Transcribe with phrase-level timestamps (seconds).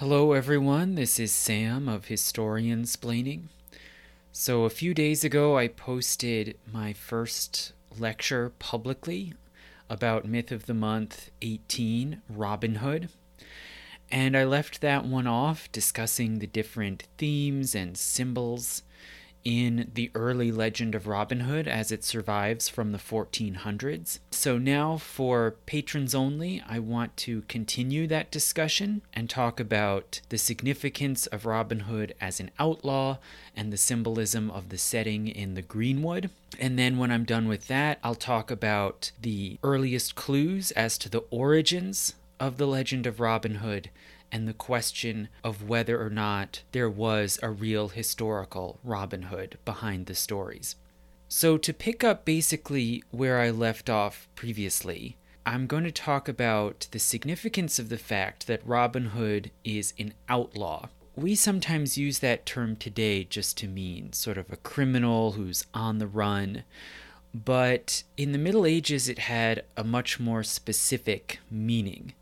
[0.00, 0.94] Hello, everyone.
[0.94, 3.44] This is Sam of Historiansplaining.
[4.30, 9.32] So, a few days ago, I posted my first lecture publicly
[9.88, 13.08] about Myth of the Month 18, Robin Hood.
[14.12, 18.82] And I left that one off discussing the different themes and symbols
[19.46, 24.18] in the early legend of Robin Hood as it survives from the 1400s.
[24.32, 30.36] So, now for patrons only, I want to continue that discussion and talk about the
[30.36, 33.18] significance of Robin Hood as an outlaw
[33.54, 36.28] and the symbolism of the setting in the Greenwood.
[36.58, 41.08] And then, when I'm done with that, I'll talk about the earliest clues as to
[41.08, 43.90] the origins of the legend of Robin Hood
[44.30, 50.06] and the question of whether or not there was a real historical Robin Hood behind
[50.06, 50.76] the stories.
[51.28, 56.88] So, to pick up basically where I left off previously, I'm going to talk about
[56.90, 60.88] the significance of the fact that Robin Hood is an outlaw.
[61.14, 65.98] We sometimes use that term today just to mean sort of a criminal who's on
[65.98, 66.64] the run,
[67.32, 72.12] but in the Middle Ages it had a much more specific meaning.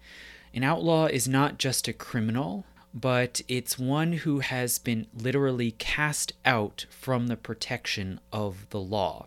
[0.55, 6.33] An outlaw is not just a criminal, but it's one who has been literally cast
[6.45, 9.27] out from the protection of the law.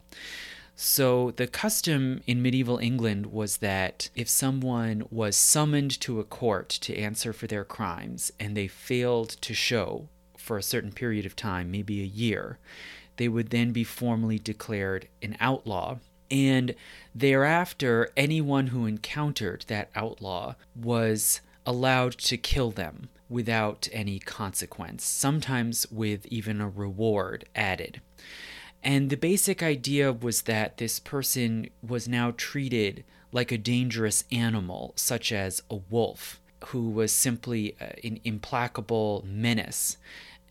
[0.78, 6.70] So, the custom in medieval England was that if someone was summoned to a court
[6.70, 11.36] to answer for their crimes and they failed to show for a certain period of
[11.36, 12.58] time, maybe a year,
[13.18, 15.98] they would then be formally declared an outlaw
[16.30, 16.76] and
[17.14, 25.86] thereafter, anyone who encountered that outlaw was allowed to kill them without any consequence, sometimes
[25.92, 28.02] with even a reward added.
[28.84, 34.94] And the basic idea was that this person was now treated like a dangerous animal,
[34.96, 39.98] such as a wolf, who was simply uh, an implacable menace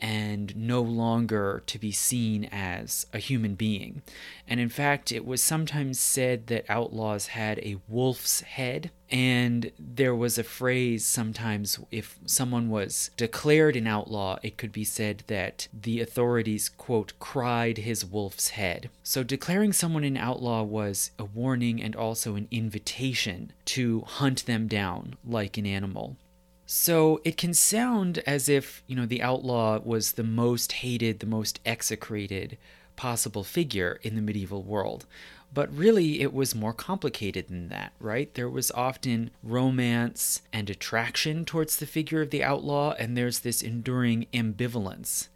[0.01, 4.03] and no longer to be seen as a human being.
[4.47, 8.91] And in fact, it was sometimes said that outlaws had a wolf's head.
[9.09, 14.85] And there was a phrase sometimes if someone was declared an outlaw, it could be
[14.85, 18.91] said that the authorities, quote, cried his wolf's head.
[19.03, 24.67] So declaring someone an outlaw was a warning and also an invitation to hunt them
[24.67, 26.17] down like an animal.
[26.67, 31.27] So it can sound as if, you know, the outlaw was the most hated, the
[31.27, 32.59] most execrated
[32.97, 35.07] possible figure in the medieval world.
[35.55, 38.35] But really, it was more complicated than that, right?
[38.35, 43.63] There was often romance and attraction towards the figure of the outlaw, and there's this
[43.63, 45.29] enduring ambivalence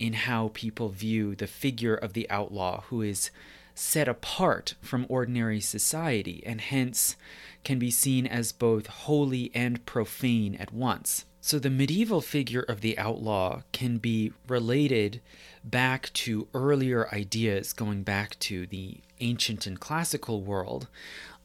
[0.00, 3.30] in how people view the figure of the outlaw who is
[3.74, 7.16] set apart from ordinary society and hence
[7.64, 11.24] can be seen as both holy and profane at once.
[11.40, 15.20] So the medieval figure of the outlaw can be related
[15.64, 20.86] back to earlier ideas going back to the ancient and classical world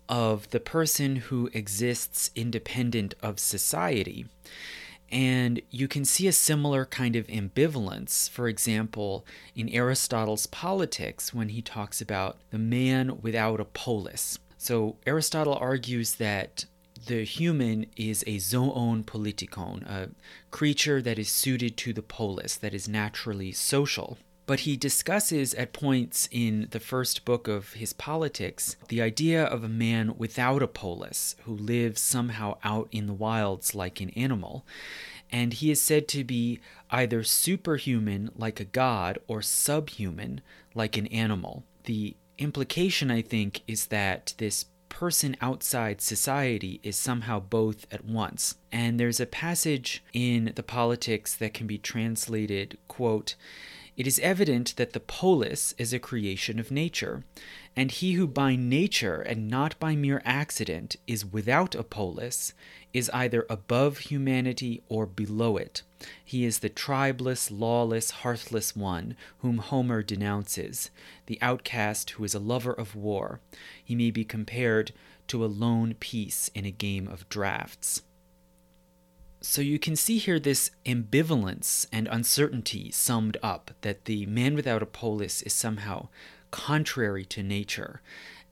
[0.07, 4.25] of the person who exists independent of society.
[5.09, 9.25] And you can see a similar kind of ambivalence, for example,
[9.55, 14.37] in Aristotle's Politics when he talks about the man without a polis.
[14.57, 16.65] So Aristotle argues that
[17.05, 20.09] the human is a zoon politikon, a
[20.51, 24.17] creature that is suited to the polis, that is naturally social.
[24.47, 29.63] But he discusses at points in the first book of his Politics the idea of
[29.63, 34.65] a man without a polis, who lives somehow out in the wilds like an animal.
[35.29, 40.39] And he is said to be either superhuman like a god or subhuman
[40.73, 41.65] like an animal.
[41.83, 48.55] The implication, I think, is that this person outside society is somehow both at once.
[48.71, 53.35] And there's a passage in the politics that can be translated, quote,
[53.97, 57.23] it is evident that the polis is a creation of nature,
[57.75, 62.53] and he who by nature and not by mere accident is without a polis
[62.93, 65.81] is either above humanity or below it.
[66.23, 70.91] He is the tribeless, lawless, hearthless one whom Homer denounces,
[71.25, 73.39] the outcast who is a lover of war.
[73.83, 74.91] He may be compared
[75.27, 78.03] to a lone piece in a game of drafts.
[79.49, 84.83] So you can see here this ambivalence and uncertainty summed up that the man without
[84.83, 86.09] a polis is somehow
[86.51, 88.01] contrary to nature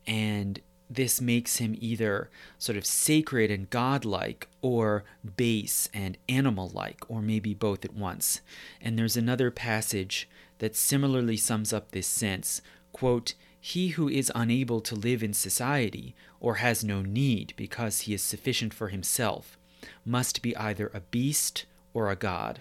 [0.07, 5.03] and this makes him either sort of sacred and godlike or
[5.35, 8.39] base and animal like, or maybe both at once.
[8.79, 12.61] And there's another passage that similarly sums up this sense
[12.93, 18.13] quote, He who is unable to live in society, or has no need because he
[18.13, 19.57] is sufficient for himself,
[20.05, 22.59] must be either a beast or a god.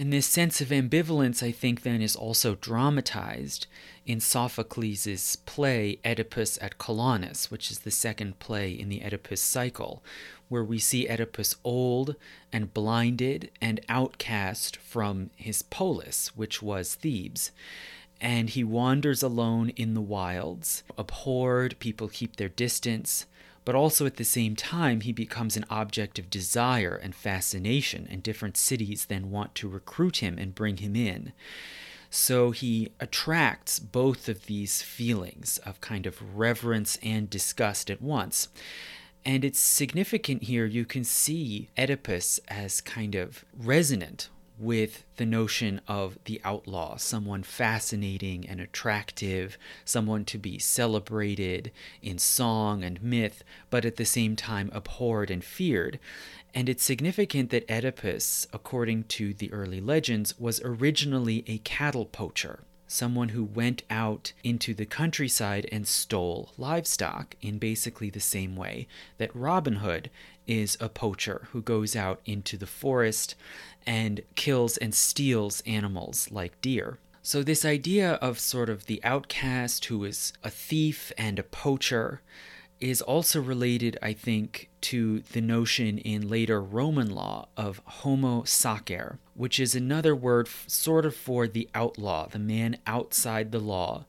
[0.00, 3.66] And this sense of ambivalence, I think, then is also dramatized
[4.06, 10.02] in Sophocles' play Oedipus at Colonus, which is the second play in the Oedipus cycle,
[10.48, 12.16] where we see Oedipus old
[12.50, 17.50] and blinded and outcast from his polis, which was Thebes.
[18.22, 23.26] And he wanders alone in the wilds, abhorred, people keep their distance,
[23.70, 28.20] but also at the same time, he becomes an object of desire and fascination, and
[28.20, 31.32] different cities then want to recruit him and bring him in.
[32.10, 38.48] So he attracts both of these feelings of kind of reverence and disgust at once.
[39.24, 44.30] And it's significant here, you can see Oedipus as kind of resonant
[44.60, 51.72] with the notion of the outlaw, someone fascinating and attractive, someone to be celebrated
[52.02, 55.98] in song and myth, but at the same time abhorred and feared.
[56.54, 62.60] And it's significant that Oedipus, according to the early legends, was originally a cattle poacher
[62.90, 68.88] someone who went out into the countryside and stole livestock in basically the same way
[69.16, 70.10] that Robin Hood
[70.50, 73.36] is a poacher who goes out into the forest
[73.86, 76.98] and kills and steals animals like deer.
[77.22, 82.20] So, this idea of sort of the outcast who is a thief and a poacher
[82.80, 89.18] is also related, I think, to the notion in later Roman law of homo sacer,
[89.34, 94.06] which is another word sort of for the outlaw, the man outside the law,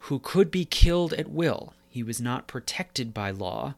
[0.00, 1.72] who could be killed at will.
[1.88, 3.74] He was not protected by law,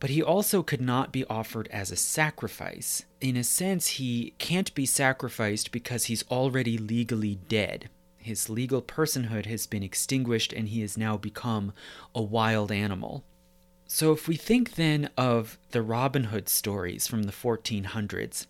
[0.00, 3.04] but he also could not be offered as a sacrifice.
[3.20, 7.90] In a sense, he can't be sacrificed because he's already legally dead.
[8.16, 11.72] His legal personhood has been extinguished and he has now become
[12.14, 13.24] a wild animal.
[13.86, 18.46] So, if we think then of the Robin Hood stories from the 1400s,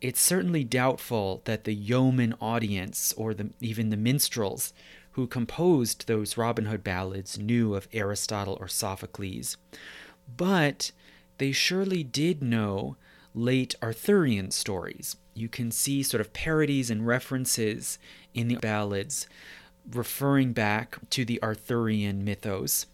[0.00, 4.74] it's certainly doubtful that the yeoman audience or the, even the minstrels
[5.12, 9.56] who composed those Robin Hood ballads knew of Aristotle or Sophocles.
[10.36, 10.92] But
[11.38, 12.96] they surely did know
[13.34, 15.16] late Arthurian stories.
[15.34, 17.98] You can see sort of parodies and references
[18.34, 19.26] in the ballads
[19.90, 22.86] referring back to the Arthurian mythos.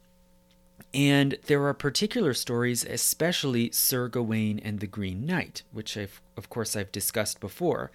[0.94, 6.48] And there are particular stories, especially Sir Gawain and the Green Knight, which I've, of
[6.48, 7.90] course I've discussed before,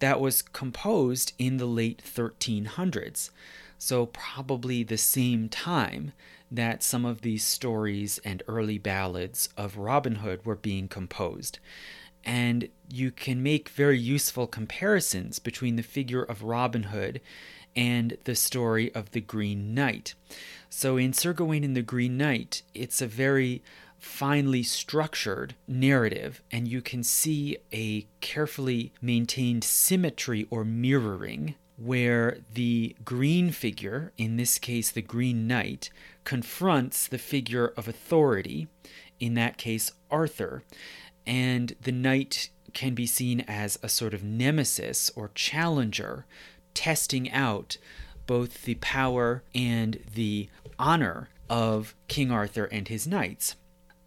[0.00, 3.30] that was composed in the late 1300s.
[3.78, 6.12] So, probably the same time
[6.50, 11.58] that some of these stories and early ballads of Robin Hood were being composed.
[12.24, 17.20] And you can make very useful comparisons between the figure of Robin Hood
[17.74, 20.14] and the story of the Green Knight.
[20.68, 23.62] So in Sir Gawain and the Green Knight, it's a very
[23.98, 32.94] finely structured narrative, and you can see a carefully maintained symmetry or mirroring where the
[33.04, 35.90] green figure, in this case the Green Knight,
[36.30, 38.68] confronts the figure of authority,
[39.18, 40.62] in that case Arthur,
[41.26, 46.26] and the knight can be seen as a sort of nemesis or challenger,
[46.72, 47.78] testing out
[48.28, 50.48] both the power and the
[50.78, 53.56] honor of King Arthur and his knights.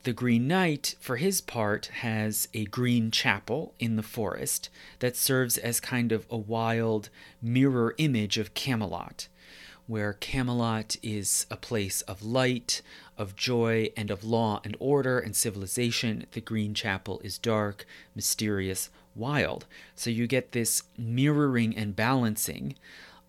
[0.03, 4.69] The Green Knight, for his part, has a green chapel in the forest
[4.99, 7.09] that serves as kind of a wild
[7.41, 9.27] mirror image of Camelot,
[9.87, 12.81] where Camelot is a place of light,
[13.17, 16.25] of joy, and of law and order and civilization.
[16.31, 17.85] The Green Chapel is dark,
[18.15, 19.65] mysterious, wild.
[19.95, 22.75] So you get this mirroring and balancing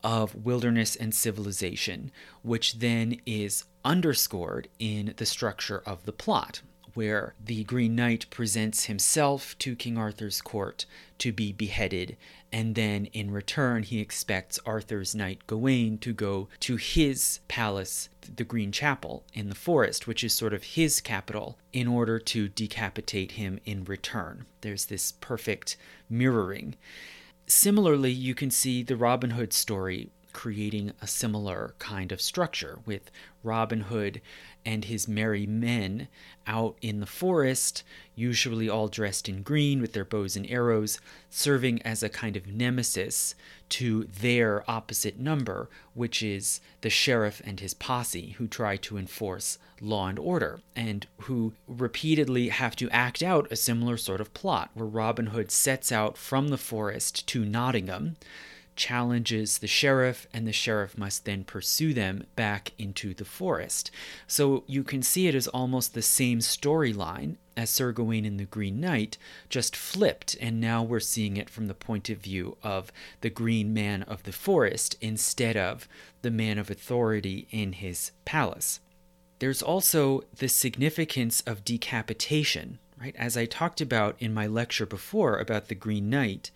[0.02, 6.60] of wilderness and civilization, which then is underscored in the structure of the plot,
[6.94, 10.86] where the Green Knight presents himself to King Arthur's court
[11.18, 12.16] to be beheaded,
[12.52, 18.44] and then in return he expects Arthur's knight Gawain to go to his palace, the
[18.44, 23.32] Green Chapel, in the forest, which is sort of his capital, in order to decapitate
[23.32, 24.46] him in return.
[24.60, 25.76] There's this perfect
[26.08, 26.76] mirroring.
[27.46, 33.10] Similarly, you can see the Robin Hood story creating a similar kind of structure with
[33.42, 34.20] Robin Hood
[34.64, 36.08] and his merry men
[36.46, 37.82] out in the forest,
[38.14, 42.46] usually all dressed in green with their bows and arrows, serving as a kind of
[42.46, 43.34] nemesis
[43.68, 49.58] to their opposite number, which is the sheriff and his posse, who try to enforce
[49.80, 54.70] law and order, and who repeatedly have to act out a similar sort of plot,
[54.74, 58.16] where Robin Hood sets out from the forest to Nottingham
[58.76, 63.90] challenges the sheriff, and the sheriff must then pursue them back into the forest.
[64.26, 68.44] So you can see it as almost the same storyline as Sir Gawain and the
[68.44, 69.16] Green Knight,
[69.48, 72.90] just flipped, and now we're seeing it from the point of view of
[73.20, 75.88] the Green Man of the Forest instead of
[76.22, 78.80] the man of authority in his palace.
[79.38, 83.14] There's also the significance of decapitation, right?
[83.16, 86.50] As I talked about in my lecture before about the Green Knight,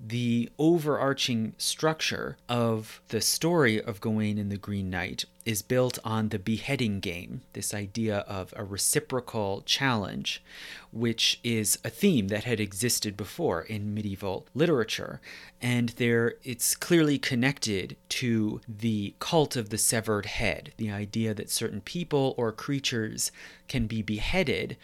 [0.00, 6.28] the overarching structure of the story of Gawain and the Green Knight is built on
[6.28, 10.42] the beheading game, this idea of a reciprocal challenge,
[10.92, 15.20] which is a theme that had existed before in medieval literature.
[15.60, 21.50] And there it's clearly connected to the cult of the severed head, the idea that
[21.50, 23.32] certain people or creatures
[23.68, 24.76] can be beheaded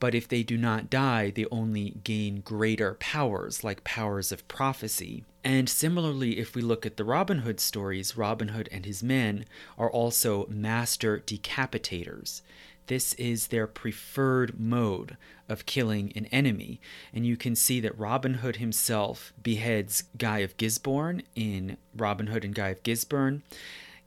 [0.00, 5.24] but if they do not die, they only gain greater powers, like powers of prophecy.
[5.44, 9.44] And similarly, if we look at the Robin Hood stories, Robin Hood and his men
[9.78, 12.40] are also master decapitators.
[12.86, 15.16] This is their preferred mode
[15.48, 16.80] of killing an enemy.
[17.14, 22.44] And you can see that Robin Hood himself beheads Guy of Gisborne in Robin Hood
[22.44, 23.42] and Guy of Gisborne.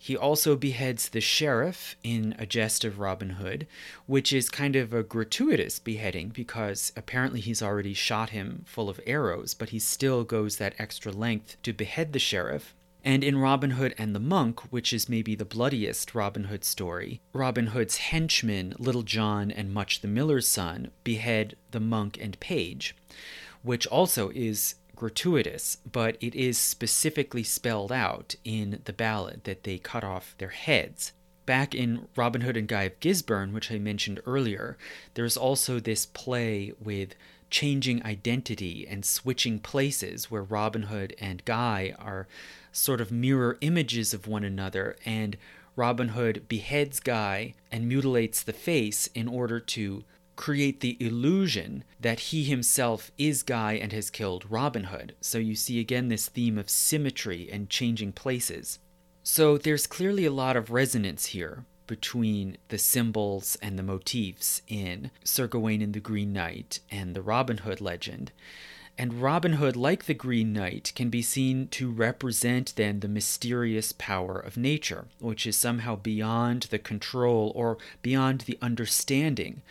[0.03, 3.67] He also beheads the sheriff in A Gest of Robin Hood,
[4.05, 8.99] which is kind of a gratuitous beheading because apparently he's already shot him full of
[9.07, 12.75] arrows, but he still goes that extra length to behead the sheriff.
[13.01, 17.21] And in Robin Hood and the Monk, which is maybe the bloodiest Robin Hood story,
[17.31, 22.93] Robin Hood's henchmen, Little John and Much the Miller's son, behead the monk and page,
[23.61, 29.77] which also is gratuitous, but it is specifically spelled out in the ballad that they
[29.77, 31.11] cut off their heads.
[31.45, 34.77] Back in Robin Hood and Guy of Gisborne, which I mentioned earlier,
[35.15, 37.15] there's also this play with
[37.49, 42.27] changing identity and switching places where Robin Hood and Guy are
[42.71, 45.37] sort of mirror images of one another, and
[45.75, 50.03] Robin Hood beheads Guy and mutilates the face in order to
[50.35, 55.15] create the illusion that he himself is Guy and has killed Robin Hood.
[55.21, 58.79] So you see again this theme of symmetry and changing places.
[59.23, 65.11] So there's clearly a lot of resonance here between the symbols and the motifs in
[65.23, 68.31] Sir Gawain and the Green Knight and the Robin Hood legend.
[68.95, 73.91] And Robin Hood, like the Green Knight, can be seen to represent then the mysterious
[73.91, 79.63] power of nature, which is somehow beyond the control or beyond the understanding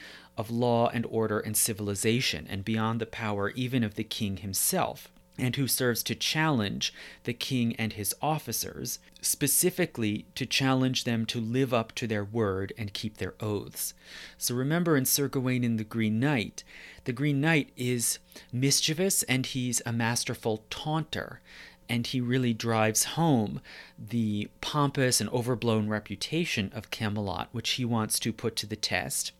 [0.42, 5.08] of law and order and civilization, and beyond the power even of the king himself,
[5.38, 11.40] and who serves to challenge the king and his officers, specifically to challenge them to
[11.40, 13.94] live up to their word and keep their oaths.
[14.36, 16.64] So remember in Sir Gawain and the Green Knight,
[17.04, 18.18] the Green Knight is
[18.52, 21.40] mischievous and he's a masterful taunter
[21.88, 23.60] and he really drives home
[23.98, 29.32] the pompous and overblown reputation of Camelot, which he wants to put to the test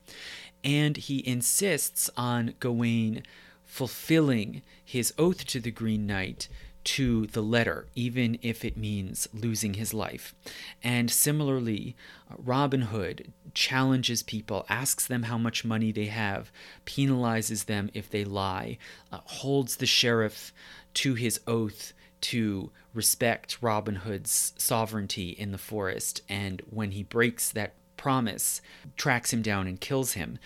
[0.65, 3.23] and he insists on Gawain
[3.65, 6.49] fulfilling his oath to the Green Knight
[6.85, 10.35] to the letter, even if it means losing his life.
[10.83, 11.95] And similarly,
[12.37, 16.51] Robin Hood challenges people, asks them how much money they have,
[16.85, 18.79] penalizes them if they lie,
[19.13, 20.53] uh, holds the sheriff
[20.95, 21.93] to his oath
[22.23, 28.61] to respect Robin Hood's sovereignty in the forest, and when he breaks that promise,
[28.97, 30.37] tracks him down and kills him.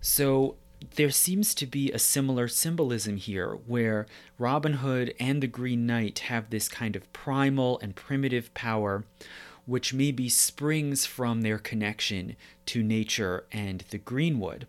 [0.00, 0.54] So
[0.94, 4.06] there seems to be a similar symbolism here where
[4.38, 9.04] Robin Hood and the Green Knight have this kind of primal and primitive power
[9.66, 12.36] which maybe springs from their connection
[12.66, 14.68] to nature and the greenwood.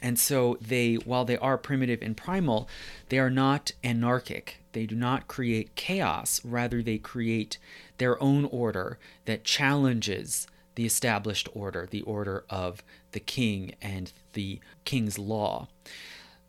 [0.00, 2.66] And so they, while they are primitive and primal,
[3.10, 4.62] they are not anarchic.
[4.72, 6.40] They do not create chaos.
[6.44, 7.58] Rather, they create
[7.98, 14.60] their own order that challenges the established order, the order of the king and the
[14.84, 15.68] king's law.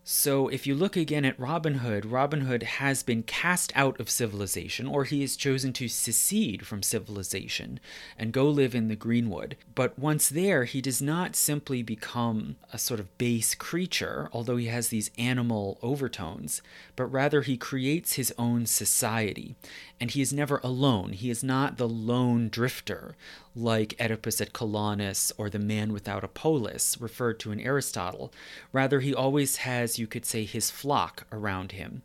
[0.06, 4.10] So, if you look again at Robin Hood, Robin Hood has been cast out of
[4.10, 7.80] civilization, or he has chosen to secede from civilization
[8.20, 9.56] and go live in the Greenwood.
[9.74, 14.65] But once there, he does not simply become a sort of base creature, although he
[14.65, 16.62] has these animal overtones,
[16.95, 19.55] but rather he creates his own society.
[20.00, 21.13] And he is never alone.
[21.13, 23.15] He is not the lone drifter
[23.55, 28.33] like Oedipus at Colonus or the man without a polis, referred to in Aristotle.
[28.71, 32.03] Rather, he always has, you could say, his flock around him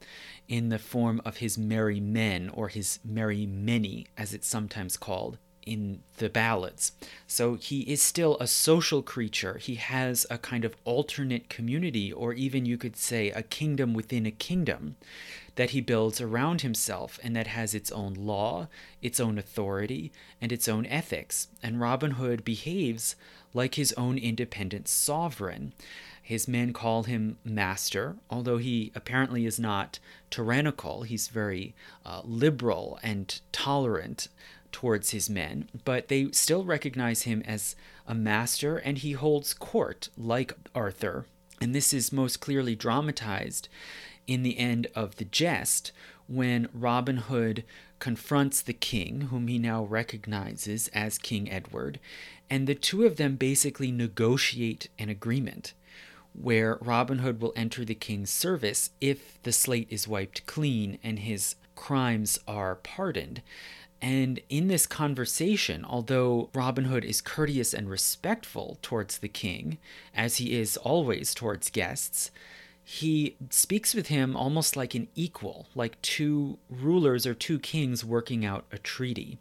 [0.49, 5.38] in the form of his merry men or his merry many, as it's sometimes called
[5.69, 6.93] in the ballads.
[7.27, 9.59] So he is still a social creature.
[9.59, 14.27] He has a kind of alternate community, or even you could say a kingdom within
[14.27, 14.97] a kingdom
[15.59, 18.69] that he builds around himself and that has its own law,
[19.03, 21.49] its own authority, and its own ethics.
[21.63, 23.17] And Robin Hood behaves
[23.53, 25.73] like his own independent sovereign.
[26.23, 29.99] His men call him master, although he apparently is not
[30.31, 31.03] tyrannical.
[31.03, 34.29] He's very uh, liberal and tolerant
[34.73, 40.09] towards his men, but they still recognize him as a master and he holds court
[40.17, 41.27] like Arthur.
[41.61, 43.69] And this is most clearly dramatized
[44.27, 45.91] in the end of The Gest,
[46.29, 47.65] when Robin Hood
[47.99, 51.99] confronts the king, whom he now recognizes as King Edward,
[52.51, 55.73] and the two of them basically negotiate an agreement
[56.35, 61.21] where Robin Hood will enter the king's service if the slate is wiped clean and
[61.21, 63.43] his crimes are pardoned.
[64.00, 69.78] And in this conversation, although Robin Hood is courteous and respectful towards the king,
[70.14, 72.31] as he is always towards guests,
[72.85, 78.45] he speaks with him almost like an equal, like two rulers or two kings working
[78.45, 79.38] out a treaty.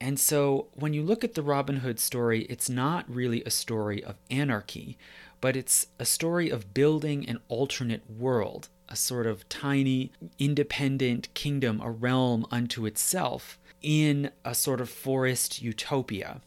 [0.00, 4.04] And so when you look at the Robin Hood story, it's not really a story
[4.04, 4.98] of anarchy,
[5.40, 11.80] but it's a story of building an alternate world, a sort of tiny, independent kingdom,
[11.80, 16.40] a realm unto itself in a sort of forest utopia.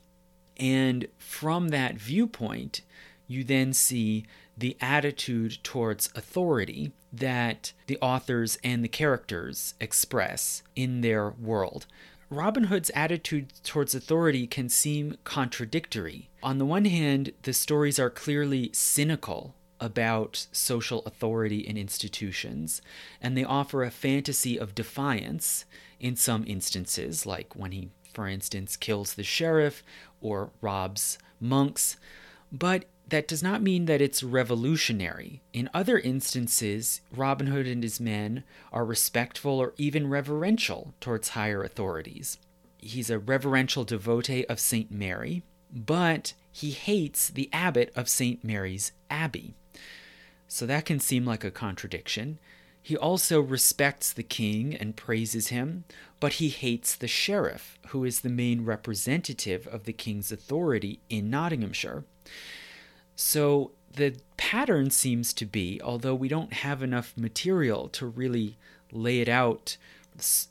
[0.58, 2.82] And from that viewpoint,
[3.28, 4.26] you then see
[4.58, 11.86] the attitude towards authority that the authors and the characters express in their world.
[12.30, 16.30] Robin Hood's attitude towards authority can seem contradictory.
[16.44, 22.82] On the one hand, the stories are clearly cynical about social authority and institutions,
[23.22, 25.66] and they offer a fantasy of defiance
[26.00, 29.84] in some instances, like when he, for instance, kills the sheriff
[30.22, 31.98] or robs monks.
[32.52, 35.42] But that does not mean that it's revolutionary.
[35.52, 41.64] In other instances, Robin Hood and his men are respectful or even reverential towards higher
[41.64, 42.38] authorities.
[42.78, 44.92] He's a reverential devotee of St.
[44.92, 48.44] Mary, but he hates the abbot of St.
[48.44, 49.56] Mary's Abbey.
[50.50, 52.40] So that can seem like a contradiction.
[52.82, 55.84] He also respects the king and praises him,
[56.20, 61.30] but he hates the sheriff, who is the main representative of the king's authority in
[61.30, 62.04] Nottinghamshire.
[63.16, 68.58] So the pattern seems to be, although we don't have enough material to really
[68.92, 69.78] lay it out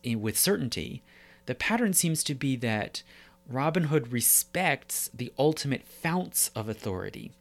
[0.04, 1.02] eh, with certainty,
[1.46, 3.02] the pattern seems to be that
[3.48, 7.32] Robin Hood respects the ultimate founts of authority,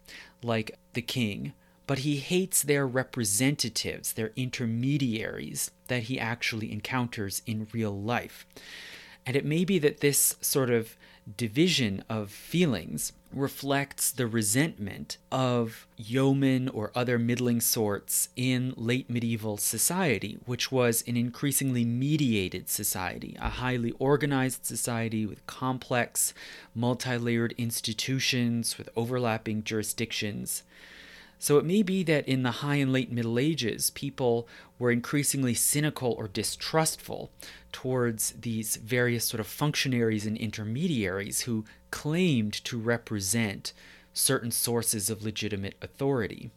[0.42, 1.54] like the king,
[1.88, 8.46] but he hates their representatives, their intermediaries that he actually encounters in real life.
[9.26, 10.98] And it may be that this sort of
[11.36, 19.58] division of feelings reflects the resentment of yeomen or other middling sorts in late medieval
[19.58, 26.34] society, which was an increasingly mediated society, a highly organized society with complex,
[26.74, 30.64] multi layered institutions with overlapping jurisdictions.
[31.40, 34.48] So it may be that in the high and late Middle Ages, people
[34.80, 37.32] were increasingly cynical or distrustful
[37.72, 43.74] towards these various sort of functionaries and intermediaries who claimed to represent
[44.14, 46.50] certain sources of legitimate authority.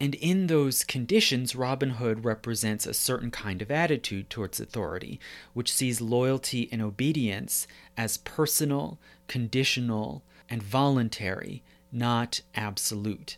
[0.00, 5.20] And in those conditions, Robin Hood represents a certain kind of attitude towards authority,
[5.52, 13.36] which sees loyalty and obedience as personal, conditional, and voluntary, not absolute.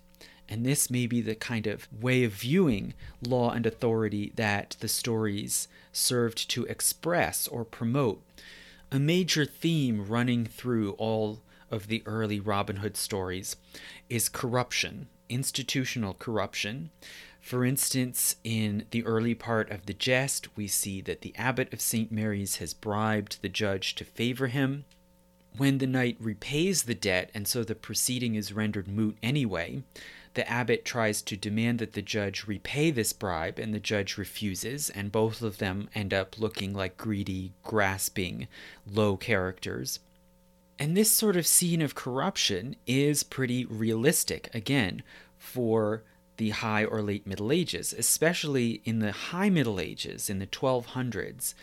[0.48, 2.94] And this may be the kind of way of viewing
[3.26, 8.22] law and authority that the stories served to express or promote.
[8.92, 13.56] A major theme running through all of the early Robin Hood stories
[14.08, 16.90] is corruption, institutional corruption.
[17.40, 21.80] For instance, in the early part of the jest, we see that the abbot of
[21.80, 22.10] St.
[22.12, 24.84] Mary's has bribed the judge to favor him.
[25.56, 29.82] When the knight repays the debt, and so the proceeding is rendered moot anyway,
[30.36, 34.90] the abbot tries to demand that the judge repay this bribe, and the judge refuses,
[34.90, 38.46] and both of them end up looking like greedy, grasping,
[38.86, 39.98] low characters.
[40.78, 45.02] And this sort of scene of corruption is pretty realistic, again,
[45.38, 46.02] for
[46.36, 51.54] the high or late Middle Ages, especially in the high Middle Ages, in the 1200s.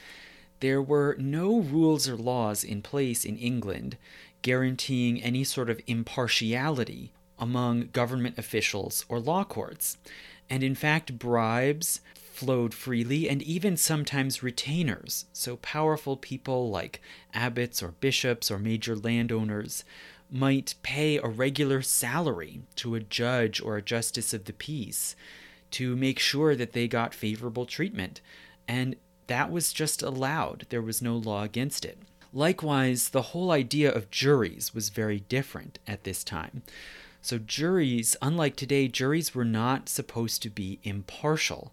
[0.61, 3.97] There were no rules or laws in place in England
[4.41, 9.97] guaranteeing any sort of impartiality among government officials or law courts.
[10.49, 15.25] And in fact, bribes flowed freely, and even sometimes retainers.
[15.33, 16.99] So, powerful people like
[17.33, 19.83] abbots or bishops or major landowners
[20.31, 25.15] might pay a regular salary to a judge or a justice of the peace
[25.71, 28.19] to make sure that they got favorable treatment.
[28.67, 28.95] And
[29.27, 31.99] that was just allowed, there was no law against it.
[32.33, 36.63] Likewise, the whole idea of juries was very different at this time.
[37.23, 41.71] So, juries, unlike today, juries were not supposed to be impartial.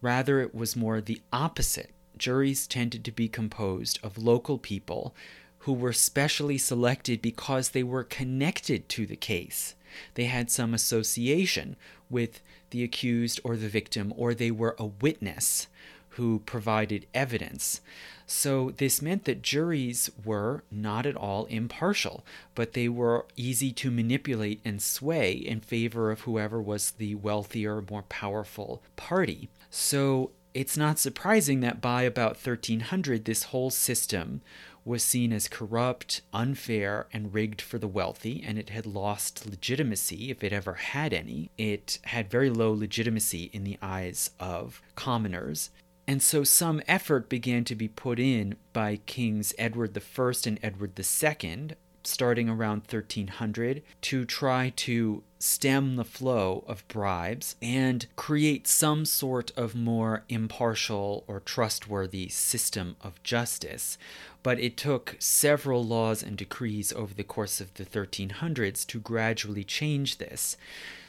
[0.00, 1.90] Rather, it was more the opposite.
[2.16, 5.12] Juries tended to be composed of local people
[5.58, 9.74] who were specially selected because they were connected to the case.
[10.14, 11.74] They had some association
[12.08, 15.66] with the accused or the victim, or they were a witness
[16.12, 17.80] who provided evidence.
[18.26, 23.90] So, this meant that juries were not at all impartial, but they were easy to
[23.90, 29.48] manipulate and sway in favor of whoever was the wealthier, more powerful party.
[29.70, 34.42] So, it's not surprising that by about 1300, this whole system
[34.84, 40.30] was seen as corrupt, unfair, and rigged for the wealthy, and it had lost legitimacy,
[40.30, 41.50] if it ever had any.
[41.56, 45.70] It had very low legitimacy in the eyes of commoners.
[46.06, 50.98] And so some effort began to be put in by Kings Edward I and Edward
[50.98, 51.68] II,
[52.04, 59.52] starting around 1300, to try to stem the flow of bribes and create some sort
[59.56, 63.96] of more impartial or trustworthy system of justice.
[64.42, 69.64] But it took several laws and decrees over the course of the 1300s to gradually
[69.64, 70.56] change this.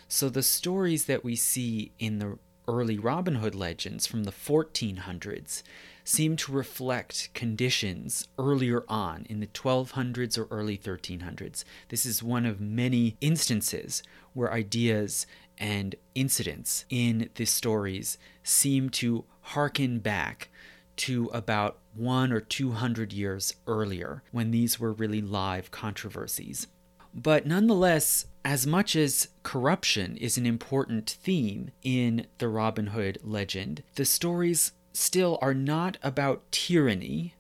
[0.07, 5.63] So the stories that we see in the early Robin Hood legends from the 1400s
[6.03, 11.63] seem to reflect conditions earlier on in the 1200s or early 1300s.
[11.89, 15.25] This is one of many instances where ideas
[15.57, 20.49] and incidents in the stories seem to harken back
[20.95, 26.67] to about one or two hundred years earlier when these were really live controversies.
[27.13, 33.83] But nonetheless, as much as corruption is an important theme in the Robin Hood legend,
[33.95, 37.35] the stories still are not about tyranny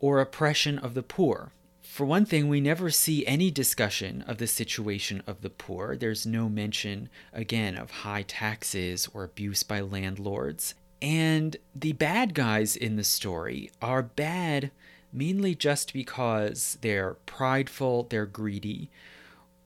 [0.00, 1.52] or oppression of the poor.
[1.80, 5.96] For one thing, we never see any discussion of the situation of the poor.
[5.96, 10.74] There's no mention, again, of high taxes or abuse by landlords.
[11.00, 14.70] And the bad guys in the story are bad
[15.12, 18.88] mainly just because they're prideful, they're greedy,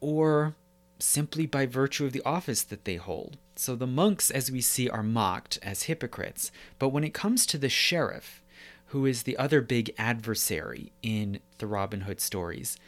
[0.00, 0.54] or
[0.98, 3.36] simply by virtue of the office that they hold.
[3.54, 6.50] So the monks, as we see, are mocked as hypocrites.
[6.78, 8.42] But when it comes to the sheriff,
[8.86, 12.78] who is the other big adversary in the Robin Hood stories,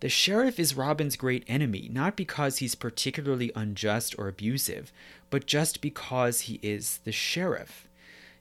[0.00, 4.92] the sheriff is Robin's great enemy, not because he's particularly unjust or abusive,
[5.30, 7.88] but just because he is the sheriff.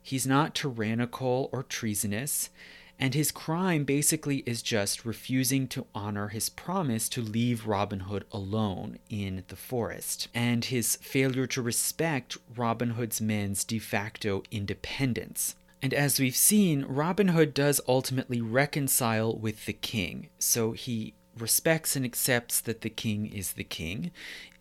[0.03, 2.49] He's not tyrannical or treasonous.
[2.97, 8.25] And his crime basically is just refusing to honor his promise to leave Robin Hood
[8.31, 15.55] alone in the forest, and his failure to respect Robin Hood's men's de facto independence.
[15.81, 20.29] And as we've seen, Robin Hood does ultimately reconcile with the king.
[20.39, 24.11] So he respects and accepts that the king is the king,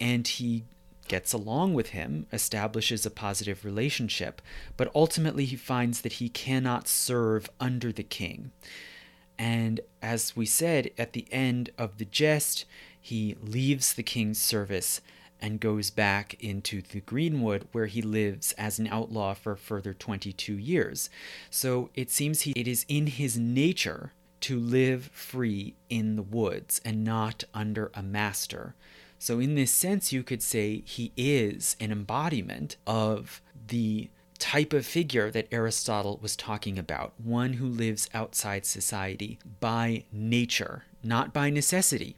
[0.00, 0.64] and he
[1.08, 4.40] gets along with him, establishes a positive relationship,
[4.76, 8.50] but ultimately he finds that he cannot serve under the king.
[9.38, 12.64] And as we said at the end of the jest,
[13.00, 15.00] he leaves the king's service
[15.40, 20.54] and goes back into the Greenwood, where he lives as an outlaw for further 22
[20.54, 21.10] years.
[21.50, 26.80] So it seems he, it is in his nature to live free in the woods
[26.84, 28.74] and not under a master.
[29.24, 34.84] So, in this sense, you could say he is an embodiment of the type of
[34.84, 41.48] figure that Aristotle was talking about one who lives outside society by nature, not by
[41.48, 42.16] necessity.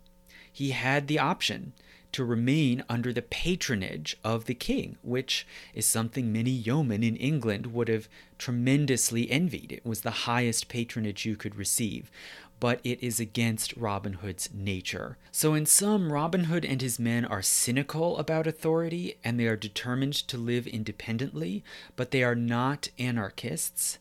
[0.52, 1.74] He had the option
[2.10, 7.66] to remain under the patronage of the king, which is something many yeomen in England
[7.66, 9.70] would have tremendously envied.
[9.70, 12.10] It was the highest patronage you could receive
[12.58, 15.18] but it is against Robin Hood's nature.
[15.30, 19.56] So, in sum, Robin Hood and his men are cynical about authority and they are
[19.56, 21.62] determined to live independently,
[21.96, 23.98] but they are not anarchists.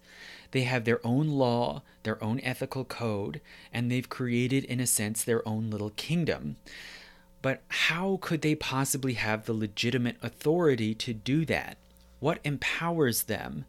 [0.52, 3.42] They have their own law, their own ethical code,
[3.74, 6.56] and they've created, in a sense, their own little kingdom.
[7.42, 11.78] But how could they possibly have the legitimate authority to do that?
[12.20, 13.66] What empowers them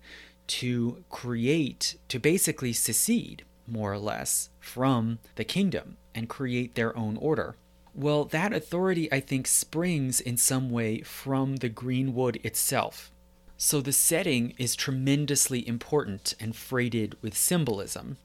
[0.46, 3.44] to create, to basically secede?
[3.68, 7.56] More or less, from the kingdom and create their own order.
[7.94, 13.10] Well, that authority, I think, springs in some way from the Greenwood itself.
[13.56, 18.18] So the setting is tremendously important and freighted with symbolism.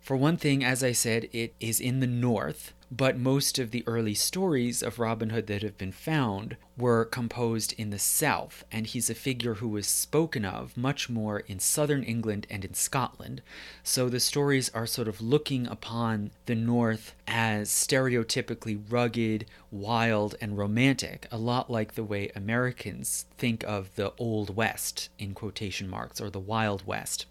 [0.00, 3.82] For one thing, as I said, it is in the north, but most of the
[3.86, 8.86] early stories of Robin Hood that have been found were composed in the south, and
[8.86, 13.42] he's a figure who was spoken of much more in southern England and in Scotland.
[13.82, 20.56] So the stories are sort of looking upon the north as stereotypically rugged, wild, and
[20.56, 26.20] romantic, a lot like the way Americans think of the Old West, in quotation marks,
[26.20, 27.26] or the Wild West.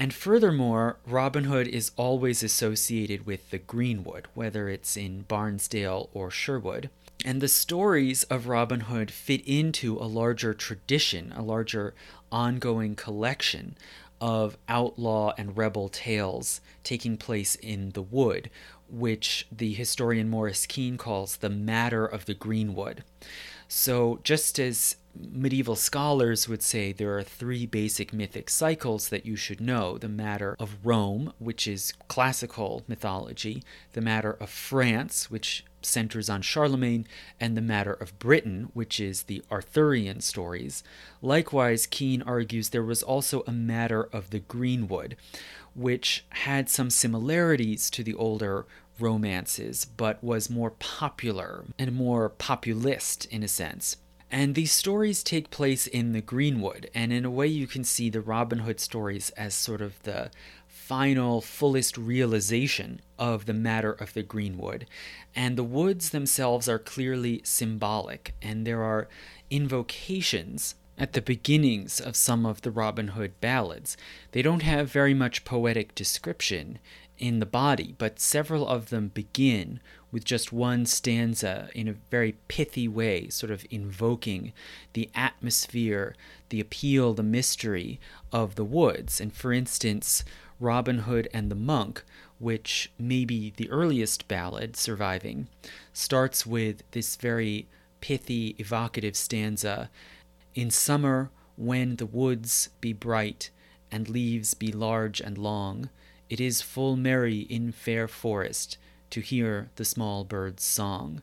[0.00, 6.30] And furthermore, Robin Hood is always associated with the Greenwood, whether it's in Barnsdale or
[6.30, 6.88] Sherwood.
[7.22, 11.92] And the stories of Robin Hood fit into a larger tradition, a larger
[12.32, 13.76] ongoing collection
[14.22, 18.48] of outlaw and rebel tales taking place in the wood,
[18.88, 23.04] which the historian Maurice Keen calls the matter of the Greenwood.
[23.68, 24.96] So, just as
[25.32, 30.08] medieval scholars would say there are three basic mythic cycles that you should know the
[30.08, 37.06] matter of Rome, which is classical mythology, the matter of France, which centers on Charlemagne,
[37.38, 40.82] and the matter of Britain, which is the Arthurian stories.
[41.22, 45.16] Likewise, Keen argues there was also a matter of the Greenwood,
[45.74, 48.66] which had some similarities to the older
[48.98, 53.96] romances, but was more popular and more populist in a sense.
[54.30, 58.10] And these stories take place in the Greenwood, and in a way, you can see
[58.10, 60.30] the Robin Hood stories as sort of the
[60.68, 64.86] final, fullest realization of the matter of the Greenwood.
[65.34, 69.08] And the woods themselves are clearly symbolic, and there are
[69.50, 73.96] invocations at the beginnings of some of the Robin Hood ballads.
[74.32, 76.78] They don't have very much poetic description
[77.20, 79.78] in the body, but several of them begin
[80.10, 84.52] with just one stanza in a very pithy way, sort of invoking
[84.94, 86.16] the atmosphere,
[86.48, 88.00] the appeal, the mystery
[88.32, 89.20] of the woods.
[89.20, 90.24] And for instance,
[90.58, 92.02] Robin Hood and the Monk,
[92.38, 95.48] which may be the earliest ballad surviving,
[95.92, 97.68] starts with this very
[98.00, 99.90] pithy, evocative stanza
[100.54, 103.50] In summer, when the woods be bright,
[103.92, 105.90] and leaves be large and long,
[106.30, 108.78] it is full merry in fair forest
[109.10, 111.20] to hear the small bird's song.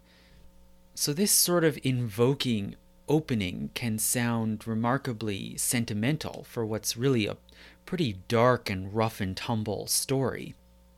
[0.93, 2.75] So, this sort of invoking
[3.07, 7.37] opening can sound remarkably sentimental for what's really a
[7.85, 10.55] pretty dark and rough and tumble story.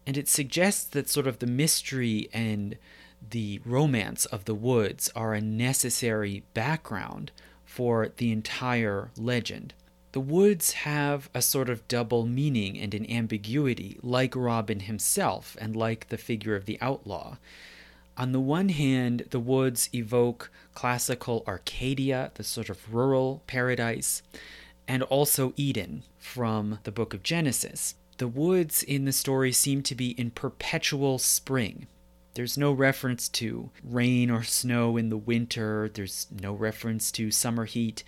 [0.08, 2.78] And it suggests that sort of the mystery and
[3.30, 7.32] the romance of the woods are a necessary background
[7.64, 9.76] for the entire legend.
[10.12, 15.76] The woods have a sort of double meaning and an ambiguity, like Robin himself and
[15.76, 17.38] like the figure of the outlaw.
[18.18, 24.24] On the one hand, the woods evoke classical Arcadia, the sort of rural paradise,
[24.88, 27.94] and also Eden from the book of Genesis.
[28.18, 31.88] The woods in the story seem to be in perpetual spring.
[32.34, 37.66] There's no reference to rain or snow in the winter, there's no reference to summer
[37.66, 38.04] heat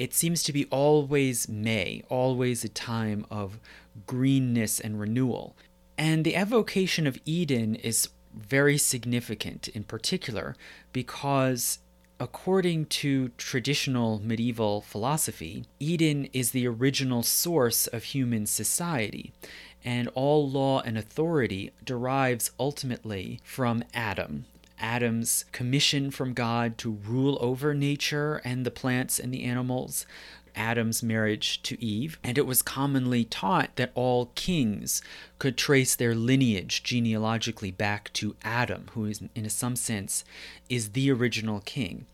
[0.00, 3.60] it seems to be always May, always a time of
[4.06, 5.54] greenness and renewal.
[5.98, 10.56] And the evocation of Eden is very significant in particular
[10.94, 11.80] because,
[12.18, 19.34] according to traditional medieval philosophy, Eden is the original source of human society,
[19.84, 24.46] and all law and authority derives ultimately from Adam,
[24.80, 30.06] Adam's commission from God to rule over nature and the plants and the animals,
[30.56, 35.02] Adam's marriage to Eve, and it was commonly taught that all kings
[35.38, 40.24] could trace their lineage genealogically back to Adam, who is, in some sense,
[40.68, 42.06] is the original king.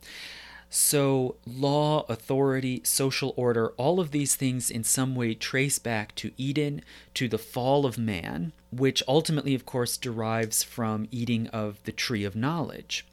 [0.69, 6.33] So, law, authority, social order, all of these things in some way trace back to
[6.37, 6.83] Eden,
[7.15, 12.25] to the fall of man, which ultimately, of course, derives from eating of the tree
[12.25, 13.07] of knowledge.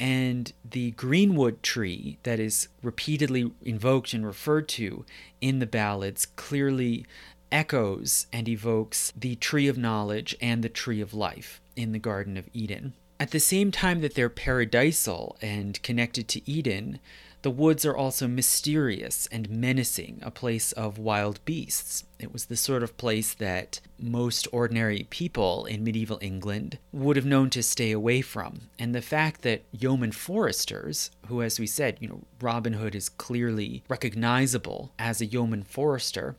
[0.00, 5.04] And the greenwood tree that is repeatedly invoked and referred to
[5.42, 7.04] in the ballads clearly
[7.52, 12.38] echoes and evokes the tree of knowledge and the tree of life in the Garden
[12.38, 12.94] of Eden.
[13.20, 17.00] At the same time that they're paradisal and connected to Eden,
[17.42, 22.04] the woods are also mysterious and menacing, a place of wild beasts.
[22.18, 27.26] It was the sort of place that most ordinary people in medieval England would have
[27.26, 28.68] known to stay away from.
[28.78, 33.10] And the fact that yeoman foresters, who, as we said, you know, Robin Hood is
[33.10, 36.36] clearly recognizable as a yeoman forester,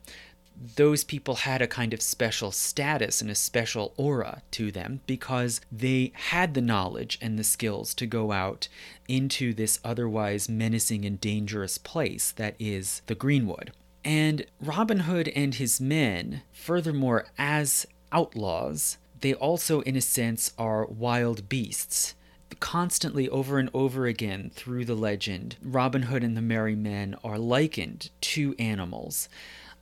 [0.76, 5.60] those people had a kind of special status and a special aura to them because
[5.72, 8.68] they had the knowledge and the skills to go out
[9.08, 13.72] into this otherwise menacing and dangerous place that is the Greenwood.
[14.04, 20.86] And Robin Hood and his men, furthermore, as outlaws, they also, in a sense, are
[20.86, 22.16] wild beasts
[22.60, 27.38] constantly over and over again through the legend, Robin Hood and the Merry Men are
[27.38, 29.30] likened to animals.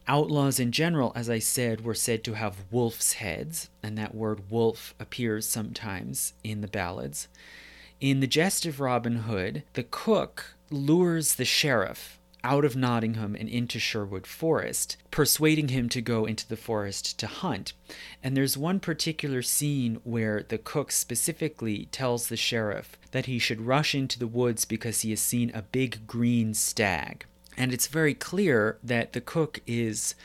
[0.10, 4.50] Outlaws in general, as I said, were said to have wolf's heads, and that word
[4.50, 7.28] wolf appears sometimes in the ballads.
[8.02, 13.48] In the Gest of Robin Hood, the cook lures the sheriff out of Nottingham and
[13.48, 17.74] into Sherwood Forest, persuading him to go into the forest to hunt.
[18.24, 23.62] And there's one particular scene where the cook specifically tells the sheriff that he should
[23.62, 27.26] rush into the woods because he has seen a big green stag.
[27.60, 30.16] And it's very clear that the cook is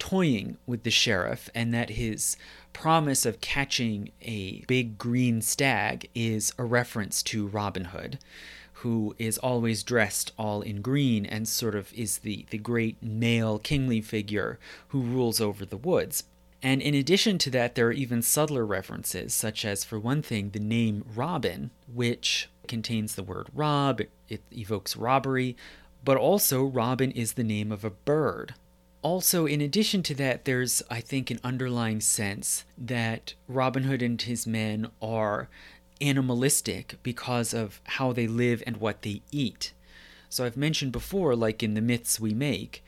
[0.00, 2.36] toying with the sheriff and that his
[2.72, 8.18] promise of catching a big green stag is a reference to Robin Hood
[8.78, 13.58] who is always dressed all in green and sort of is the, the great male
[13.58, 14.58] kingly figure
[14.88, 16.24] who rules over the woods.
[16.62, 20.50] And in addition to that, there are even subtler references, such as, for one thing,
[20.50, 25.56] the name Robin, which contains the word rob, it evokes robbery,
[26.04, 28.54] but also Robin is the name of a bird.
[29.02, 34.20] Also, in addition to that, there's, I think, an underlying sense that Robin Hood and
[34.20, 35.48] his men are
[36.00, 39.72] animalistic because of how they live and what they eat.
[40.28, 42.84] So I've mentioned before, like in the myths we make,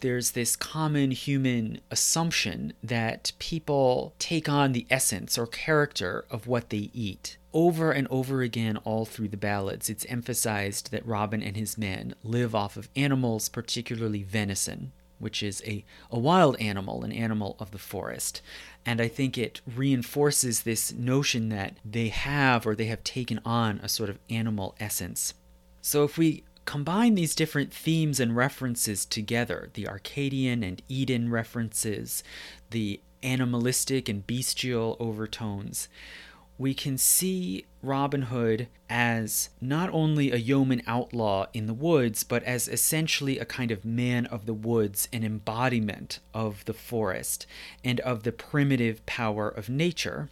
[0.00, 6.70] there's this common human assumption that people take on the essence or character of what
[6.70, 7.37] they eat.
[7.52, 12.14] Over and over again, all through the ballads, it's emphasized that Robin and his men
[12.22, 17.70] live off of animals, particularly venison which is a, a wild animal, an animal of
[17.70, 18.40] the forest.
[18.86, 23.80] And I think it reinforces this notion that they have or they have taken on
[23.82, 25.34] a sort of animal essence.
[25.82, 32.22] So if we combine these different themes and references together the Arcadian and Eden references,
[32.70, 35.88] the animalistic and bestial overtones
[36.58, 42.42] we can see Robin Hood as not only a yeoman outlaw in the woods, but
[42.42, 47.46] as essentially a kind of man of the woods, an embodiment of the forest
[47.84, 50.28] and of the primitive power of nature.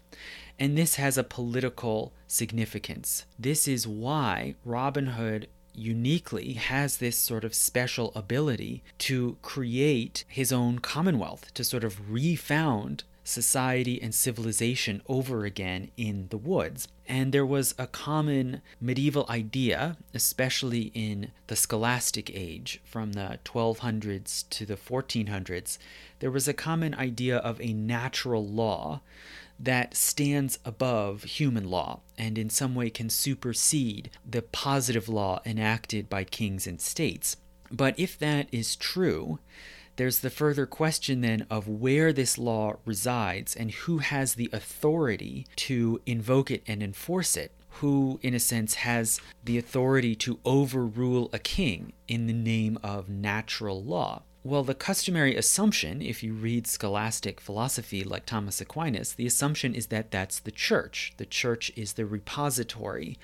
[0.58, 3.24] And this has a political significance.
[3.38, 10.50] This is why Robin Hood uniquely has this sort of special ability to create his
[10.50, 16.86] own commonwealth, to sort of refound society and civilization over again in the woods.
[17.08, 24.48] And there was a common medieval idea, especially in the scholastic age from the 1200s
[24.50, 25.78] to the 1400s,
[26.20, 29.00] there was a common idea of a natural law
[29.58, 36.08] that stands above human law and in some way can supersede the positive law enacted
[36.08, 37.36] by kings and states.
[37.70, 39.38] But if that is true,
[39.96, 45.46] there's the further question then of where this law resides and who has the authority
[45.56, 47.52] to invoke it and enforce it.
[47.80, 53.10] Who, in a sense, has the authority to overrule a king in the name of
[53.10, 54.22] natural law?
[54.42, 59.88] Well, the customary assumption, if you read scholastic philosophy like Thomas Aquinas, the assumption is
[59.88, 61.14] that that's the church.
[61.16, 63.18] The church is the repository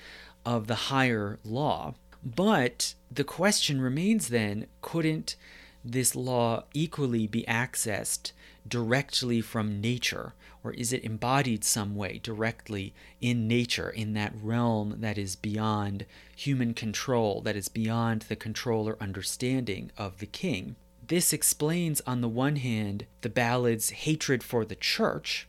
[0.45, 1.95] of the higher law.
[2.23, 5.35] But the question remains then couldn't
[5.83, 8.31] this law equally be accessed
[8.67, 10.33] directly from nature?
[10.63, 16.05] Or is it embodied some way directly in nature, in that realm that is beyond
[16.35, 20.77] human control, that is beyond the control or understanding of the king?
[21.05, 25.47] This explains, on the one hand, the ballad's hatred for the church,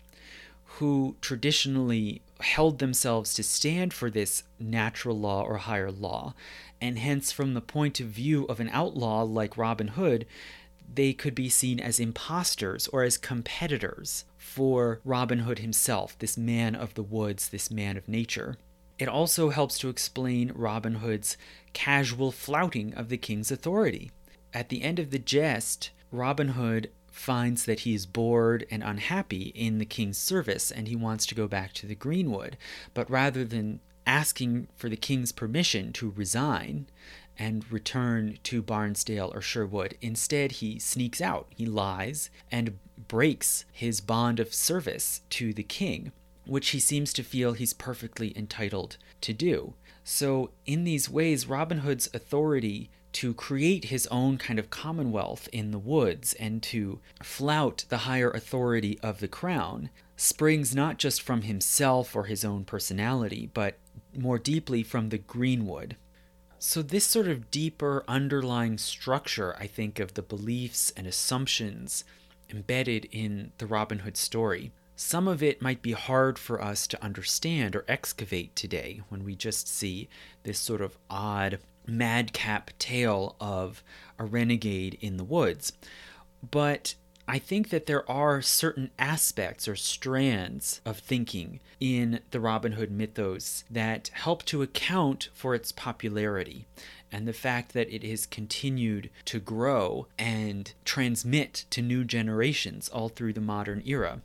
[0.65, 6.35] who traditionally held themselves to stand for this natural law or higher law,
[6.81, 10.27] and hence, from the point of view of an outlaw like Robin Hood,
[10.95, 16.75] they could be seen as impostors or as competitors for Robin Hood himself, this man
[16.75, 18.57] of the woods, this man of nature.
[18.99, 21.37] It also helps to explain Robin Hood's
[21.73, 24.13] casual flouting of the king's authority.
[24.53, 29.53] At the end of the Gest, Robin Hood finds that he is bored and unhappy
[29.55, 32.57] in the king's service and he wants to go back to the Greenwood.
[32.93, 36.87] But rather than asking for the king's permission to resign
[37.39, 41.47] and return to Barnsdale or Sherwood, instead he sneaks out.
[41.55, 46.11] He lies and breaks his bond of service to the king,
[46.47, 49.75] which he seems to feel he's perfectly entitled to do.
[50.03, 55.71] So, in these ways, Robin Hood's authority to create his own kind of commonwealth in
[55.71, 61.43] the woods and to flout the higher authority of the crown springs not just from
[61.43, 63.79] himself or his own personality, but
[64.17, 65.97] more deeply from the greenwood.
[66.59, 72.05] So, this sort of deeper underlying structure, I think, of the beliefs and assumptions
[72.51, 77.05] embedded in the Robin Hood story, some of it might be hard for us to
[77.05, 80.09] understand or excavate today when we just see
[80.45, 83.83] this sort of odd madcap tale of
[84.19, 85.73] a renegade in the woods.
[86.51, 86.95] But
[87.27, 92.91] I think that there are certain aspects or strands of thinking in the Robin Hood
[92.91, 96.67] mythos that help to account for its popularity
[97.11, 103.09] and the fact that it has continued to grow and transmit to new generations all
[103.09, 104.21] through the modern era.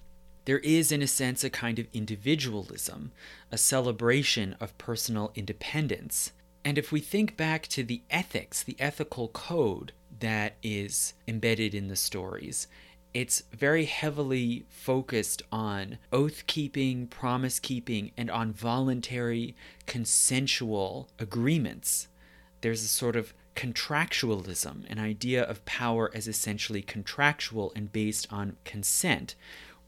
[0.46, 3.12] There is, in a sense, a kind of individualism,
[3.52, 6.32] a celebration of personal independence.
[6.64, 11.88] And if we think back to the ethics, the ethical code that is embedded in
[11.88, 12.68] the stories,
[13.14, 19.56] it's very heavily focused on oath keeping, promise keeping, and on voluntary,
[19.88, 22.08] consensual agreements.
[22.62, 28.58] There's a sort of contractualism, an idea of power as essentially contractual and based on
[28.64, 29.36] consent,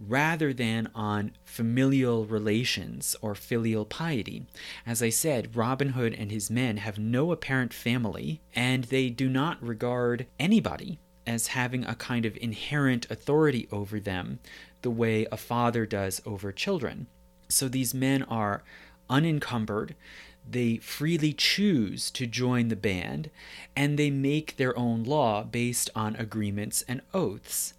[0.07, 4.45] rather than on familial relations or filial piety.
[4.85, 9.29] As I said, Robin Hood and his men have no apparent family, and they do
[9.29, 14.39] not regard anybody as having a kind of inherent authority over them
[14.81, 17.07] the way a father does over children.
[17.47, 18.63] So these men are
[19.09, 19.95] unencumbered,
[20.49, 23.29] they freely choose to join the band,
[23.75, 27.73] and they make their own law based on agreements and oaths.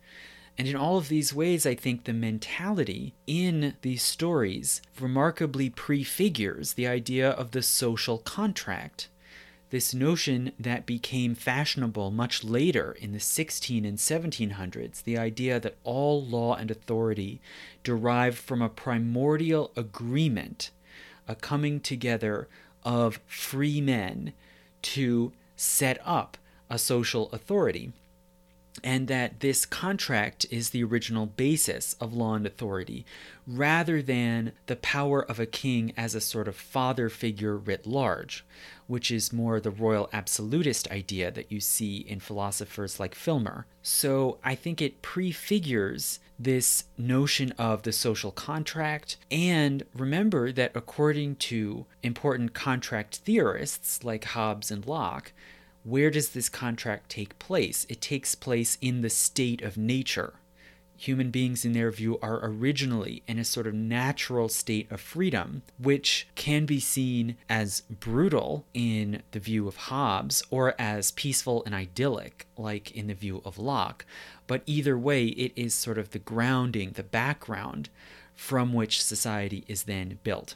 [0.58, 6.74] And in all of these ways, I think the mentality in these stories remarkably prefigures
[6.74, 9.08] the idea of the social contract.
[9.70, 15.78] This notion that became fashionable much later in the 16 and 1700s, the idea that
[15.82, 17.40] all law and authority
[17.82, 20.70] derived from a primordial agreement,
[21.26, 22.48] a coming together
[22.84, 24.34] of free men
[24.82, 26.36] to set up
[26.68, 27.92] a social authority
[28.82, 33.04] and that this contract is the original basis of law and authority,
[33.46, 38.44] rather than the power of a king as a sort of father figure writ large,
[38.86, 43.66] which is more the royal absolutist idea that you see in philosophers like Filmer.
[43.82, 49.16] So I think it prefigures this notion of the social contract.
[49.30, 55.32] And remember that according to important contract theorists like Hobbes and Locke,
[55.84, 57.86] where does this contract take place?
[57.88, 60.34] It takes place in the state of nature.
[60.96, 65.62] Human beings, in their view, are originally in a sort of natural state of freedom,
[65.76, 71.74] which can be seen as brutal in the view of Hobbes or as peaceful and
[71.74, 74.06] idyllic, like in the view of Locke.
[74.46, 77.88] But either way, it is sort of the grounding, the background
[78.36, 80.54] from which society is then built.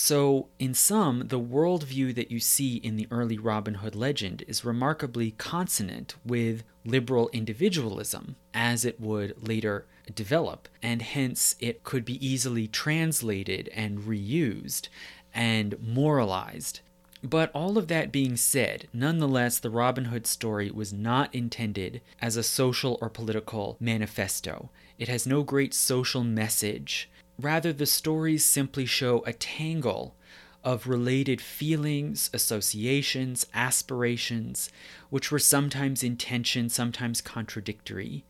[0.00, 4.64] So, in sum, the worldview that you see in the early Robin Hood legend is
[4.64, 12.24] remarkably consonant with liberal individualism as it would later develop, and hence it could be
[12.24, 14.86] easily translated and reused
[15.34, 16.78] and moralized.
[17.24, 22.36] But all of that being said, nonetheless, the Robin Hood story was not intended as
[22.36, 24.70] a social or political manifesto.
[24.96, 27.10] It has no great social message
[27.40, 30.16] Rather, the stories simply show a tangle
[30.64, 34.70] of related feelings, associations, aspirations,
[35.08, 38.24] which were sometimes in tension, sometimes contradictory.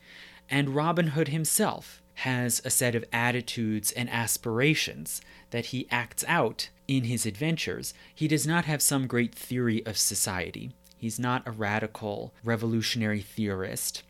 [0.51, 6.69] And Robin Hood himself has a set of attitudes and aspirations that he acts out
[6.87, 7.95] in his adventures.
[8.15, 10.73] He does not have some great theory of society.
[10.99, 14.03] He's not a radical revolutionary theorist.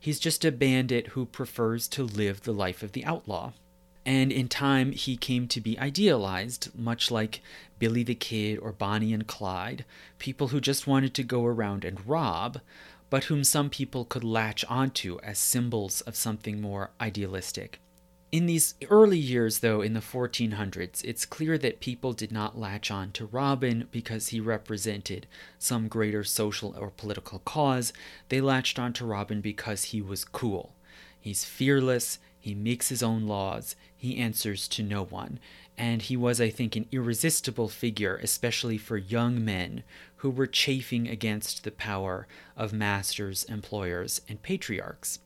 [0.00, 3.52] He's just a bandit who prefers to live the life of the outlaw.
[4.04, 7.40] And in time, he came to be idealized, much like
[7.78, 9.84] Billy the Kid or Bonnie and Clyde,
[10.18, 12.60] people who just wanted to go around and rob,
[13.10, 17.78] but whom some people could latch onto as symbols of something more idealistic.
[18.32, 22.90] In these early years, though, in the 1400s, it's clear that people did not latch
[22.90, 25.26] on to Robin because he represented
[25.58, 27.92] some greater social or political cause.
[28.30, 30.72] They latched on to Robin because he was cool.
[31.20, 35.38] He's fearless, he makes his own laws, he answers to no one,
[35.78, 39.84] and he was, I think, an irresistible figure, especially for young men
[40.16, 42.26] who were chafing against the power
[42.56, 45.20] of masters, employers, and patriarchs.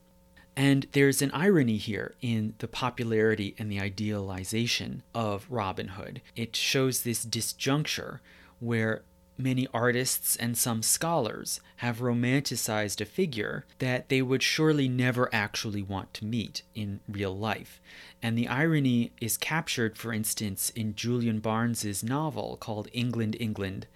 [0.54, 6.20] And there's an irony here in the popularity and the idealization of Robin Hood.
[6.34, 8.20] It shows this disjuncture
[8.60, 9.04] where
[9.38, 15.82] many artists and some scholars have romanticized a figure that they would surely never actually
[15.82, 17.80] want to meet in real life.
[18.22, 23.86] And the irony is captured, for instance, in Julian Barnes's novel called England, England,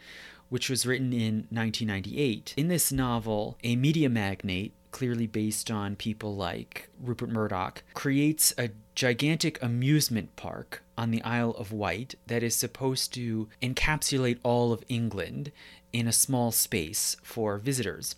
[0.49, 2.55] which was written in 1998.
[2.57, 8.71] In this novel, a media magnate clearly based on people like Rupert Murdoch, creates a
[8.95, 14.85] gigantic amusement park on the Isle of Wight that is supposed to encapsulate all of
[14.89, 15.53] England
[15.93, 18.17] in a small space for visitors.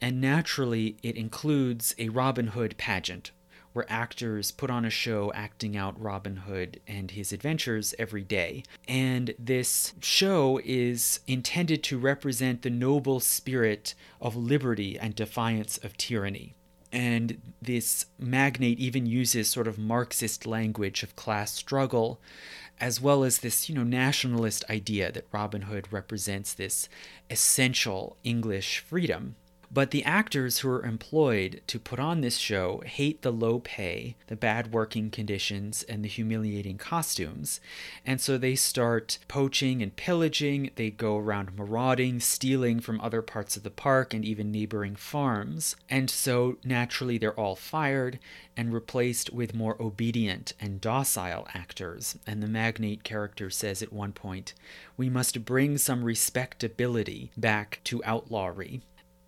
[0.00, 3.30] And naturally, it includes a Robin Hood pageant
[3.72, 8.62] where actors put on a show acting out Robin Hood and his adventures every day.
[8.86, 15.96] And this show is intended to represent the noble spirit of liberty and defiance of
[15.96, 16.54] tyranny.
[16.90, 22.18] And this magnate even uses sort of Marxist language of class struggle,
[22.80, 26.88] as well as this, you know, nationalist idea that Robin Hood represents this
[27.28, 29.36] essential English freedom
[29.70, 34.16] but the actors who are employed to put on this show hate the low pay,
[34.28, 37.60] the bad working conditions, and the humiliating costumes.
[38.06, 40.70] And so they start poaching and pillaging.
[40.76, 45.76] They go around marauding, stealing from other parts of the park and even neighboring farms.
[45.90, 48.18] And so naturally they're all fired
[48.56, 52.18] and replaced with more obedient and docile actors.
[52.26, 54.54] And the magnate character says at one point,
[54.96, 58.80] We must bring some respectability back to outlawry.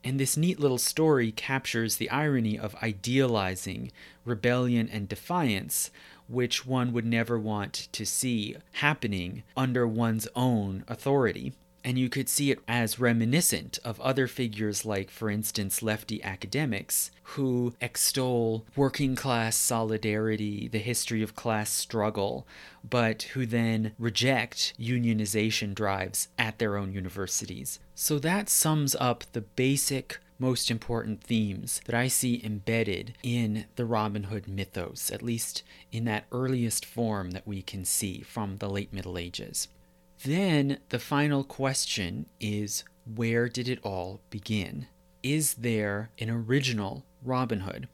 [0.03, 3.93] And this neat little story captures the irony of idealizing
[4.25, 5.91] rebellion and defiance,
[6.29, 11.53] which one would never want to see happening under one's own authority
[11.85, 17.11] and you could see it as reminiscent of other figures like, for instance, lefty academics
[17.35, 22.47] who extol working class solidarity, the history of class struggle,
[22.89, 27.79] but who then reject unionization drives at their own universities.
[27.95, 33.85] So that sums up the basic most important themes that I see embedded in the
[33.85, 35.63] Robin Hood mythos, at least
[35.93, 39.69] in that earliest form that we can see from the late Middle Ages.
[40.25, 44.87] Then the final question is where did it all begin?
[45.23, 47.89] Is there an original Robin Hood?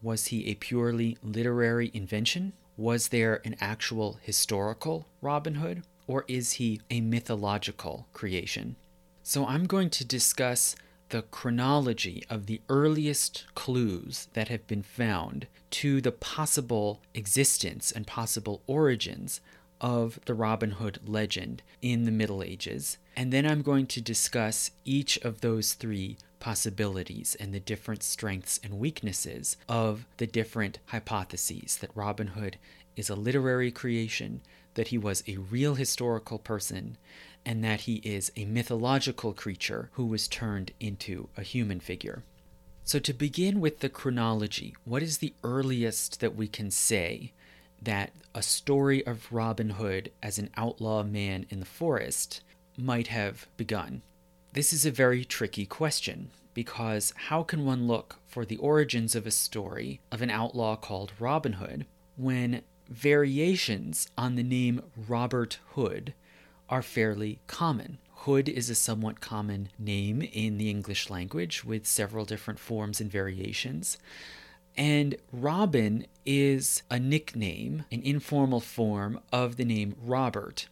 [0.00, 2.52] Was he a purely literary invention?
[2.76, 5.82] Was there an actual historical Robin Hood?
[6.06, 8.76] Or is he a mythological creation?
[9.22, 10.76] So I'm going to discuss
[11.08, 18.06] the chronology of the earliest clues that have been found to the possible existence and
[18.06, 19.40] possible origins
[19.80, 22.98] of the Robin Hood legend in the Middle Ages.
[23.16, 28.60] And then I'm going to discuss each of those three possibilities and the different strengths
[28.62, 32.58] and weaknesses of the different hypotheses that Robin Hood
[32.96, 34.40] is a literary creation,
[34.74, 36.96] that he was a real historical person,
[37.46, 42.22] and that he is a mythological creature who was turned into a human figure.
[42.84, 47.32] So, to begin with the chronology, what is the earliest that we can say
[47.82, 52.42] that a story of Robin Hood as an outlaw man in the forest
[52.76, 54.02] might have begun?
[54.52, 59.26] This is a very tricky question because how can one look for the origins of
[59.26, 66.14] a story of an outlaw called Robin Hood when variations on the name Robert Hood
[66.68, 67.98] are fairly common?
[68.24, 73.10] Hood is a somewhat common name in the English language with several different forms and
[73.10, 73.98] variations.
[74.76, 80.66] And Robin is a nickname, an informal form of the name Robert.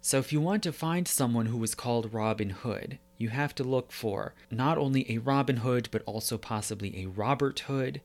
[0.00, 3.64] So if you want to find someone who was called Robin Hood, you have to
[3.64, 8.00] look for not only a Robin Hood, but also possibly a Robert Hood,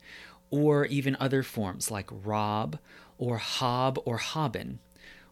[0.50, 2.78] or even other forms like Rob,
[3.18, 4.78] or Hob, or Hobbin,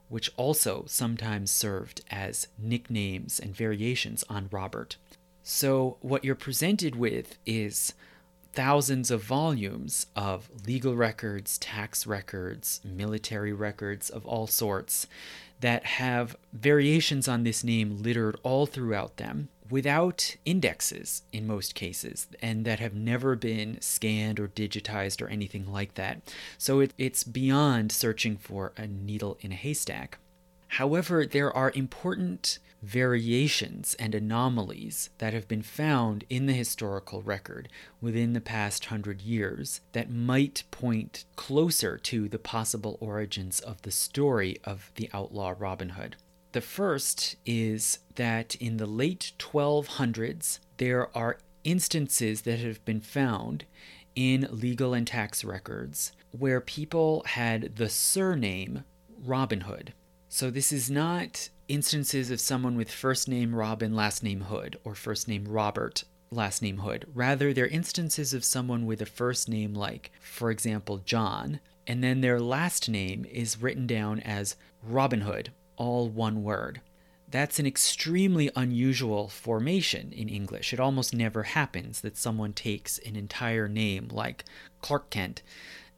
[0.09, 4.96] which also sometimes served as nicknames and variations on Robert.
[5.42, 7.94] So what you're presented with is
[8.57, 15.07] thousands of volumes of legal records, tax records, military records of all sorts
[15.61, 22.28] that have variations on this name littered all throughout them without indexes in most cases
[22.40, 26.22] and that have never been scanned or digitized or anything like that.
[26.57, 30.18] So it, it's beyond searching for a needle in a haystack.
[30.68, 37.68] However, there are important variations and anomalies that have been found in the historical record
[38.01, 43.91] within the past hundred years that might point closer to the possible origins of the
[43.91, 46.14] story of the outlaw Robin Hood.
[46.53, 53.64] The first is that in the late 1200s, there are instances that have been found
[54.14, 58.84] in legal and tax records where people had the surname
[59.18, 59.93] Robin Hood.
[60.28, 64.94] So this is not instances of someone with first name Robin, last name Hood, or
[64.94, 67.06] first name Robert, last name Hood.
[67.14, 72.20] Rather, they're instances of someone with a first name like, for example, John, and then
[72.20, 76.80] their last name is written down as Robin Hood, all one word.
[77.28, 80.72] That's an extremely unusual formation in English.
[80.72, 84.44] It almost never happens that someone takes an entire name like
[84.80, 85.42] Clark Kent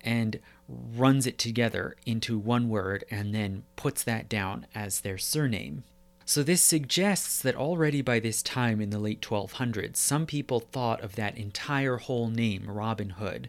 [0.03, 5.85] and runs it together into one word and then puts that down as their surname.
[6.25, 11.01] So, this suggests that already by this time in the late 1200s, some people thought
[11.01, 13.49] of that entire whole name, Robin Hood,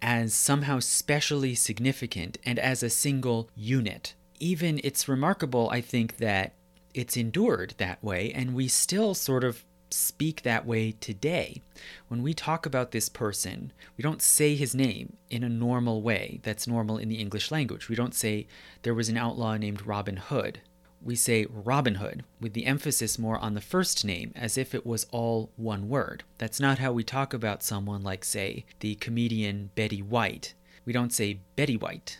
[0.00, 4.14] as somehow specially significant and as a single unit.
[4.38, 6.54] Even it's remarkable, I think, that
[6.94, 9.64] it's endured that way, and we still sort of
[9.94, 11.62] speak that way today.
[12.08, 16.40] When we talk about this person, we don't say his name in a normal way
[16.42, 17.88] that's normal in the English language.
[17.88, 18.46] We don't say
[18.82, 20.60] there was an outlaw named Robin Hood.
[21.02, 24.86] We say Robin Hood with the emphasis more on the first name as if it
[24.86, 26.24] was all one word.
[26.38, 30.54] That's not how we talk about someone like, say, the comedian Betty White.
[30.84, 32.18] We don't say Betty White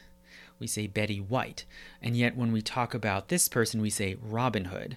[0.59, 1.64] we say Betty White.
[2.01, 4.97] And yet, when we talk about this person, we say Robin Hood.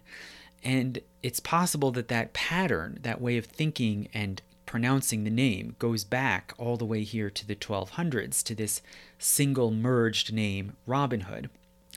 [0.63, 6.05] And it's possible that that pattern, that way of thinking and pronouncing the name, goes
[6.05, 8.81] back all the way here to the 1200s to this
[9.19, 11.49] single merged name, Robin Hood.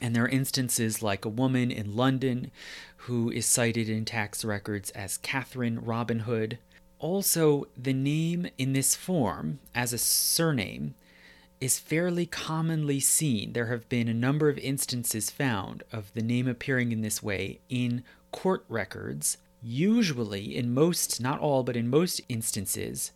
[0.02, 2.50] And there are instances like a woman in London
[3.06, 6.58] who is cited in tax records as Catherine Robin Hood.
[6.98, 10.96] Also, the name in this form, as a surname,
[11.60, 13.52] is fairly commonly seen.
[13.52, 17.60] There have been a number of instances found of the name appearing in this way
[17.68, 23.12] in court records, usually, in most, not all, but in most instances,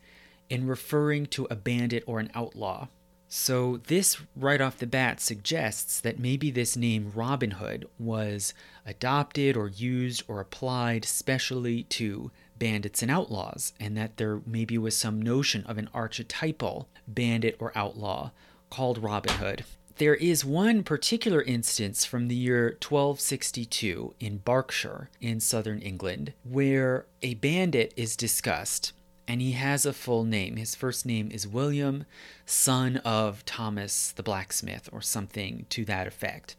[0.49, 2.89] in referring to a bandit or an outlaw.
[3.29, 8.55] So, this right off the bat suggests that maybe this name Robin Hood was
[8.87, 14.97] adopted or used or applied specially to bandits and outlaws, and that there maybe was
[14.97, 18.31] some notion of an archetypal bandit or outlaw
[18.71, 19.65] called Robin Hood.
[19.99, 27.07] There is one particular instance from the year 1262 in Berkshire, in southern England, where
[27.23, 28.93] a bandit is discussed,
[29.29, 30.57] and he has a full name.
[30.57, 32.07] His first name is William,
[32.45, 36.57] son of Thomas the blacksmith, or something to that effect.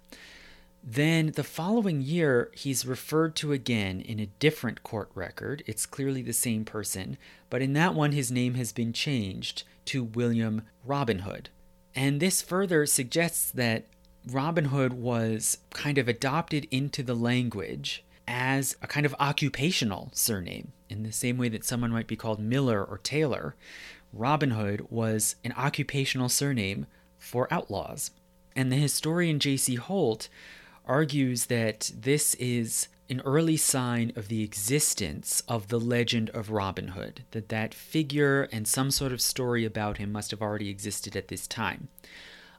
[0.81, 5.61] Then the following year, he's referred to again in a different court record.
[5.67, 7.17] It's clearly the same person,
[7.49, 11.49] but in that one, his name has been changed to William Robin Hood.
[11.95, 13.85] And this further suggests that
[14.29, 20.73] Robin Hood was kind of adopted into the language as a kind of occupational surname.
[20.89, 23.55] In the same way that someone might be called Miller or Taylor,
[24.11, 26.87] Robin Hood was an occupational surname
[27.17, 28.11] for outlaws.
[28.55, 29.75] And the historian J.C.
[29.75, 30.27] Holt
[30.85, 36.89] argues that this is an early sign of the existence of the legend of Robin
[36.89, 41.15] Hood, that that figure and some sort of story about him must have already existed
[41.15, 41.87] at this time.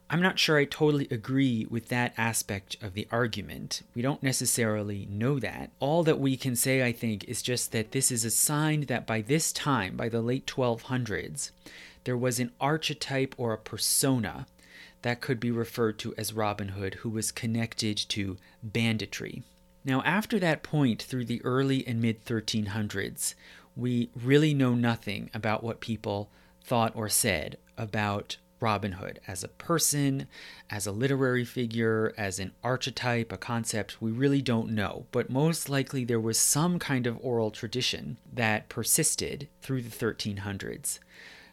[0.09, 3.81] I'm not sure I totally agree with that aspect of the argument.
[3.93, 5.71] We don't necessarily know that.
[5.81, 9.05] All that we can say, I think, is just that this is a sign that
[9.05, 11.51] by this time, by the late 1200s,
[12.05, 14.47] there was an archetype or a persona
[15.01, 19.43] that could be referred to as Robin Hood, who was connected to banditry.
[19.83, 23.35] Now, after that point, through the early and mid 1300s,
[23.75, 26.29] we really know nothing about what people
[26.63, 30.27] thought or said about Robin Hood as a person,
[30.69, 35.05] as a literary figure, as an archetype, a concept, we really don't know.
[35.11, 40.99] But most likely there was some kind of oral tradition that persisted through the 1300s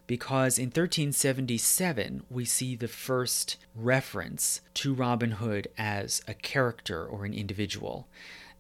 [0.07, 7.25] because in 1377 we see the first reference to Robin Hood as a character or
[7.25, 8.07] an individual.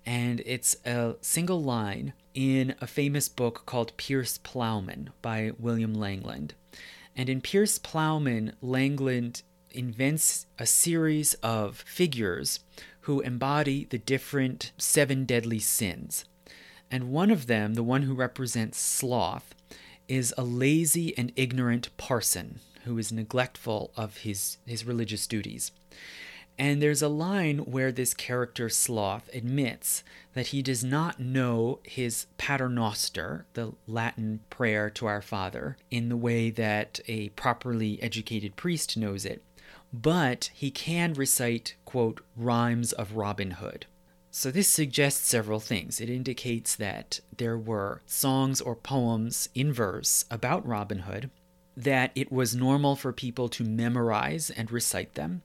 [0.06, 6.54] And it's a single line in a famous book called Piers Plowman by William Langland.
[7.16, 12.60] And in Piers Plowman, Langland invents a series of figures
[13.02, 16.24] who embody the different seven deadly sins.
[16.90, 19.54] And one of them, the one who represents sloth,
[20.08, 25.72] is a lazy and ignorant parson who is neglectful of his, his religious duties.
[26.56, 32.26] And there's a line where this character Sloth admits that he does not know his
[32.38, 38.96] paternoster, the Latin prayer to our Father, in the way that a properly educated priest
[38.96, 39.42] knows it,
[39.92, 43.86] but he can recite, quote, rhymes of Robin Hood.
[44.36, 46.00] So, this suggests several things.
[46.00, 51.30] It indicates that there were songs or poems in verse about Robin Hood.
[51.76, 55.42] that it was normal for people to memorize and recite them,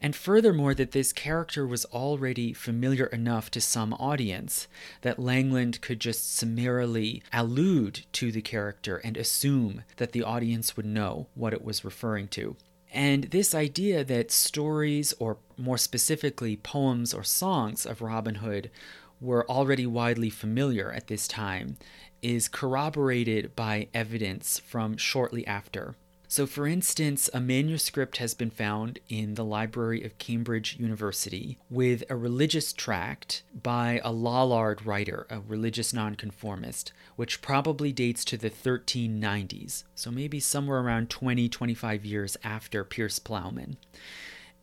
[0.00, 4.68] and furthermore, that this character was already familiar enough to some audience
[5.02, 10.86] that Langland could just summarily allude to the character and assume that the audience would
[10.86, 12.56] know what it was referring to.
[12.98, 18.72] And this idea that stories, or more specifically, poems or songs of Robin Hood,
[19.20, 21.76] were already widely familiar at this time
[22.22, 25.94] is corroborated by evidence from shortly after.
[26.30, 32.04] So, for instance, a manuscript has been found in the library of Cambridge University with
[32.10, 38.50] a religious tract by a Lollard writer, a religious nonconformist, which probably dates to the
[38.50, 43.78] 1390s, so maybe somewhere around 20 25 years after Piers Plowman.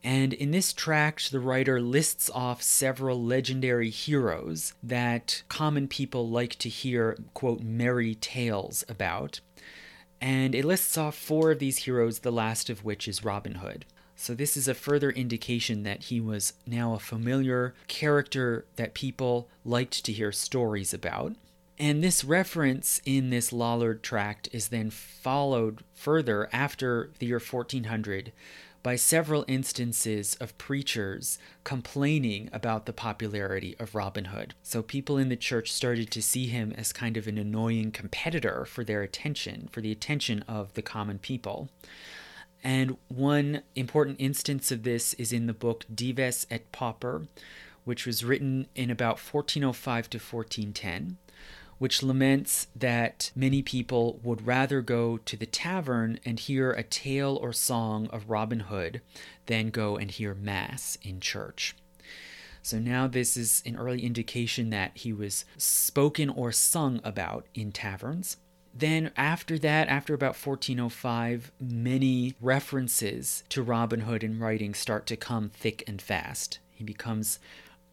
[0.03, 6.57] And in this tract, the writer lists off several legendary heroes that common people like
[6.59, 9.39] to hear, quote, merry tales about.
[10.21, 13.85] And it lists off four of these heroes, the last of which is Robin Hood.
[14.15, 19.49] So, this is a further indication that he was now a familiar character that people
[19.65, 21.33] liked to hear stories about.
[21.77, 28.31] And this reference in this Lollard tract is then followed further after the year 1400
[28.85, 34.53] by several instances of preachers complaining about the popularity of Robin Hood.
[34.61, 38.63] So people in the church started to see him as kind of an annoying competitor
[38.63, 41.67] for their attention, for the attention of the common people.
[42.63, 47.25] And one important instance of this is in the book Dives et Pauper,
[47.85, 51.17] which was written in about 1405 to 1410
[51.77, 57.37] which laments that many people would rather go to the tavern and hear a tale
[57.41, 59.01] or song of Robin Hood
[59.47, 61.75] than go and hear Mass in church.
[62.61, 67.71] So now this is an early indication that he was spoken or sung about in
[67.71, 68.37] taverns.
[68.73, 75.15] Then, after that, after about 1405, many references to Robin Hood in writing start to
[75.15, 76.59] come thick and fast.
[76.71, 77.39] He becomes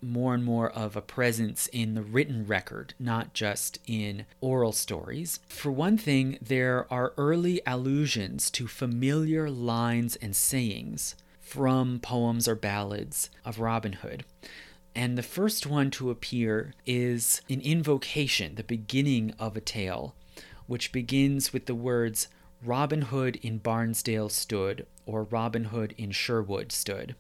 [0.02, 5.40] more and more of a presence in the written record, not just in oral stories.
[5.48, 12.54] For one thing, there are early allusions to familiar lines and sayings from poems or
[12.54, 14.24] ballads of Robin Hood.
[14.94, 20.14] And the first one to appear is an invocation, the beginning of a tale,
[20.66, 22.28] which begins with the words,
[22.64, 27.14] Robin Hood in Barnsdale stood, or Robin Hood in Sherwood stood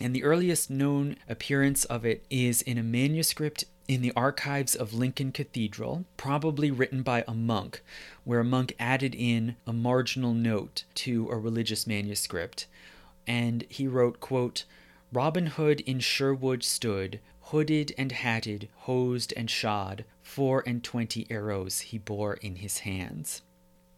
[0.00, 4.92] and the earliest known appearance of it is in a manuscript in the archives of
[4.92, 7.82] Lincoln Cathedral, probably written by a monk,
[8.22, 12.66] where a monk added in a marginal note to a religious manuscript.
[13.26, 14.64] And he wrote, quote,
[15.10, 21.80] Robin Hood in Sherwood stood, hooded and hatted, hosed and shod, four and twenty arrows
[21.80, 23.40] he bore in his hands.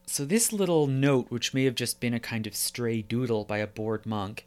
[0.07, 3.59] So, this little note, which may have just been a kind of stray doodle by
[3.59, 4.47] a bored monk,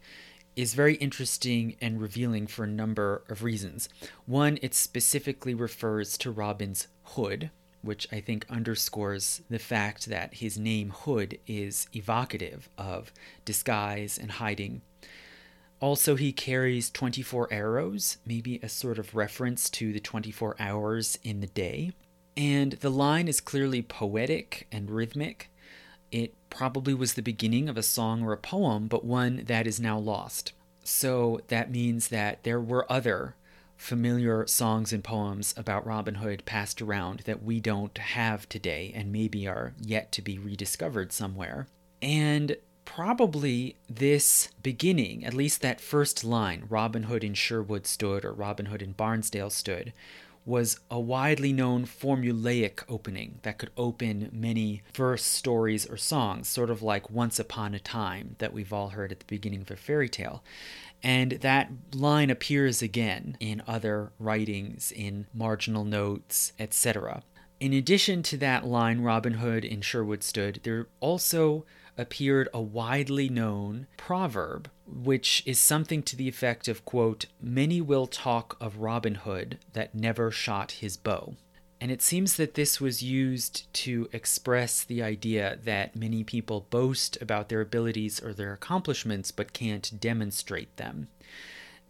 [0.55, 3.89] is very interesting and revealing for a number of reasons.
[4.25, 7.49] One, it specifically refers to Robin's hood,
[7.81, 13.11] which I think underscores the fact that his name Hood is evocative of
[13.45, 14.81] disguise and hiding.
[15.79, 21.41] Also, he carries 24 arrows, maybe a sort of reference to the 24 hours in
[21.41, 21.91] the day.
[22.37, 25.49] And the line is clearly poetic and rhythmic.
[26.09, 29.79] It probably was the beginning of a song or a poem, but one that is
[29.79, 30.53] now lost.
[30.83, 33.35] So that means that there were other
[33.75, 39.11] familiar songs and poems about Robin Hood passed around that we don't have today and
[39.11, 41.67] maybe are yet to be rediscovered somewhere.
[42.01, 48.31] And probably this beginning, at least that first line, Robin Hood in Sherwood stood or
[48.31, 49.91] Robin Hood in Barnsdale stood,
[50.45, 56.69] was a widely known formulaic opening that could open many verse stories or songs, sort
[56.69, 59.75] of like Once Upon a Time that we've all heard at the beginning of a
[59.75, 60.43] fairy tale.
[61.01, 67.23] And that line appears again in other writings, in marginal notes, etc.
[67.59, 71.65] In addition to that line, Robin Hood in Sherwood stood, there also
[71.97, 78.07] appeared a widely known proverb, which is something to the effect of, quote, Many will
[78.07, 81.35] talk of Robin Hood that never shot his bow.
[81.79, 87.21] And it seems that this was used to express the idea that many people boast
[87.21, 91.09] about their abilities or their accomplishments but can't demonstrate them.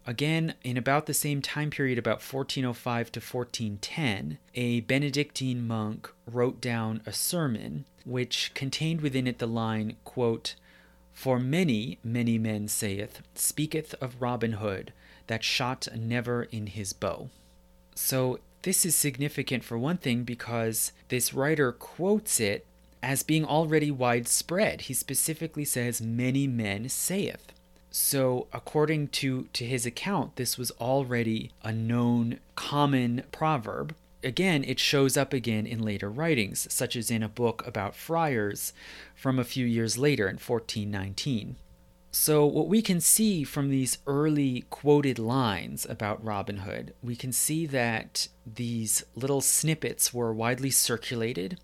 [0.06, 6.60] Again, in about the same time period, about 1405 to 1410, a Benedictine monk wrote
[6.60, 10.56] down a sermon which contained within it the line, quote,
[11.14, 14.92] For many, many men saith, speaketh of Robin Hood,
[15.26, 17.30] that shot never in his bow.
[17.94, 22.66] So this is significant for one thing because this writer quotes it
[23.02, 24.82] as being already widespread.
[24.82, 27.53] He specifically says, Many men saith.
[27.96, 33.94] So, according to, to his account, this was already a known common proverb.
[34.24, 38.72] Again, it shows up again in later writings, such as in a book about friars
[39.14, 41.54] from a few years later in 1419.
[42.10, 47.30] So, what we can see from these early quoted lines about Robin Hood, we can
[47.30, 51.60] see that these little snippets were widely circulated,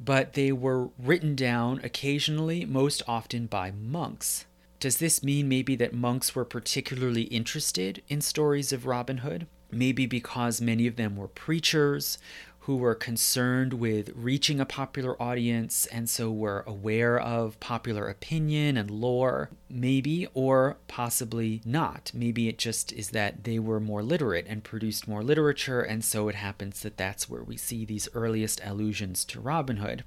[0.00, 4.46] but they were written down occasionally, most often by monks.
[4.82, 9.46] Does this mean maybe that monks were particularly interested in stories of Robin Hood?
[9.70, 12.18] Maybe because many of them were preachers
[12.62, 18.76] who were concerned with reaching a popular audience and so were aware of popular opinion
[18.76, 22.10] and lore, maybe, or possibly not.
[22.12, 26.28] Maybe it just is that they were more literate and produced more literature, and so
[26.28, 30.02] it happens that that's where we see these earliest allusions to Robin Hood.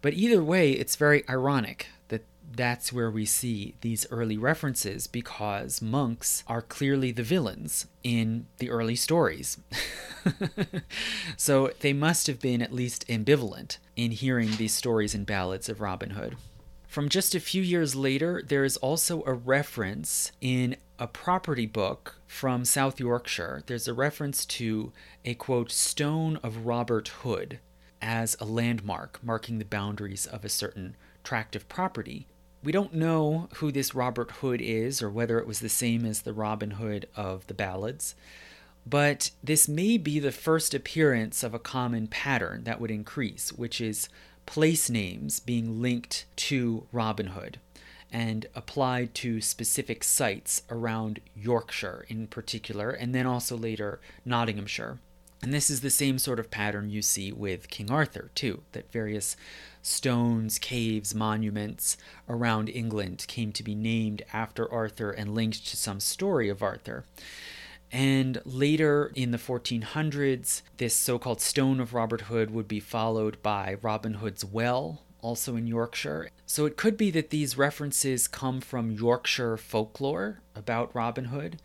[0.00, 1.88] But either way, it's very ironic
[2.56, 8.70] that's where we see these early references because monks are clearly the villains in the
[8.70, 9.58] early stories.
[11.36, 15.80] so they must have been at least ambivalent in hearing these stories and ballads of
[15.80, 16.36] Robin Hood.
[16.86, 22.20] From just a few years later, there is also a reference in a property book
[22.26, 23.64] from South Yorkshire.
[23.66, 24.92] There's a reference to
[25.24, 27.58] a quote, stone of Robert Hood
[28.00, 30.94] as a landmark marking the boundaries of a certain
[31.24, 32.26] tract of property.
[32.64, 36.22] We don't know who this Robert Hood is or whether it was the same as
[36.22, 38.14] the Robin Hood of the ballads,
[38.86, 43.82] but this may be the first appearance of a common pattern that would increase, which
[43.82, 44.08] is
[44.46, 47.60] place names being linked to Robin Hood
[48.10, 54.98] and applied to specific sites around Yorkshire in particular, and then also later Nottinghamshire.
[55.42, 58.90] And this is the same sort of pattern you see with King Arthur, too, that
[58.90, 59.36] various
[59.84, 61.96] stones, caves, monuments
[62.28, 67.04] around England came to be named after Arthur and linked to some story of Arthur.
[67.92, 73.40] And later in the 1400s, this so called Stone of Robert Hood would be followed
[73.40, 76.28] by Robin Hood's Well, also in Yorkshire.
[76.44, 81.60] So it could be that these references come from Yorkshire folklore about Robin Hood,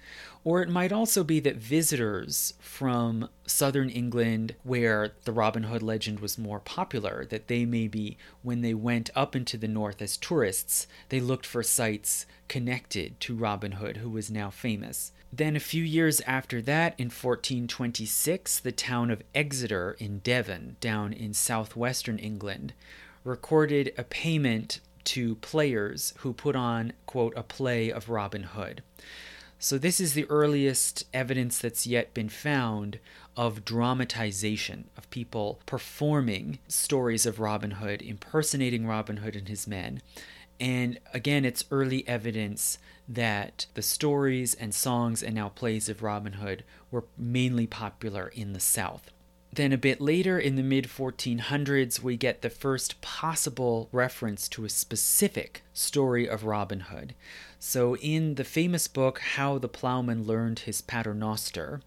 [0.45, 6.21] or it might also be that visitors from southern England, where the Robin Hood legend
[6.21, 10.87] was more popular, that they maybe, when they went up into the north as tourists,
[11.09, 15.11] they looked for sites connected to Robin Hood, who was now famous.
[15.31, 21.13] Then, a few years after that, in 1426, the town of Exeter in Devon, down
[21.13, 22.73] in southwestern England,
[23.23, 28.83] recorded a payment to players who put on, quote, a play of Robin Hood.
[29.57, 32.99] So, this is the earliest evidence that's yet been found
[33.35, 40.01] of dramatization, of people performing stories of Robin Hood, impersonating Robin Hood and his men.
[40.59, 46.33] And again, it's early evidence that the stories and songs and now plays of Robin
[46.33, 49.11] Hood were mainly popular in the South.
[49.51, 54.63] Then, a bit later in the mid 1400s, we get the first possible reference to
[54.63, 57.15] a specific story of Robin Hood.
[57.57, 61.81] So, in the famous book How the Plowman Learned His Paternoster,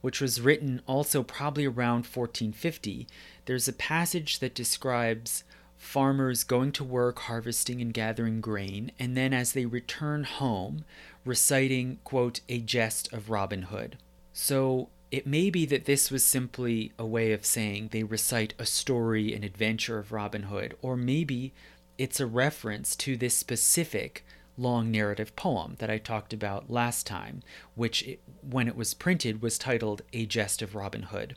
[0.00, 3.06] which was written also probably around 1450,
[3.44, 5.44] there's a passage that describes
[5.76, 10.84] farmers going to work harvesting and gathering grain, and then as they return home,
[11.24, 13.98] reciting, quote, a jest of Robin Hood.
[14.32, 18.66] So, it may be that this was simply a way of saying they recite a
[18.66, 21.52] story, an adventure of Robin Hood, or maybe
[21.98, 24.24] it's a reference to this specific
[24.56, 27.42] long narrative poem that I talked about last time,
[27.74, 31.36] which, it, when it was printed, was titled A Gest of Robin Hood.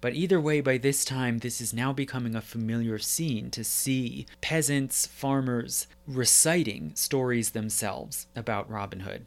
[0.00, 4.26] But either way, by this time, this is now becoming a familiar scene to see
[4.40, 9.26] peasants, farmers reciting stories themselves about Robin Hood.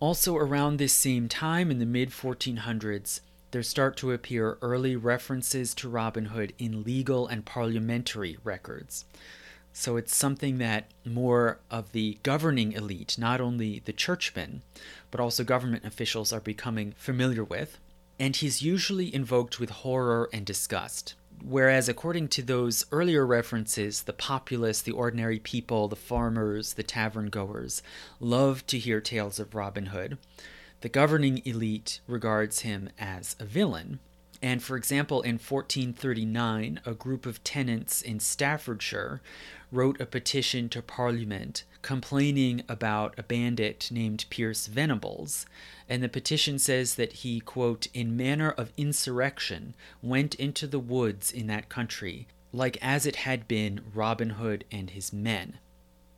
[0.00, 3.20] Also, around this same time in the mid 1400s,
[3.50, 9.04] there start to appear early references to Robin Hood in legal and parliamentary records.
[9.74, 14.62] So it's something that more of the governing elite, not only the churchmen,
[15.10, 17.78] but also government officials, are becoming familiar with.
[18.18, 21.14] And he's usually invoked with horror and disgust.
[21.42, 27.30] Whereas, according to those earlier references, the populace, the ordinary people, the farmers, the tavern
[27.30, 27.82] goers
[28.20, 30.18] love to hear tales of Robin Hood.
[30.82, 34.00] The governing elite regards him as a villain.
[34.42, 39.20] And for example, in 1439, a group of tenants in Staffordshire
[39.70, 45.46] wrote a petition to Parliament complaining about a bandit named Piers Venables.
[45.88, 51.30] And the petition says that he, quote, in manner of insurrection, went into the woods
[51.30, 55.58] in that country like as it had been Robin Hood and his men.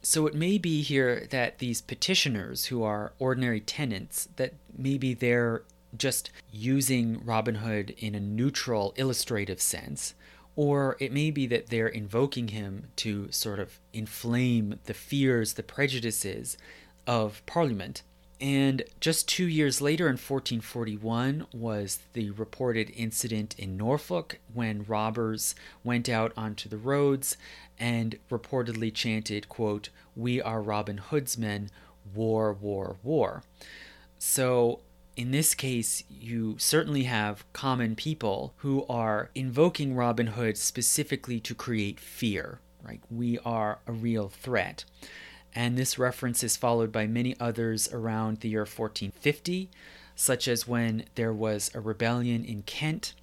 [0.02, 5.62] So it may be here that these petitioners, who are ordinary tenants, that maybe they're
[5.96, 10.14] just using Robin Hood in a neutral, illustrative sense,
[10.56, 15.62] or it may be that they're invoking him to sort of inflame the fears, the
[15.62, 16.56] prejudices
[17.06, 18.02] of Parliament.
[18.40, 25.54] And just two years later, in 1441, was the reported incident in Norfolk when robbers
[25.84, 27.36] went out onto the roads
[27.78, 31.70] and reportedly chanted, quote, We are Robin Hood's men,
[32.14, 33.44] war, war, war.
[34.18, 34.80] So
[35.16, 41.54] in this case, you certainly have common people who are invoking Robin Hood specifically to
[41.54, 43.00] create fear, right?
[43.10, 44.84] We are a real threat.
[45.54, 49.68] And this reference is followed by many others around the year 1450,
[50.16, 53.14] such as when there was a rebellion in Kent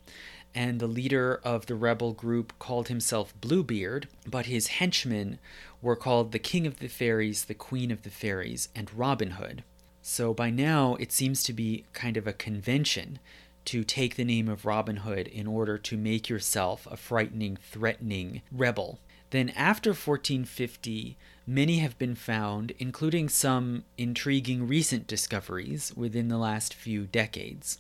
[0.54, 5.40] and the leader of the rebel group called himself Bluebeard, but his henchmen
[5.82, 9.64] were called the King of the Fairies, the Queen of the Fairies, and Robin Hood.
[10.12, 13.20] So by now, it seems to be kind of a convention
[13.66, 18.42] to take the name of Robin Hood in order to make yourself a frightening, threatening
[18.52, 19.00] rebel.
[19.30, 26.74] Then, after 1450, many have been found, including some intriguing recent discoveries within the last
[26.74, 27.78] few decades.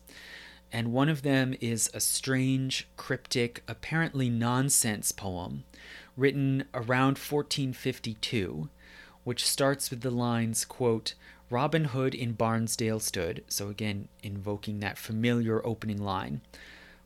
[0.71, 5.63] And one of them is a strange, cryptic, apparently nonsense poem
[6.15, 8.69] written around 1452,
[9.23, 11.15] which starts with the lines, quote,
[11.49, 16.41] Robin Hood in Barnsdale stood, so again, invoking that familiar opening line.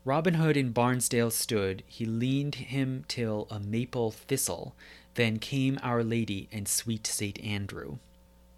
[0.03, 4.75] Robin Hood in Barnsdale stood, he leaned him till a maple thistle,
[5.13, 7.41] then came Our Lady and sweet St.
[7.41, 7.97] Andrew.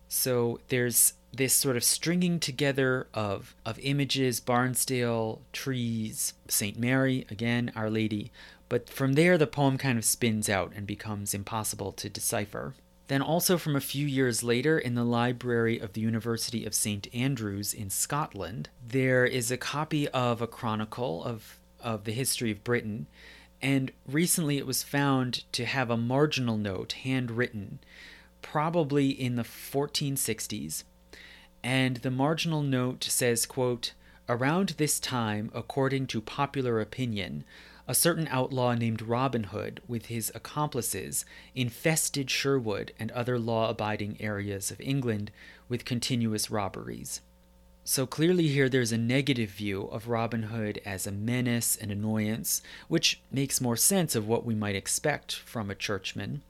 [0.07, 6.79] So there's this sort of stringing together of, of images, Barnsdale, trees, St.
[6.79, 8.31] Mary, again, Our Lady,
[8.69, 12.73] but from there the poem kind of spins out and becomes impossible to decipher.
[13.07, 17.07] Then, also from a few years later, in the library of the University of St.
[17.13, 22.63] Andrews in Scotland, there is a copy of a chronicle of, of the history of
[22.63, 23.05] Britain,
[23.61, 27.79] and recently it was found to have a marginal note handwritten,
[28.41, 30.83] probably in the 1460s.
[31.63, 33.93] And the marginal note says, quote,
[34.27, 37.43] Around this time, according to popular opinion,
[37.87, 44.17] a certain outlaw named Robin Hood, with his accomplices, infested Sherwood and other law abiding
[44.19, 45.31] areas of England
[45.69, 47.21] with continuous robberies.
[47.83, 52.63] So clearly, here there's a negative view of Robin Hood as a menace and annoyance,
[52.87, 56.41] which makes more sense of what we might expect from a churchman.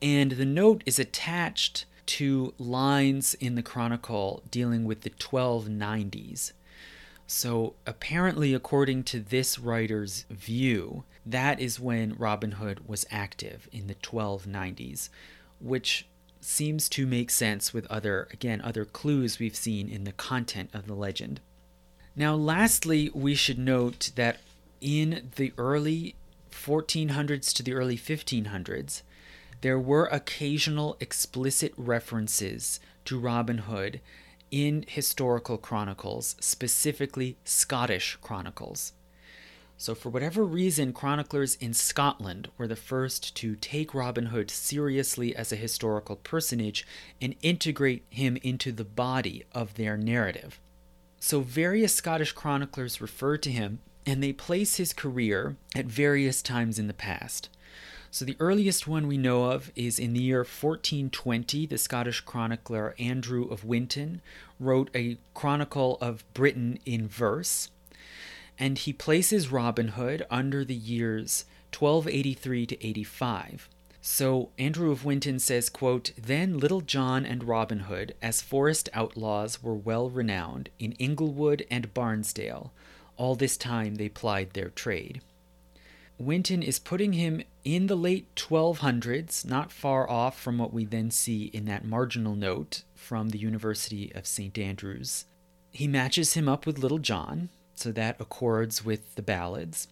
[0.00, 6.52] And the note is attached to lines in the Chronicle dealing with the 1290s.
[7.26, 13.86] So, apparently, according to this writer's view, that is when Robin Hood was active in
[13.86, 15.08] the 1290s,
[15.58, 16.06] which
[16.40, 20.86] seems to make sense with other, again, other clues we've seen in the content of
[20.86, 21.40] the legend.
[22.14, 24.40] Now, lastly, we should note that
[24.82, 26.14] in the early
[26.52, 29.02] 1400s to the early 1500s,
[29.62, 34.00] there were occasional explicit references to Robin Hood
[34.54, 38.92] in historical chronicles, specifically Scottish chronicles.
[39.76, 45.34] So, for whatever reason, chroniclers in Scotland were the first to take Robin Hood seriously
[45.34, 46.86] as a historical personage
[47.20, 50.60] and integrate him into the body of their narrative.
[51.18, 56.78] So, various Scottish chroniclers refer to him and they place his career at various times
[56.78, 57.48] in the past.
[58.14, 61.66] So the earliest one we know of is in the year 1420.
[61.66, 64.20] The Scottish chronicler Andrew of Wyntoun
[64.60, 67.70] wrote a chronicle of Britain in verse,
[68.56, 71.44] and he places Robin Hood under the years
[71.76, 73.68] 1283 to 85.
[74.00, 79.60] So Andrew of Wyntoun says, quote, Then Little John and Robin Hood, as forest outlaws,
[79.60, 82.70] were well renowned in Inglewood and Barnsdale.
[83.16, 85.20] All this time they plied their trade.
[86.20, 91.10] Wyntoun is putting him in the late 1200s, not far off from what we then
[91.10, 94.56] see in that marginal note from the University of St.
[94.56, 95.24] Andrews.
[95.72, 99.88] He matches him up with Little John, so that accords with the ballads.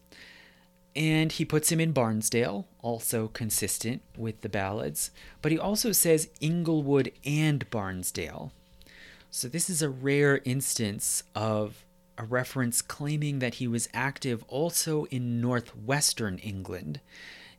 [0.95, 5.11] And he puts him in Barnsdale, also consistent with the ballads,
[5.41, 8.53] but he also says Inglewood and Barnsdale.
[9.31, 11.85] So this is a rare instance of
[12.19, 17.01] a reference claiming that he was active also in northwestern England,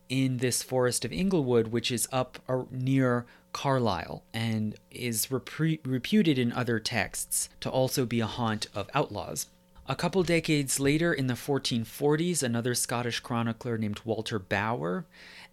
[0.09, 2.39] in this forest of Inglewood, which is up
[2.71, 9.47] near Carlisle and is reputed in other texts to also be a haunt of outlaws.
[9.85, 15.05] A couple decades later, in the 1440s, another Scottish chronicler named Walter Bower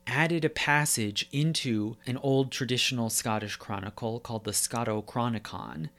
[0.06, 5.90] added a passage into an old traditional Scottish chronicle called the Scotichronicon.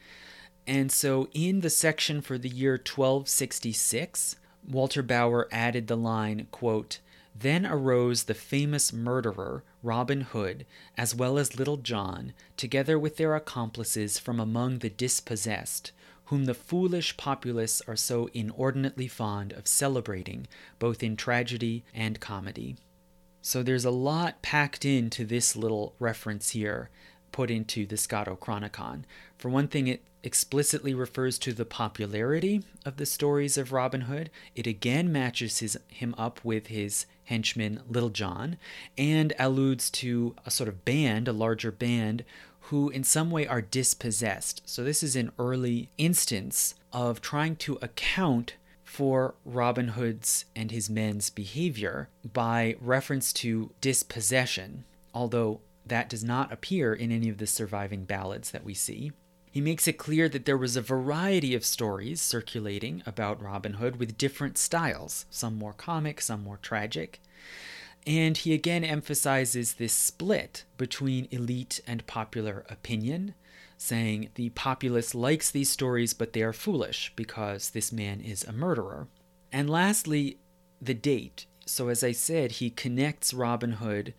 [0.68, 4.36] And so, in the section for the year 1266,
[4.68, 7.00] Walter Bower added the line, quote,
[7.36, 10.66] Then arose the famous murderer, Robin Hood,
[10.98, 15.92] as well as Little John, together with their accomplices from among the dispossessed,
[16.26, 20.48] whom the foolish populace are so inordinately fond of celebrating,
[20.78, 22.78] both in tragedy and comedy.
[23.42, 26.90] So there's a lot packed into this little reference here,
[27.32, 29.04] put into the Scotichronicon.
[29.38, 34.30] For one thing, it explicitly refers to the popularity of the stories of Robin Hood.
[34.56, 38.58] It again matches his, him up with his henchman Little John
[38.98, 42.24] and alludes to a sort of band, a larger band,
[42.66, 44.62] who in some way are dispossessed.
[44.66, 50.90] So this is an early instance of trying to account for Robin Hood's and his
[50.90, 55.62] men's behavior by reference to dispossession, although
[55.92, 59.12] that does not appear in any of the surviving ballads that we see.
[59.52, 63.98] He makes it clear that there was a variety of stories circulating about Robin Hood
[63.98, 67.20] with different styles, some more comic, some more tragic.
[68.08, 73.34] And he again emphasizes this split between elite and popular opinion,
[73.78, 78.54] saying the populace likes these stories, but they are foolish because this man is a
[78.54, 79.10] murderer.
[79.52, 80.38] And lastly,
[80.82, 81.48] the date.
[81.66, 84.14] So, as I said, he connects Robin Hood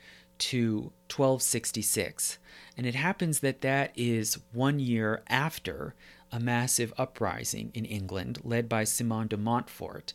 [0.50, 2.38] to 1266.
[2.76, 5.94] And it happens that that is one year after
[6.32, 10.14] a massive uprising in England led by Simon de Montfort,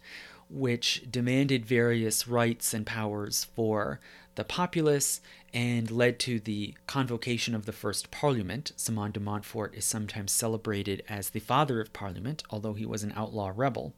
[0.49, 3.99] which demanded various rights and powers for
[4.35, 5.21] the populace
[5.53, 8.71] and led to the convocation of the first parliament.
[8.75, 13.13] Simon de Montfort is sometimes celebrated as the father of parliament, although he was an
[13.15, 13.93] outlaw rebel.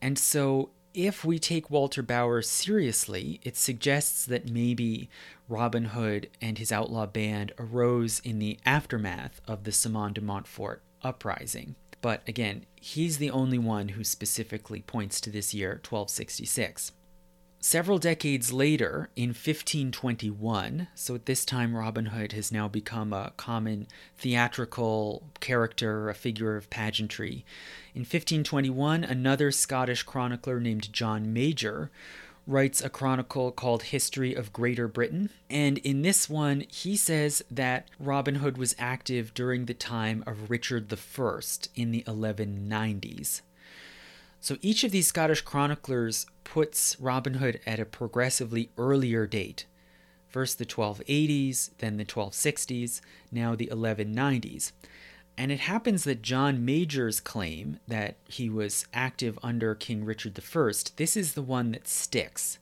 [0.00, 5.08] And so, if we take Walter Bower seriously, it suggests that maybe
[5.50, 10.80] Robin Hood and his outlaw band arose in the aftermath of the Simon de Montfort
[11.02, 11.74] uprising.
[12.00, 16.92] But again, he's the only one who specifically points to this year, 1266.
[17.62, 23.32] Several decades later, in 1521, so at this time Robin Hood has now become a
[23.36, 23.86] common
[24.16, 27.44] theatrical character, a figure of pageantry.
[27.94, 31.90] In 1521, another Scottish chronicler named John Major
[32.50, 35.30] writes a chronicle called History of Greater Britain.
[35.48, 40.50] And in this one, he says that Robin Hood was active during the time of
[40.50, 41.40] Richard I
[41.76, 43.42] in the 1190s.
[44.40, 49.66] So each of these Scottish chroniclers puts Robin Hood at a progressively earlier date.
[50.28, 54.72] First the 1280s, then the 1260s, now the 1190s.
[55.40, 60.72] And it happens that John Major's claim that he was active under King Richard I,
[60.96, 62.58] this is the one that sticks.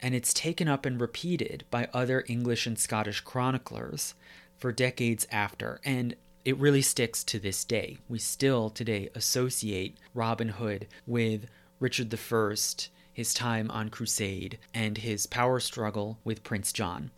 [0.00, 4.14] And it's taken up and repeated by other English and Scottish chroniclers
[4.56, 5.78] for decades after.
[5.84, 7.98] And it really sticks to this day.
[8.08, 11.48] We still today associate Robin Hood with
[11.80, 12.54] Richard I,
[13.12, 17.10] his time on crusade, and his power struggle with Prince John.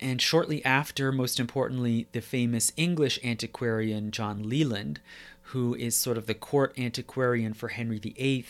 [0.00, 5.00] And shortly after, most importantly, the famous English antiquarian John Leland,
[5.42, 8.46] who is sort of the court antiquarian for Henry VIII,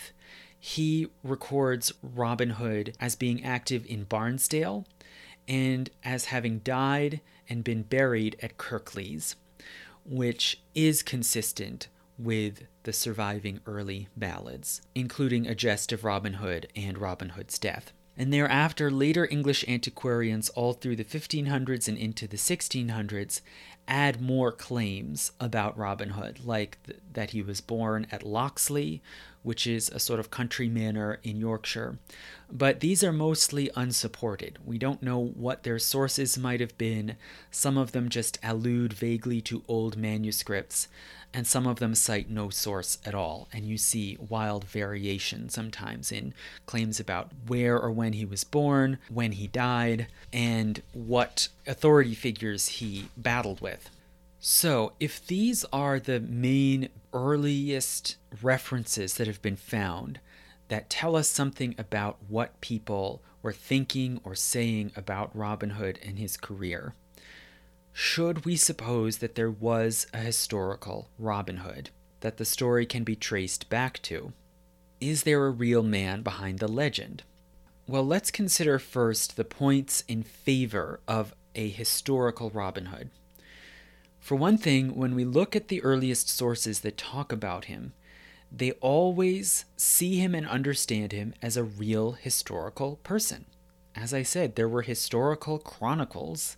[0.60, 4.84] he records Robin Hood as being active in Barnsdale
[5.46, 9.36] and as having died and been buried at Kirklees
[10.08, 11.88] which is consistent
[12.18, 17.92] with the surviving early ballads, including A Gest of Robin Hood and Robin Hood's Death.
[18.18, 23.40] And thereafter, later English antiquarians, all through the 1500s and into the 1600s,
[23.86, 29.00] add more claims about Robin Hood, like th- that he was born at Locksley,
[29.42, 31.98] which is a sort of country manor in Yorkshire.
[32.50, 34.58] But these are mostly unsupported.
[34.64, 37.16] We don't know what their sources might have been.
[37.52, 40.88] Some of them just allude vaguely to old manuscripts,
[41.34, 43.48] and some of them cite no source at all.
[43.52, 46.34] And you see wild variation sometimes in
[46.66, 52.68] claims about where or when he was born, when he died, and what authority figures
[52.68, 53.90] he battled with.
[54.40, 60.20] So, if these are the main earliest references that have been found
[60.68, 66.18] that tell us something about what people were thinking or saying about Robin Hood and
[66.18, 66.94] his career,
[67.92, 71.90] should we suppose that there was a historical Robin Hood
[72.20, 74.32] that the story can be traced back to?
[75.00, 77.22] Is there a real man behind the legend?
[77.86, 83.10] Well, let's consider first the points in favor of a historical Robin Hood.
[84.20, 87.94] For one thing, when we look at the earliest sources that talk about him,
[88.50, 93.46] they always see him and understand him as a real historical person.
[93.94, 96.56] As I said, there were historical chronicles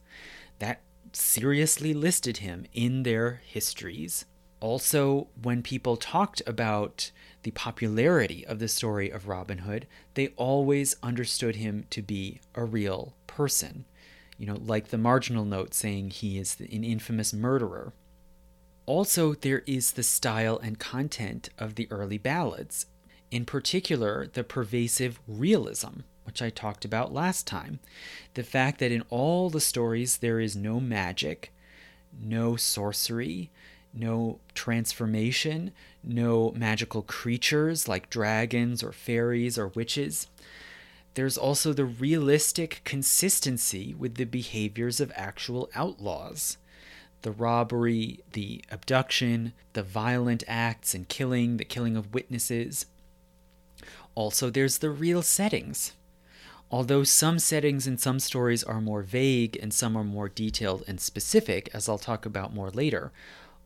[1.12, 4.24] seriously listed him in their histories.
[4.60, 7.10] Also, when people talked about
[7.42, 12.64] the popularity of the story of Robin Hood, they always understood him to be a
[12.64, 13.86] real person.
[14.36, 17.92] You know, like the marginal note saying he is an infamous murderer.
[18.86, 22.86] Also, there is the style and content of the early ballads,
[23.30, 27.80] in particular, the pervasive realism, which I talked about last time.
[28.34, 31.52] The fact that in all the stories there is no magic,
[32.22, 33.50] no sorcery,
[33.92, 35.72] no transformation,
[36.04, 40.28] no magical creatures like dragons or fairies or witches.
[41.14, 46.58] There's also the realistic consistency with the behaviors of actual outlaws.
[47.22, 52.86] The robbery, the abduction, the violent acts and killing, the killing of witnesses.
[54.14, 55.94] Also, there's the real settings.
[56.70, 61.00] Although some settings in some stories are more vague and some are more detailed and
[61.00, 63.10] specific, as I'll talk about more later,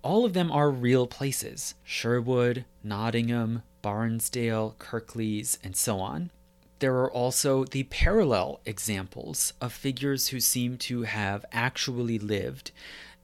[0.02, 6.30] all of them are real places Sherwood, Nottingham, Barnsdale, Kirklees, and so on.
[6.78, 12.70] There are also the parallel examples of figures who seem to have actually lived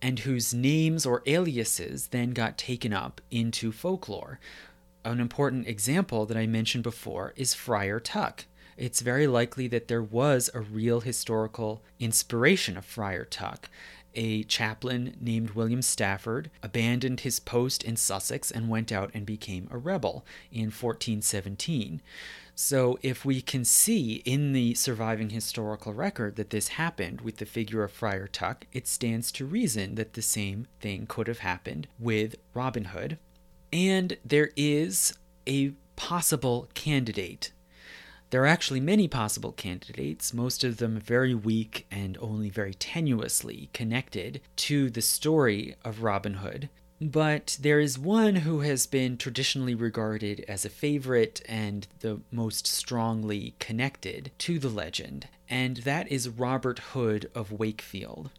[0.03, 4.39] and whose names or aliases then got taken up into folklore.
[5.05, 8.45] An important example that I mentioned before is Friar Tuck.
[8.81, 13.69] It's very likely that there was a real historical inspiration of Friar Tuck,
[14.15, 19.69] a chaplain named William Stafford abandoned his post in Sussex and went out and became
[19.71, 22.01] a rebel in 1417.
[22.55, 27.45] So, if we can see in the surviving historical record that this happened with the
[27.45, 31.87] figure of Friar Tuck, it stands to reason that the same thing could have happened
[31.99, 33.19] with Robin Hood.
[33.75, 35.13] And there is
[35.47, 37.53] a possible candidate
[38.31, 43.73] there are actually many possible candidates, most of them very weak and only very tenuously
[43.73, 46.69] connected to the story of Robin Hood.
[47.01, 52.67] But there is one who has been traditionally regarded as a favorite and the most
[52.67, 58.31] strongly connected to the legend, and that is Robert Hood of Wakefield.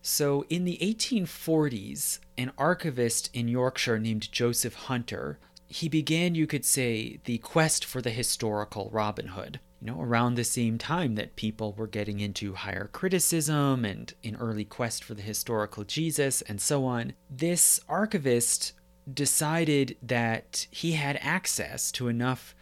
[0.00, 5.38] So, in the 1840s, an archivist in Yorkshire named Joseph Hunter
[5.72, 9.58] he began, you could say, the quest for the historical Robin Hood.
[9.80, 14.36] You know, around the same time that people were getting into higher criticism and an
[14.36, 18.74] early quest for the historical Jesus and so on, this archivist
[19.12, 22.54] decided that he had access to enough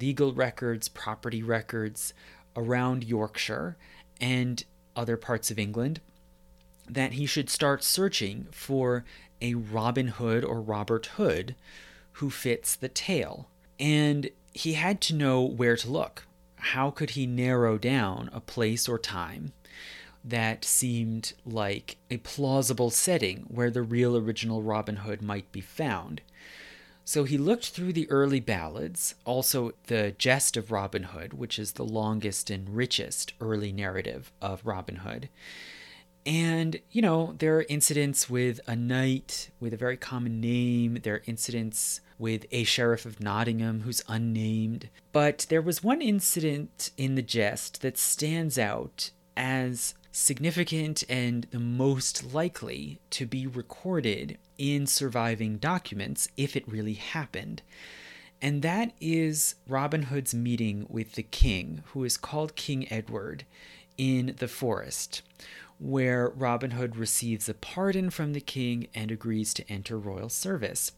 [0.00, 2.14] legal records, property records
[2.56, 3.76] around Yorkshire
[4.22, 4.64] and
[4.96, 6.00] other parts of England
[6.88, 9.04] that he should start searching for
[9.42, 11.54] a Robin Hood or Robert Hood
[12.14, 13.48] who fits the tale.
[13.78, 16.26] And he had to know where to look.
[16.56, 19.52] How could he narrow down a place or time
[20.24, 26.22] that seemed like a plausible setting where the real original Robin Hood might be found?
[27.04, 31.72] So he looked through the early ballads, also the Gest of Robin Hood, which is
[31.72, 35.28] the longest and richest early narrative of Robin Hood.
[36.24, 41.00] And, you know, there are incidents with a knight with a very common name.
[41.02, 44.88] There are incidents with a sheriff of Nottingham who's unnamed.
[45.12, 51.58] But there was one incident in the Gest that stands out as significant and the
[51.58, 57.62] most likely to be recorded in surviving documents if it really happened.
[58.40, 63.44] And that is Robin Hood's meeting with the king, who is called King Edward,
[63.96, 65.22] in the forest,
[65.78, 70.92] where Robin Hood receives a pardon from the king and agrees to enter royal service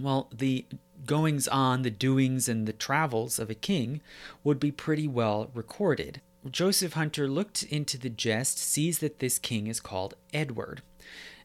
[0.00, 0.64] well, the
[1.06, 4.00] goings on, the doings, and the travels of a king
[4.44, 6.20] would be pretty well recorded.
[6.50, 10.82] Joseph Hunter looked into the Gest, sees that this king is called Edward.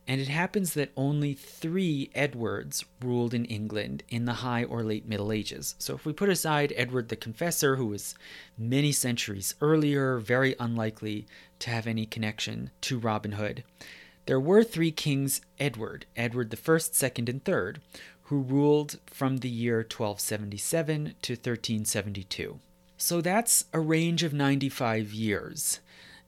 [0.07, 5.06] And it happens that only three Edwards ruled in England in the High or Late
[5.06, 5.76] Middle Ages.
[5.80, 8.15] So, if we put aside Edward the Confessor, who was
[8.57, 11.28] many centuries earlier, very unlikely
[11.60, 13.65] to have any connection to Robin Hood,
[14.28, 17.82] there were three kings Edward, Edward the First, Second, and Third,
[18.28, 22.60] who ruled from the year 1277 to 1372.
[22.98, 25.80] So that's a range of 95 years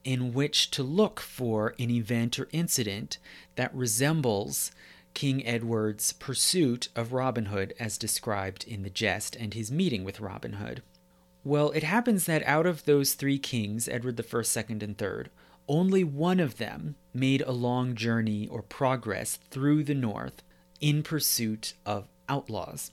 [0.06, 3.18] in which to look for an event or incident
[3.56, 4.72] that resembles
[5.14, 10.22] King Edward's pursuit of Robin Hood as described in the Gest and his meeting with
[10.22, 10.82] Robin Hood.
[11.44, 15.30] Well, it happens that out of those three kings, Edward First, Second, and Third,
[15.68, 20.44] only one of them made a long journey or progress through the north
[20.82, 22.92] in pursuit of outlaws.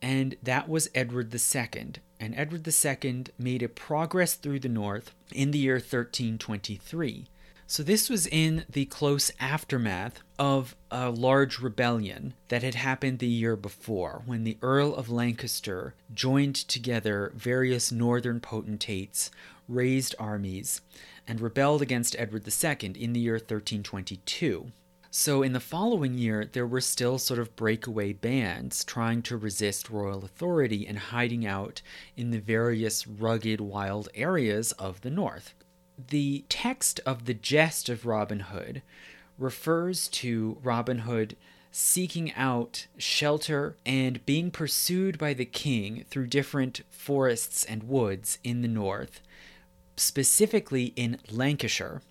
[0.00, 1.92] and that was Edward II.
[2.20, 7.26] And Edward II made a progress through the north in the year 1323.
[7.66, 13.26] So, this was in the close aftermath of a large rebellion that had happened the
[13.26, 19.30] year before when the Earl of Lancaster joined together various northern potentates,
[19.68, 20.80] raised armies,
[21.26, 24.72] and rebelled against Edward II in the year 1322.
[25.10, 29.88] So, in the following year, there were still sort of breakaway bands trying to resist
[29.88, 31.80] royal authority and hiding out
[32.14, 35.54] in the various rugged, wild areas of the north.
[36.10, 38.82] The text of the Gest of Robin Hood
[39.38, 41.36] refers to Robin Hood
[41.72, 48.60] seeking out shelter and being pursued by the king through different forests and woods in
[48.60, 49.22] the north,
[49.96, 52.02] specifically in Lancashire.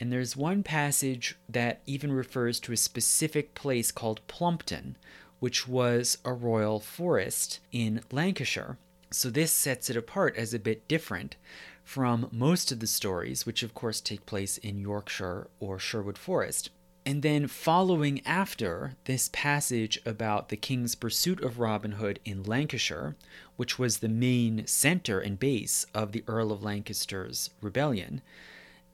[0.00, 4.96] And there's one passage that even refers to a specific place called Plumpton,
[5.40, 8.76] which was a royal forest in Lancashire.
[9.10, 11.36] So this sets it apart as a bit different
[11.84, 16.70] from most of the stories, which of course take place in Yorkshire or Sherwood Forest.
[17.06, 23.14] And then, following after this passage about the king's pursuit of Robin Hood in Lancashire,
[23.56, 28.22] which was the main center and base of the Earl of Lancaster's rebellion,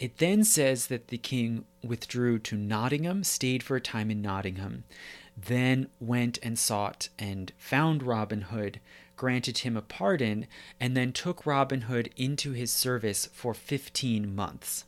[0.00, 4.82] it then says that the king withdrew to Nottingham, stayed for a time in Nottingham,
[5.36, 8.80] then went and sought and found Robin Hood,
[9.16, 10.46] granted him a pardon,
[10.80, 14.84] and then took Robin Hood into his service for 15 months.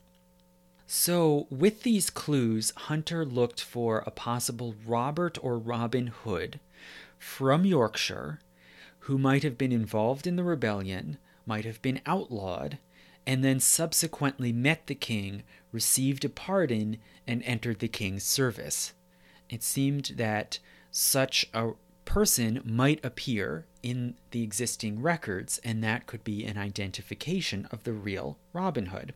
[0.86, 6.58] So, with these clues, Hunter looked for a possible Robert or Robin Hood
[7.18, 8.40] from Yorkshire
[9.06, 12.78] who might have been involved in the rebellion, might have been outlawed,
[13.26, 18.92] and then subsequently met the king, received a pardon, and entered the king's service.
[19.48, 20.58] It seemed that
[20.90, 21.70] such a
[22.04, 27.92] person might appear in the existing records, and that could be an identification of the
[27.92, 29.14] real Robin Hood.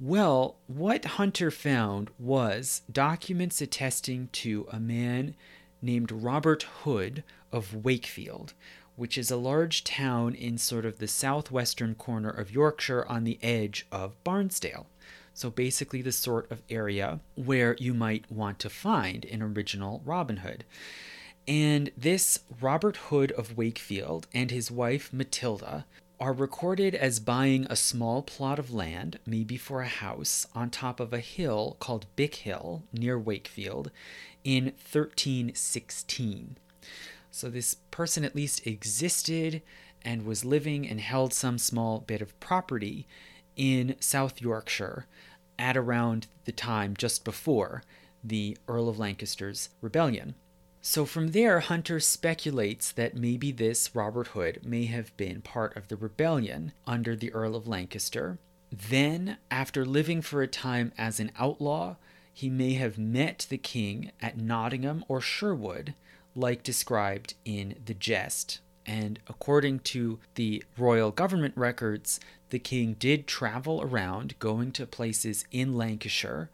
[0.00, 5.34] Well, what Hunter found was documents attesting to a man
[5.82, 8.54] named Robert Hood of Wakefield,
[8.98, 13.38] which is a large town in sort of the southwestern corner of Yorkshire on the
[13.40, 14.86] edge of Barnsdale.
[15.32, 20.38] So basically, the sort of area where you might want to find an original Robin
[20.38, 20.64] Hood.
[21.46, 25.86] And this Robert Hood of Wakefield and his wife Matilda
[26.18, 30.98] are recorded as buying a small plot of land, maybe for a house, on top
[30.98, 33.92] of a hill called Bick Hill near Wakefield
[34.42, 36.56] in 1316.
[37.30, 39.62] So this person at least existed
[40.02, 43.06] and was living and held some small bit of property
[43.56, 45.06] in South Yorkshire
[45.58, 47.82] at around the time just before
[48.22, 50.34] the Earl of Lancaster's rebellion.
[50.80, 55.88] So from there, Hunter speculates that maybe this Robert Hood may have been part of
[55.88, 58.38] the rebellion under the Earl of Lancaster.
[58.70, 61.96] Then, after living for a time as an outlaw,
[62.32, 65.94] he may have met the king at Nottingham or Sherwood
[66.38, 68.60] like described in The Gest.
[68.86, 72.20] And according to the royal government records,
[72.50, 76.48] the king did travel around, going to places in Lancashire,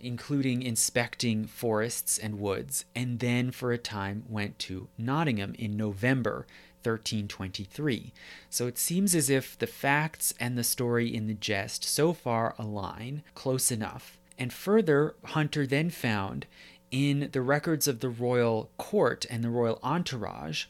[0.00, 6.46] including inspecting forests and woods, and then for a time went to Nottingham in November
[6.82, 8.12] 1323.
[8.50, 12.54] So it seems as if the facts and the story in the Gest so far
[12.58, 14.18] align close enough.
[14.38, 16.46] And further, Hunter then found
[16.94, 20.66] in the records of the royal court and the royal entourage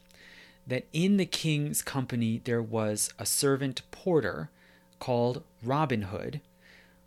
[0.67, 4.49] that in the king's company there was a servant porter
[4.99, 6.41] called Robin Hood,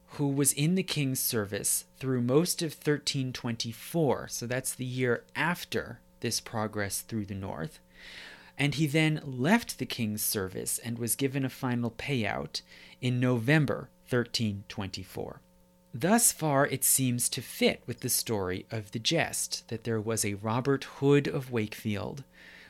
[0.09, 4.27] who was in the king's service through most of 1324.
[4.27, 7.79] So that's the year after this progress through the north.
[8.55, 12.61] And he then left the king's service and was given a final payout
[13.01, 15.41] in November 1324.
[15.99, 20.23] Thus far, it seems to fit with the story of the Gest that there was
[20.23, 22.23] a Robert Hood of Wakefield,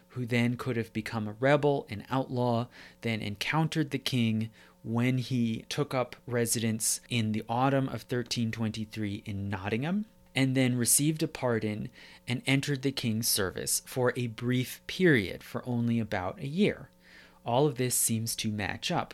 [0.10, 2.68] who then could have become a rebel, an outlaw,
[3.02, 4.50] then encountered the king
[4.82, 11.22] when he took up residence in the autumn of 1323 in Nottingham, and then received
[11.22, 11.90] a pardon
[12.30, 16.88] and entered the king's service for a brief period, for only about a year.
[17.46, 19.14] All of this seems to match up.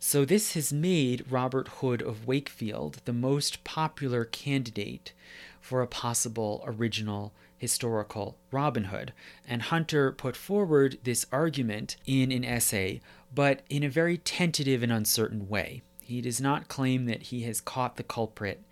[0.00, 5.12] So, this has made Robert Hood of Wakefield the most popular candidate
[5.60, 9.12] for a possible original historical Robin Hood.
[9.46, 13.00] And Hunter put forward this argument in an essay,
[13.34, 15.82] but in a very tentative and uncertain way.
[16.00, 18.62] He does not claim that he has caught the culprit.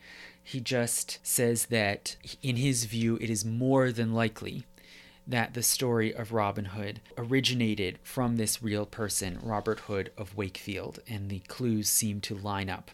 [0.42, 4.64] He just says that, in his view, it is more than likely
[5.26, 11.00] that the story of Robin Hood originated from this real person, Robert Hood of Wakefield,
[11.08, 12.90] and the clues seem to line up.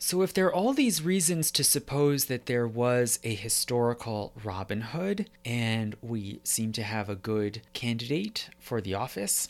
[0.00, 4.80] So, if there are all these reasons to suppose that there was a historical Robin
[4.80, 9.48] Hood, and we seem to have a good candidate for the office,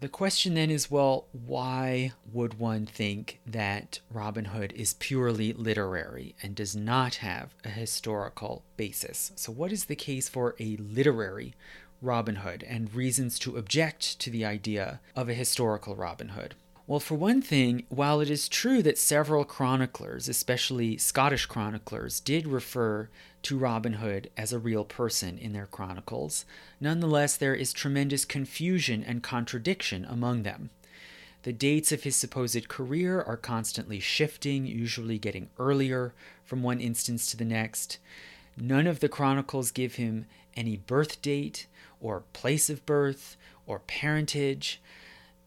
[0.00, 6.34] the question then is well, why would one think that Robin Hood is purely literary
[6.42, 9.32] and does not have a historical basis?
[9.36, 11.54] So, what is the case for a literary
[12.00, 16.54] Robin Hood and reasons to object to the idea of a historical Robin Hood?
[16.86, 22.48] Well, for one thing, while it is true that several chroniclers, especially Scottish chroniclers, did
[22.48, 23.08] refer
[23.42, 26.44] to Robin Hood as a real person in their chronicles,
[26.80, 30.70] nonetheless there is tremendous confusion and contradiction among them.
[31.42, 36.12] The dates of his supposed career are constantly shifting, usually getting earlier
[36.44, 37.98] from one instance to the next.
[38.56, 41.66] None of the chronicles give him any birth date,
[42.00, 43.36] or place of birth,
[43.66, 44.80] or parentage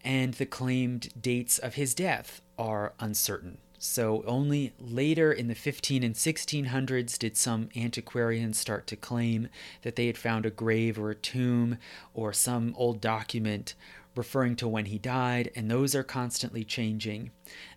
[0.03, 3.57] and the claimed dates of his death are uncertain.
[3.85, 9.49] So, only later in the 15 and 1600s did some antiquarians start to claim
[9.81, 11.77] that they had found a grave or a tomb
[12.13, 13.75] or some old document
[14.15, 17.31] referring to when he died, and those are constantly changing.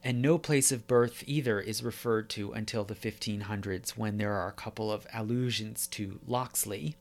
[0.05, 4.49] And no place of birth either is referred to until the 1500s when there are
[4.49, 6.95] a couple of allusions to Locksley.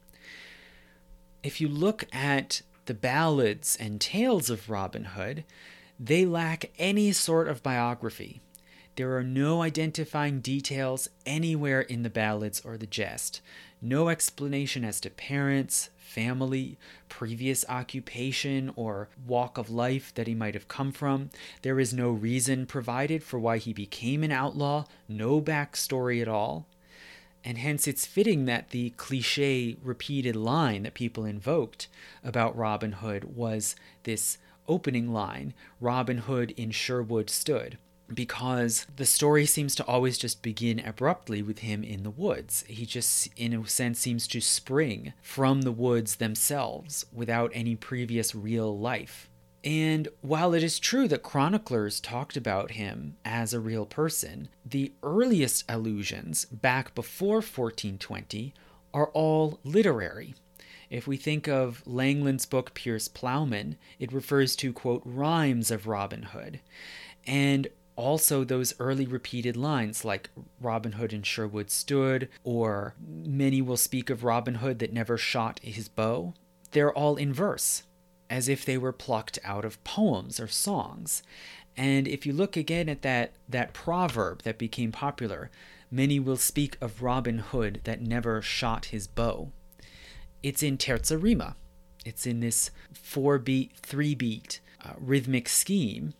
[1.43, 5.43] If you look at the ballads and tales of Robin Hood,
[5.99, 8.41] they lack any sort of biography.
[8.95, 13.41] There are no identifying details anywhere in the ballads or the Gest,
[13.81, 16.77] no explanation as to parents, family,
[17.09, 21.29] previous occupation, or walk of life that he might have come from.
[21.61, 26.65] There is no reason provided for why he became an outlaw, no backstory at all.
[27.43, 31.89] And hence it's fitting that the cliche repeated line that people invoked
[32.23, 34.37] about Robin Hood was this
[34.69, 37.77] opening line Robin Hood in Sherwood stood.
[38.13, 42.63] Because the story seems to always just begin abruptly with him in the woods.
[42.67, 48.35] He just, in a sense, seems to spring from the woods themselves without any previous
[48.35, 49.29] real life.
[49.63, 54.93] And while it is true that chroniclers talked about him as a real person, the
[55.01, 58.53] earliest allusions, back before 1420,
[58.93, 60.35] are all literary.
[60.91, 66.21] If we think of Langland's book Piers Plowman, it refers to, quote, rhymes of Robin
[66.21, 66.59] Hood.
[67.25, 73.77] And also those early repeated lines like Robin Hood in Sherwood stood, or many will
[73.77, 76.33] speak of Robin Hood that never shot his bow.
[76.71, 77.83] They're all in verse
[78.29, 81.23] as if they were plucked out of poems or songs.
[81.77, 85.51] And if you look again at that, that proverb that became popular,
[85.91, 89.51] many will speak of Robin Hood that never shot his bow.
[90.41, 91.55] It's in terza rima.
[92.05, 96.13] It's in this four beat, three beat uh, rhythmic scheme,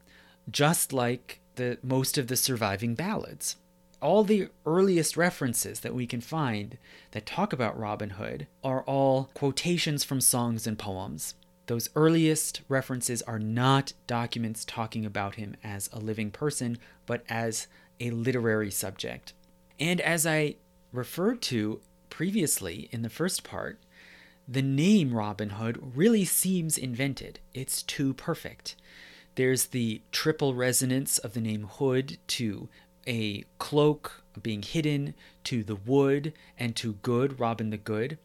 [0.50, 3.56] just like the most of the surviving ballads.
[4.02, 6.78] All the earliest references that we can find
[7.12, 11.34] that talk about Robin Hood are all quotations from songs and poems.
[11.68, 17.68] Those earliest references are not documents talking about him as a living person, but as
[18.00, 19.34] a literary subject.
[19.80, 20.56] And as I
[20.92, 23.80] referred to previously in the first part,
[24.48, 27.40] the name Robin Hood really seems invented.
[27.54, 28.76] It's too perfect.
[29.36, 32.70] There's the triple resonance of the name Hood to
[33.08, 35.14] a cloak being hidden,
[35.46, 38.18] to the wood, and to good, Robin the Good,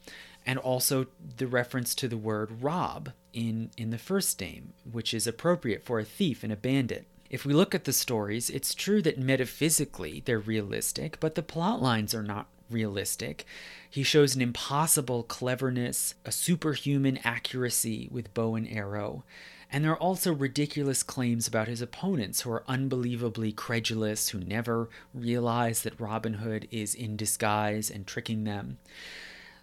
[0.47, 1.07] and also
[1.37, 5.99] the reference to the word rob in, in the first name, which is appropriate for
[6.01, 7.07] a thief and a bandit.
[7.29, 11.81] If we look at the stories, it's true that metaphysically they're realistic, but the plot
[11.81, 13.45] lines are not realistic.
[13.89, 19.25] He shows an impossible cleverness, a superhuman accuracy with bow and arrow.
[19.73, 24.89] And there are also ridiculous claims about his opponents who are unbelievably credulous, who never
[25.15, 28.79] realize that Robin Hood is in disguise and tricking them.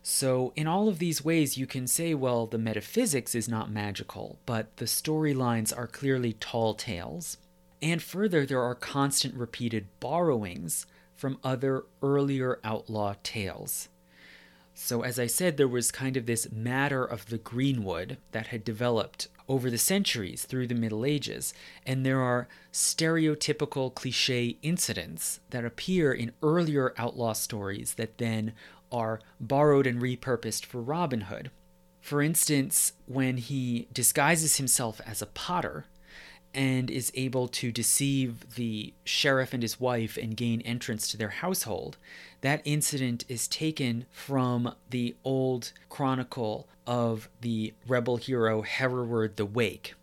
[0.01, 4.39] So, in all of these ways, you can say, well, the metaphysics is not magical,
[4.45, 7.37] but the storylines are clearly tall tales.
[7.81, 13.89] And further, there are constant repeated borrowings from other earlier outlaw tales.
[14.79, 18.63] So, as I said, there was kind of this matter of the greenwood that had
[18.63, 21.51] developed over the centuries through the Middle Ages,
[21.83, 28.53] and there are stereotypical cliche incidents that appear in earlier outlaw stories that then
[28.91, 31.49] are borrowed and repurposed for Robin Hood.
[31.99, 35.85] For instance, when he disguises himself as a potter
[36.53, 41.29] and is able to deceive the sheriff and his wife and gain entrance to their
[41.29, 41.97] household.
[42.41, 49.95] That incident is taken from the old chronicle of the rebel hero Hereward the Wake,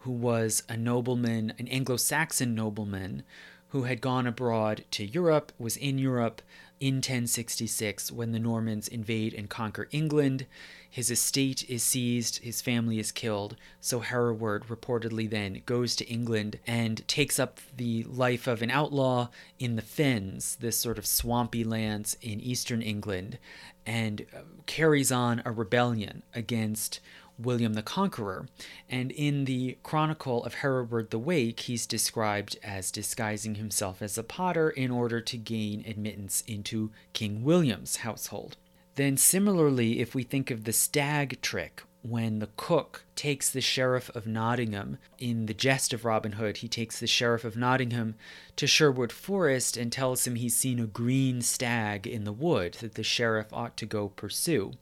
[0.00, 3.24] who was a nobleman, an Anglo Saxon nobleman,
[3.68, 6.42] who had gone abroad to Europe, was in Europe
[6.78, 10.46] in 1066 when the Normans invade and conquer England.
[10.92, 13.56] His estate is seized, his family is killed.
[13.80, 19.28] So Hereward reportedly then goes to England and takes up the life of an outlaw
[19.58, 23.38] in the Fens, this sort of swampy lands in eastern England,
[23.86, 27.00] and uh, carries on a rebellion against
[27.38, 28.46] William the Conqueror,
[28.86, 34.22] and in the Chronicle of Hereward the Wake, he's described as disguising himself as a
[34.22, 38.58] potter in order to gain admittance into King William's household.
[38.94, 44.10] Then, similarly, if we think of the stag trick, when the cook takes the sheriff
[44.10, 48.16] of Nottingham in the Gest of Robin Hood, he takes the sheriff of Nottingham
[48.56, 52.94] to Sherwood Forest and tells him he's seen a green stag in the wood that
[52.94, 54.72] the sheriff ought to go pursue.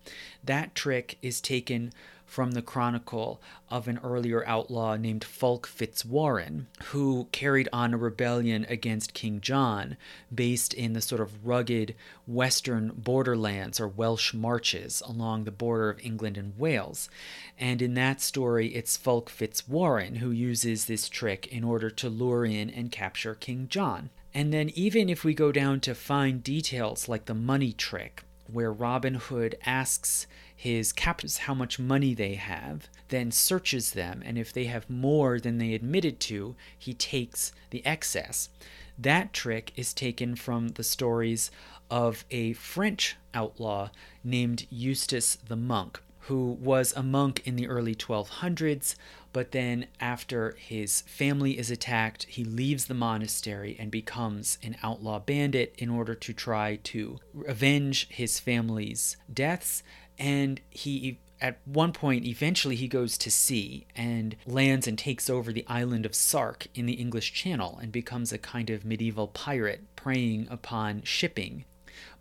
[0.43, 1.93] That trick is taken
[2.31, 8.65] from the chronicle of an earlier outlaw named Fulk Fitzwarren, who carried on a rebellion
[8.69, 9.97] against King John
[10.33, 11.97] based in the sort of rugged
[12.29, 17.11] western borderlands or Welsh marches along the border of England and Wales.
[17.59, 22.45] And in that story, it's Fulk Fitzwarren who uses this trick in order to lure
[22.45, 24.11] in and capture King John.
[24.33, 28.73] And then, even if we go down to fine details like the money trick, where
[28.73, 30.27] Robin Hood asks
[30.61, 35.41] his captors how much money they have, then searches them, and if they have more
[35.41, 38.51] than they admitted to, he takes the excess.
[38.99, 41.51] That trick is taken from the stories
[41.91, 43.89] of a French outlaw
[44.23, 48.97] named Eustace the Monk, who was a monk in the early 1200s,
[49.33, 55.21] but then after his family is attacked, he leaves the monastery and becomes an outlaw
[55.21, 57.19] bandit in order to try to
[57.49, 59.83] avenge his family's deaths
[60.21, 65.53] and he at one point eventually he goes to sea and lands and takes over
[65.53, 69.81] the island of Sark in the English Channel and becomes a kind of medieval pirate
[69.97, 71.65] preying upon shipping.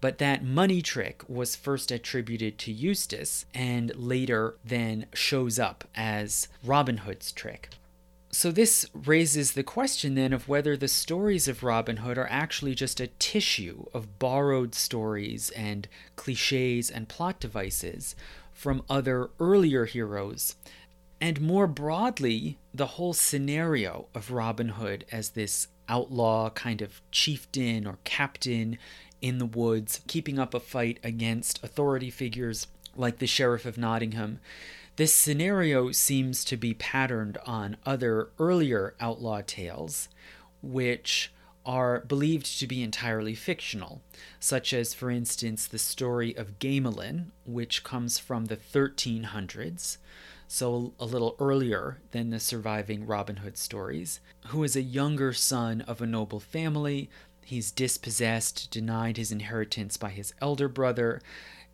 [0.02, 6.48] But that money trick was first attributed to Eustace and later then shows up as
[6.64, 7.70] Robin Hood's trick.
[8.32, 12.76] So, this raises the question then of whether the stories of Robin Hood are actually
[12.76, 18.16] just a tissue of borrowed stories and cliches and plot devices
[18.54, 20.56] from other earlier heroes.
[21.20, 27.88] And more broadly, the whole scenario of Robin Hood as this outlaw kind of chieftain
[27.88, 28.78] or captain
[29.22, 34.40] in the woods, keeping up a fight against authority figures like the Sheriff of Nottingham
[35.00, 40.10] this scenario seems to be patterned on other earlier outlaw tales,
[40.62, 41.32] which
[41.66, 44.02] are believed to be entirely fictional,
[44.42, 49.96] such as, for instance, the story of Gamelyn, which comes from the 1300s,
[50.50, 55.80] so a little earlier than the surviving Robin Hood stories, who is a younger son
[55.80, 57.10] of a noble family.
[57.46, 61.22] He's dispossessed, denied his inheritance by his elder brother,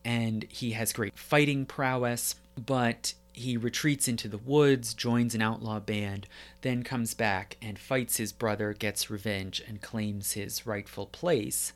[0.06, 5.80] and he has great fighting prowess but he retreats into the woods, joins an outlaw
[5.80, 6.28] band,
[6.62, 11.74] then comes back and fights his brother, gets revenge, and claims his rightful place.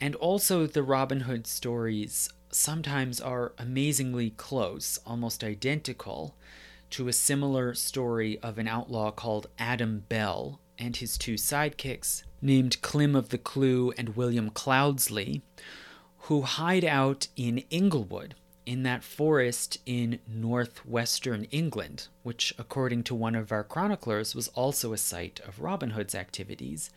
[0.00, 6.34] And also, the Robin Hood stories sometimes are amazingly close, almost identical,
[6.90, 12.80] to a similar story of an outlaw called Adam Bell and his two sidekicks, named
[12.80, 15.42] Clym of the Clue and William Cloudsley,
[16.26, 18.34] who hide out in Inglewood
[18.64, 24.92] in that forest in northwestern England, which, according to one of our chroniclers, was also
[24.92, 26.90] a site of Robin Hood's activities,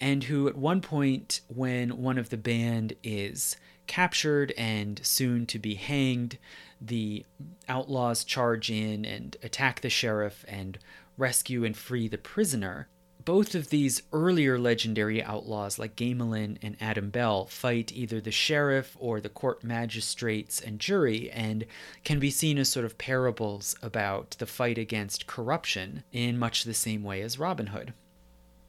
[0.00, 3.54] and who, at one point, when one of the band is
[3.86, 6.38] captured and soon to be hanged,
[6.80, 7.26] the
[7.68, 10.78] outlaws charge in and attack the sheriff and
[11.18, 12.88] rescue and free the prisoner
[13.24, 18.96] both of these earlier legendary outlaws, like Gamelyn and Adam Bell, fight either the sheriff
[18.98, 21.64] or the court magistrates and jury, and
[22.04, 26.74] can be seen as sort of parables about the fight against corruption in much the
[26.74, 27.94] same way as Robin Hood.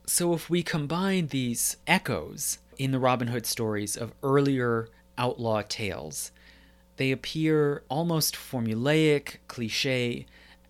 [0.07, 4.87] So, if we combine these echoes in the Robin Hood stories of earlier
[5.17, 6.31] outlaw tales,
[6.97, 10.25] they appear almost formulaic, cliche,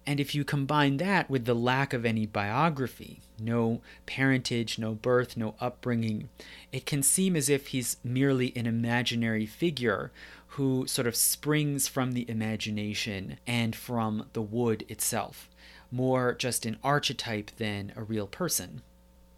[0.08, 5.36] and if you combine that with the lack of any biography, no parentage, no birth,
[5.36, 6.30] no upbringing,
[6.72, 10.12] it can seem as if he's merely an imaginary figure
[10.50, 15.50] who sort of springs from the imagination and from the wood itself.
[15.92, 18.82] more just an archetype than a real person.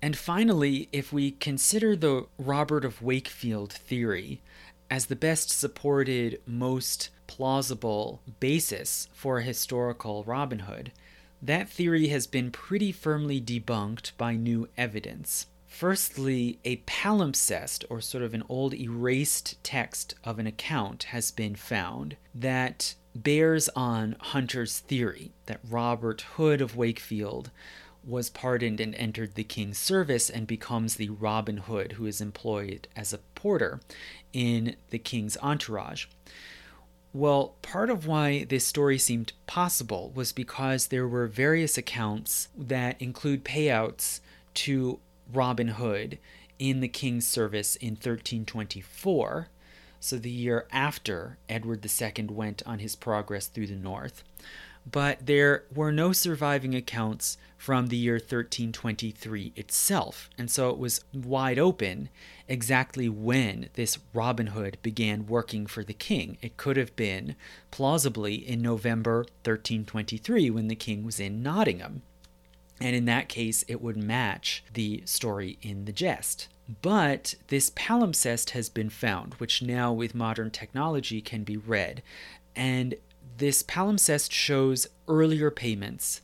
[0.01, 4.41] And finally, if we consider the Robert of Wakefield theory
[4.89, 10.91] as the best supported, most plausible basis for historical Robin Hood,
[11.41, 15.45] that theory has been pretty firmly debunked by new evidence.
[15.67, 21.55] Firstly, a palimpsest, or sort of an old erased text of an account, has been
[21.55, 27.51] found that bears on Hunter's theory that Robert Hood of Wakefield
[28.03, 32.87] was pardoned and entered the king's service and becomes the Robin Hood who is employed
[32.95, 33.81] as a porter
[34.31, 36.05] in the king's entourage.
[37.17, 43.01] Well, part of why this story seemed possible was because there were various accounts that
[43.01, 44.19] include payouts
[44.53, 44.99] to
[45.33, 46.19] Robin Hood
[46.59, 49.47] in the king's service in 1324,
[49.99, 54.23] so the year after Edward II went on his progress through the north.
[54.89, 61.03] But there were no surviving accounts from the year 1323 itself, and so it was
[61.13, 62.09] wide open
[62.47, 66.37] exactly when this Robin Hood began working for the king.
[66.41, 67.35] It could have been
[67.69, 72.03] plausibly in November 1323 when the king was in Nottingham.
[72.79, 76.47] And in that case, it would match the story in the Gest.
[76.81, 82.03] But this palimpsest has been found, which now with modern technology can be read.
[82.55, 82.95] And
[83.37, 86.21] this palimpsest shows earlier payments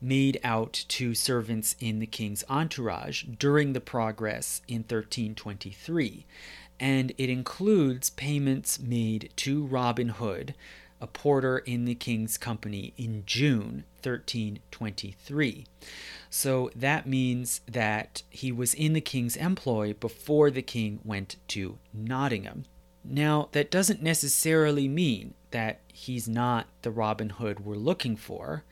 [0.00, 6.26] made out to servants in the king's entourage during the progress in 1323.
[6.78, 10.54] And it includes payments made to Robin Hood,
[11.00, 15.66] a porter in the king's company, in June 1323.
[16.28, 21.78] So that means that he was in the king's employ before the king went to
[21.94, 22.64] Nottingham.
[23.08, 28.62] Now, that doesn't necessarily mean that he's not the Robin Hood we're looking for.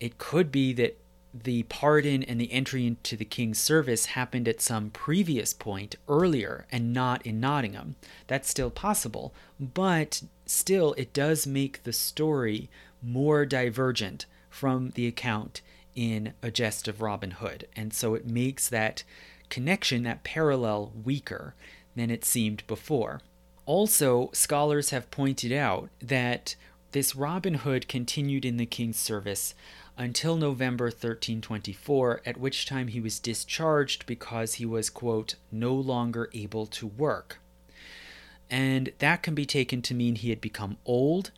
[0.00, 0.98] It could be that
[1.32, 6.66] the pardon and the entry into the king's service happened at some previous point earlier
[6.72, 7.94] and not in Nottingham.
[8.26, 12.68] That's still possible, but still, it does make the story
[13.00, 15.60] more divergent from the account
[15.94, 17.68] in A Gest of Robin Hood.
[17.76, 19.04] And so it makes that
[19.48, 21.54] connection, that parallel, weaker
[21.94, 23.20] than it seemed before.
[23.64, 26.56] Also, scholars have pointed out that
[26.90, 29.54] this Robin Hood continued in the king's service
[29.96, 36.28] until November 1324, at which time he was discharged because he was, quote, no longer
[36.34, 37.38] able to work.
[38.50, 41.30] And that can be taken to mean he had become old,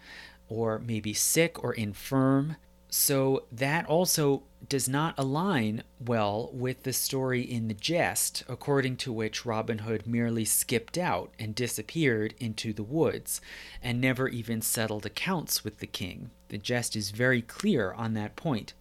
[0.49, 2.57] or maybe sick or infirm,
[2.97, 9.13] so that also does not align well with the story in the Gest, according to
[9.13, 13.41] which Robin Hood merely skipped out and disappeared into the woods
[13.83, 16.31] and never even settled accounts with the king.
[16.51, 18.75] The Gest is very clear on that point.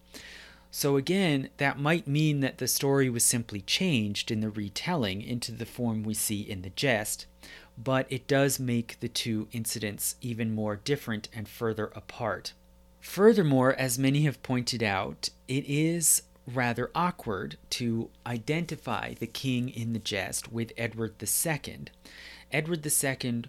[0.70, 5.50] So, again, that might mean that the story was simply changed in the retelling into
[5.50, 7.26] the form we see in the Gest,
[7.76, 12.52] but it does make the two incidents even more different and further apart.
[13.04, 19.92] Furthermore, as many have pointed out, it is rather awkward to identify the king in
[19.92, 21.84] the Gest with Edward II.
[22.50, 23.44] Edward II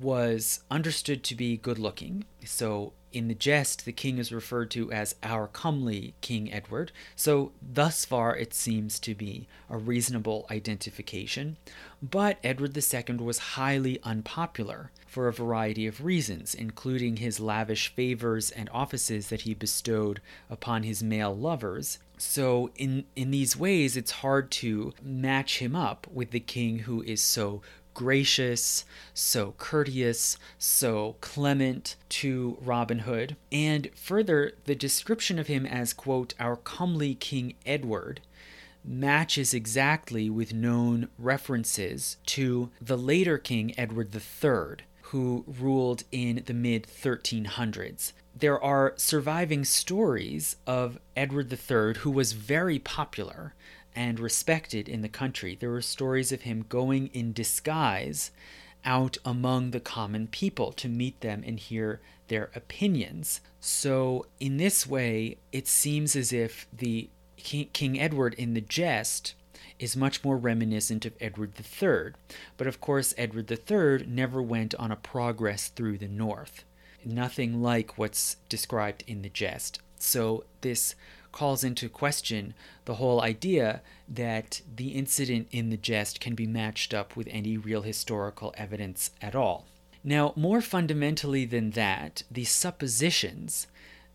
[0.00, 4.92] was understood to be good looking, so in the Gest, the king is referred to
[4.92, 11.56] as our comely King Edward, so thus far it seems to be a reasonable identification.
[12.02, 18.50] But Edward II was highly unpopular for a variety of reasons, including his lavish favors
[18.50, 20.20] and offices that he bestowed
[20.50, 21.98] upon his male lovers.
[22.18, 27.02] So, in, in these ways, it's hard to match him up with the king who
[27.02, 27.62] is so
[27.96, 33.36] gracious, so courteous, so clement to Robin Hood.
[33.50, 38.20] And further, the description of him as, quote, our comely King Edward
[38.84, 46.52] matches exactly with known references to the later King Edward III, who ruled in the
[46.52, 48.12] mid 1300s.
[48.38, 53.54] There are surviving stories of Edward III, who was very popular
[53.96, 55.56] and respected in the country.
[55.58, 58.30] There were stories of him going in disguise
[58.84, 63.40] out among the common people to meet them and hear their opinions.
[63.58, 69.34] So, in this way, it seems as if the King Edward in the Gest
[69.78, 72.12] is much more reminiscent of Edward III.
[72.56, 76.64] But of course, Edward III never went on a progress through the north.
[77.04, 79.80] Nothing like what's described in the Gest.
[79.98, 80.94] So, this
[81.36, 82.54] calls into question
[82.86, 87.58] the whole idea that the incident in the Gest can be matched up with any
[87.58, 89.66] real historical evidence at all.
[90.02, 93.66] Now, more fundamentally than that, the suppositions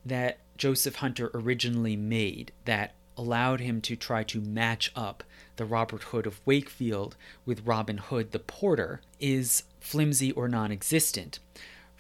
[0.04, 5.24] that Joseph Hunter originally made that allowed him to try to match up
[5.58, 7.16] the Robert Hood of Wakefield
[7.46, 11.38] with Robin Hood the Porter is flimsy or non existent.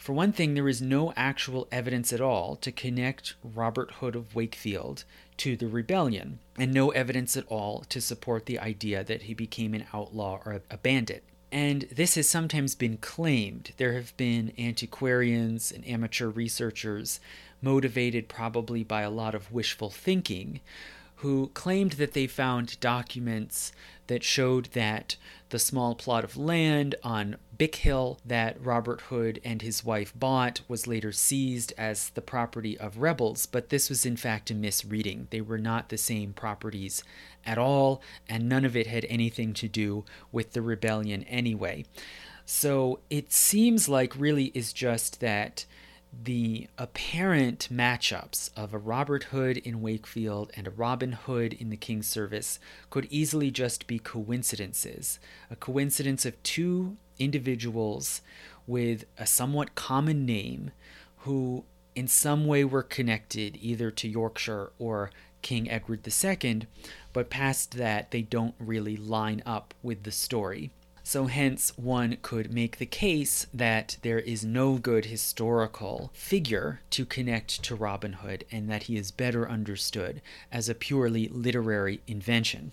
[0.01, 4.33] For one thing, there is no actual evidence at all to connect Robert Hood of
[4.33, 5.03] Wakefield
[5.37, 9.75] to the rebellion, and no evidence at all to support the idea that he became
[9.75, 11.23] an outlaw or a bandit.
[11.51, 13.73] And this has sometimes been claimed.
[13.77, 17.19] There have been antiquarians and amateur researchers,
[17.61, 20.61] motivated probably by a lot of wishful thinking,
[21.17, 23.71] who claimed that they found documents
[24.11, 25.15] that showed that
[25.51, 30.59] the small plot of land on Bick Hill that Robert Hood and his wife bought
[30.67, 35.29] was later seized as the property of rebels, but this was in fact a misreading.
[35.29, 37.05] They were not the same properties
[37.45, 41.85] at all, and none of it had anything to do with the rebellion anyway.
[42.45, 45.65] So it seems like really is just that
[46.13, 51.77] the apparent matchups of a Robert Hood in Wakefield and a Robin Hood in the
[51.77, 52.59] King's service
[52.89, 55.19] could easily just be coincidences.
[55.49, 58.21] A coincidence of two individuals
[58.67, 60.71] with a somewhat common name
[61.19, 61.63] who,
[61.95, 65.11] in some way, were connected either to Yorkshire or
[65.41, 66.67] King Edward II,
[67.13, 70.71] but past that, they don't really line up with the story.
[71.03, 77.05] So, hence, one could make the case that there is no good historical figure to
[77.05, 80.21] connect to Robin Hood and that he is better understood
[80.51, 82.71] as a purely literary invention.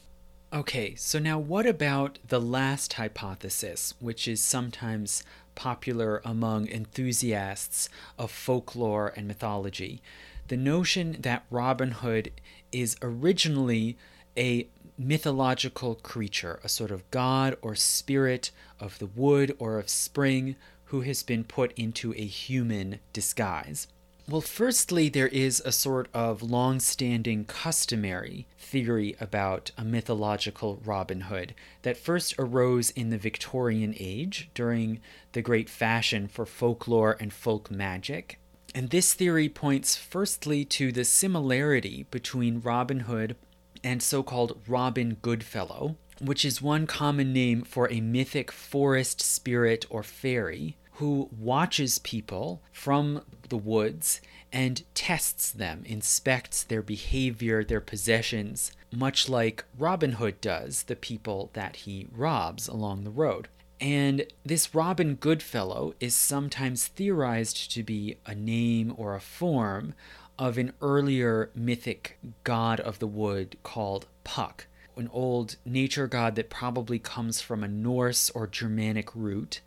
[0.52, 5.22] Okay, so now what about the last hypothesis, which is sometimes
[5.55, 7.88] popular among enthusiasts
[8.18, 10.00] of folklore and mythology?
[10.48, 12.30] The notion that Robin Hood
[12.72, 13.98] is originally
[14.38, 14.68] a
[14.98, 18.50] mythological creature, a sort of god or spirit
[18.80, 20.56] of the wood or of spring
[20.86, 23.86] who has been put into a human disguise.
[24.28, 31.22] Well, firstly, there is a sort of long standing customary theory about a mythological Robin
[31.22, 35.00] Hood that first arose in the Victorian age during
[35.32, 38.38] the great fashion for folklore and folk magic.
[38.74, 43.34] And this theory points firstly to the similarity between Robin Hood
[43.82, 49.86] and so called Robin Goodfellow, which is one common name for a mythic forest spirit
[49.90, 54.20] or fairy who watches people from the woods
[54.52, 61.50] and tests them, inspects their behavior, their possessions, much like Robin Hood does the people
[61.52, 63.48] that he robs along the road.
[63.80, 69.94] And this Robin Goodfellow is sometimes theorized to be a name or a form
[70.39, 74.66] of an earlier mythic god of the wood called Puck,
[74.97, 79.60] an old nature god that probably comes from a Norse or Germanic root,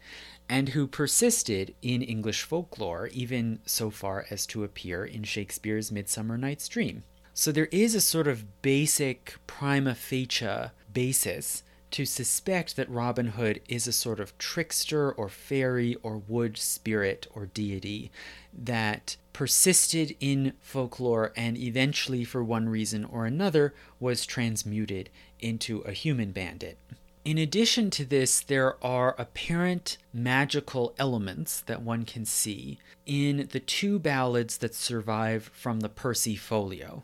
[0.48, 6.38] and who persisted in English folklore even so far as to appear in Shakespeare's Midsummer
[6.38, 7.03] Night's Dream.
[7.34, 13.61] So there is a sort of basic prima facie basis to suspect that Robin Hood
[13.68, 18.11] is a sort of trickster or fairy or wood spirit or deity
[18.53, 25.09] that persisted in folklore and eventually, for one reason or another, was transmuted
[25.39, 26.77] into a human bandit.
[27.23, 33.59] In addition to this, there are apparent magical elements that one can see in the
[33.59, 37.03] two ballads that survive from the Percy Folio,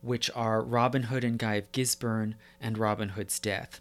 [0.00, 3.80] which are Robin Hood and Guy of Gisborne and Robin Hood's Death.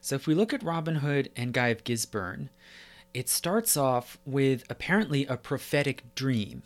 [0.00, 2.50] So if we look at Robin Hood and Guy of Gisborne,
[3.14, 6.64] it starts off with apparently a prophetic dream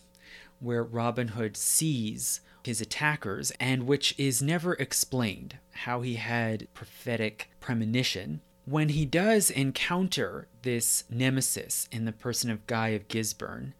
[0.65, 7.51] where Robin Hood sees his attackers and which is never explained how he had prophetic
[7.61, 8.41] premonition.
[8.65, 13.74] When he does encounter this nemesis in the person of Guy of Gisborne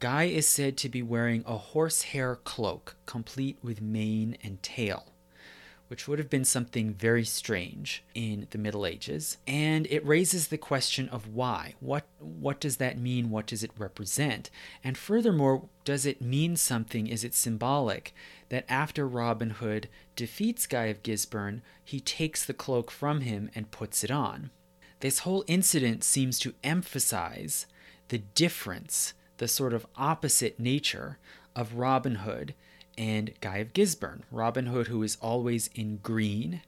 [0.00, 5.09] Guy is said to be wearing a horsehair cloak complete with mane and tail
[5.90, 9.38] which would have been something very strange in the Middle Ages.
[9.44, 11.74] And it raises the question of why.
[11.80, 13.28] What, what does that mean?
[13.28, 14.50] What does it represent?
[14.84, 17.08] And furthermore, does it mean something?
[17.08, 18.14] Is it symbolic
[18.50, 23.72] that after Robin Hood defeats Guy of Gisborne, he takes the cloak from him and
[23.72, 24.52] puts it on?
[25.00, 27.66] This whole incident seems to emphasize
[28.10, 31.18] the difference, the sort of opposite nature
[31.56, 32.54] of Robin Hood
[32.96, 34.24] and Guy of Gisborne.
[34.30, 36.62] Robin Hood, who is always in green,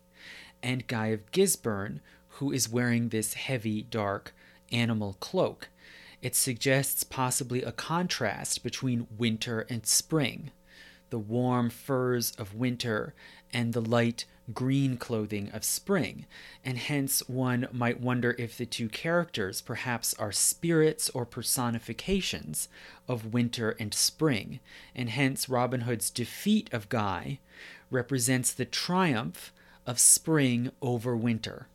[0.62, 2.00] and Guy of Gisborne,
[2.36, 4.34] who is wearing this heavy, dark
[4.70, 5.68] animal cloak.
[6.22, 10.50] It suggests possibly a contrast between winter and spring.
[11.12, 13.12] The warm furs of winter
[13.52, 14.24] and the light
[14.54, 16.24] green clothing of spring,
[16.64, 22.66] and hence one might wonder if the two characters perhaps are spirits or personifications
[23.06, 24.58] of winter and spring,
[24.94, 27.38] and hence Robin Hood's defeat of Guy
[27.90, 29.52] represents the triumph
[29.86, 31.68] of spring over winter.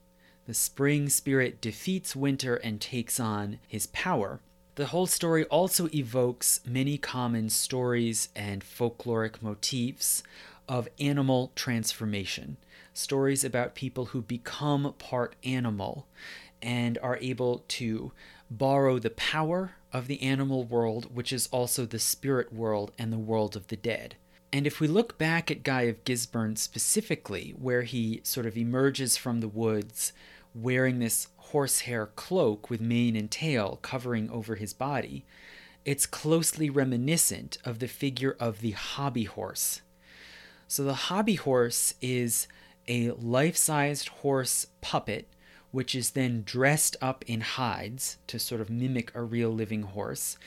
[0.48, 4.40] The spring spirit defeats winter and takes on his power.
[4.78, 10.22] The whole story also evokes many common stories and folkloric motifs
[10.70, 12.58] of animal transformation,
[12.94, 16.06] stories about people who become part animal
[16.62, 18.12] and are able to
[18.52, 23.18] borrow the power of the animal world, which is also the spirit world and the
[23.18, 24.16] world of the dead.
[24.54, 29.18] And if we look back at Guy of Gisborne specifically, where he sort of emerges
[29.18, 30.14] from the woods
[30.54, 35.26] wearing this horsehair cloak with mane and tail covering over his body,
[35.86, 39.82] it's closely reminiscent of the figure of the hobby horse
[40.68, 42.48] so the hobby horse is
[42.88, 45.28] a life sized horse puppet,
[45.72, 50.38] which is then dressed up in hides to sort of mimic a real living horse,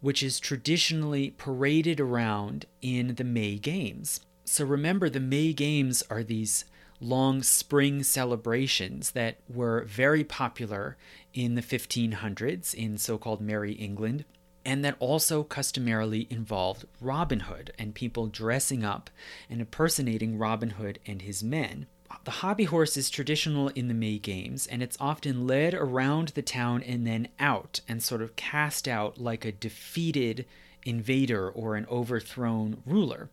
[0.00, 4.20] which is traditionally paraded around in the May Games.
[4.44, 6.64] So remember, the May Games are these
[7.04, 10.96] long spring celebrations that were very popular
[11.32, 14.24] in the 1500s in so called Merry England
[14.64, 19.10] and that also customarily involved Robin Hood and people dressing up
[19.50, 21.86] and impersonating Robin Hood and his men.
[22.24, 26.42] The hobby horse is traditional in the May Games, and it's often led around the
[26.42, 30.46] town and then out and sort of cast out like a defeated
[30.86, 33.28] invader or an overthrown ruler.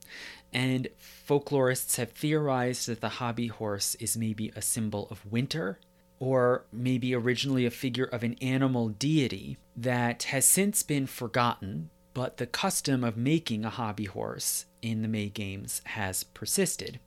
[0.54, 5.80] And folklorists have theorized that the hobby horse is maybe a symbol of winter
[6.20, 12.38] or maybe originally a figure of an animal deity that has since been forgotten, but
[12.38, 17.00] the custom of making a hobby horse in the May Games has persisted.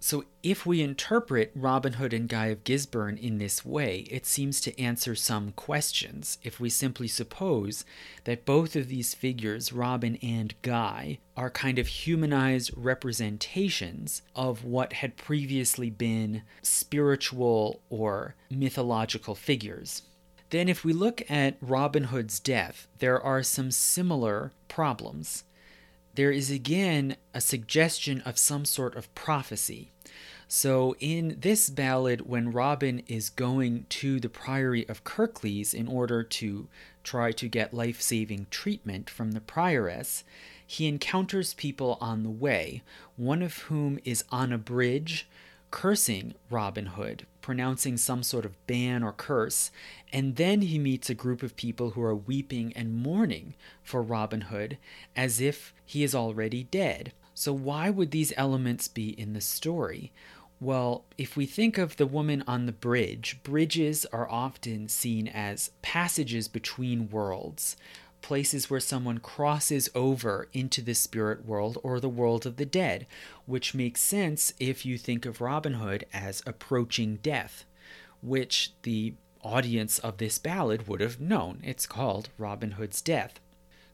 [0.00, 4.60] So, if we interpret Robin Hood and Guy of Gisborne in this way, it seems
[4.60, 7.84] to answer some questions if we simply suppose
[8.22, 14.92] that both of these figures, Robin and Guy, are kind of humanized representations of what
[14.92, 20.02] had previously been spiritual or mythological figures.
[20.50, 25.42] Then, if we look at Robin Hood's death, there are some similar problems
[26.18, 29.92] there is again a suggestion of some sort of prophecy.
[30.48, 36.24] So, in this ballad, when Robin is going to the Priory of Kirklees in order
[36.24, 36.66] to
[37.04, 40.24] try to get life saving treatment from the prioress,
[40.66, 42.82] he encounters people on the way,
[43.14, 45.28] one of whom is on a bridge
[45.70, 49.70] cursing Robin Hood, pronouncing some sort of ban or curse,
[50.12, 53.54] and then he meets a group of people who are weeping and mourning
[53.84, 54.78] for Robin Hood
[55.14, 57.12] as if he is already dead.
[57.32, 60.12] So, why would these elements be in the story?
[60.60, 65.70] Well, if we think of the woman on the bridge, bridges are often seen as
[65.80, 67.74] passages between worlds
[68.20, 73.06] places where someone crosses over into the spirit world or the world of the dead,
[73.46, 77.64] which makes sense if you think of Robin Hood as approaching death,
[78.20, 81.60] which the audience of this ballad would have known.
[81.64, 83.40] It's called Robin Hood's Death.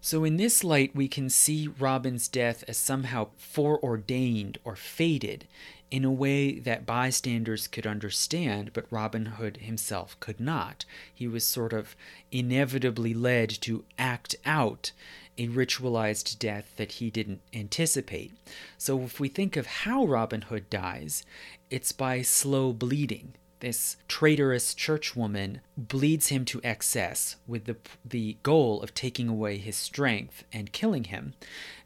[0.06, 5.46] So, in this light, we can see Robin's death as somehow foreordained or fated
[5.90, 10.84] in a way that bystanders could understand, but Robin Hood himself could not.
[11.14, 11.96] He was sort of
[12.30, 14.92] inevitably led to act out
[15.38, 18.34] a ritualized death that he didn't anticipate.
[18.76, 21.24] So, if we think of how Robin Hood dies,
[21.70, 28.82] it's by slow bleeding this traitorous churchwoman bleeds him to excess with the, the goal
[28.82, 31.34] of taking away his strength and killing him.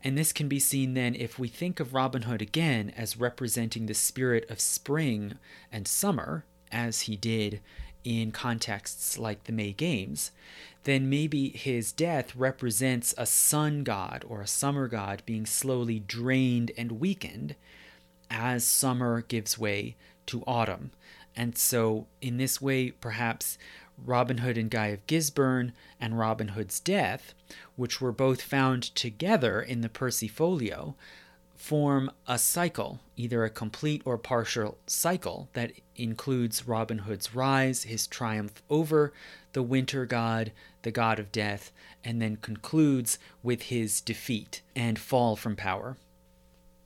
[0.03, 3.87] And this can be seen then if we think of Robin Hood again as representing
[3.87, 5.35] the spirit of spring
[5.71, 7.61] and summer, as he did
[8.05, 10.31] in contexts like the May Games,
[10.85, 16.71] then maybe his death represents a sun god or a summer god being slowly drained
[16.79, 17.55] and weakened
[18.31, 19.97] as summer gives way
[20.27, 20.91] to autumn.
[21.39, 23.59] And so, in this way, perhaps
[23.97, 27.33] Robin Hood and Guy of Gisborne and Robin Hood's death,
[27.77, 30.97] which were both found together in the Percy Folio,
[31.55, 38.09] form a cycle, either a complete or partial cycle that includes Robin Hood's rise, his
[38.09, 39.13] triumph over
[39.53, 40.51] the winter god,
[40.83, 41.71] the god of death,
[42.03, 45.97] and then concludes with his defeat and fall from power.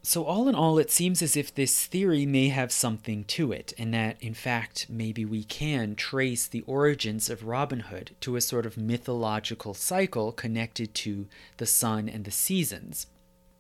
[0.04, 3.72] So, all in all, it seems as if this theory may have something to it,
[3.78, 8.40] and that, in fact, maybe we can trace the origins of Robin Hood to a
[8.40, 13.06] sort of mythological cycle connected to the sun and the seasons.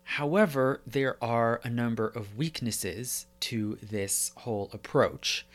[0.02, 5.46] However, there are a number of weaknesses to this whole approach.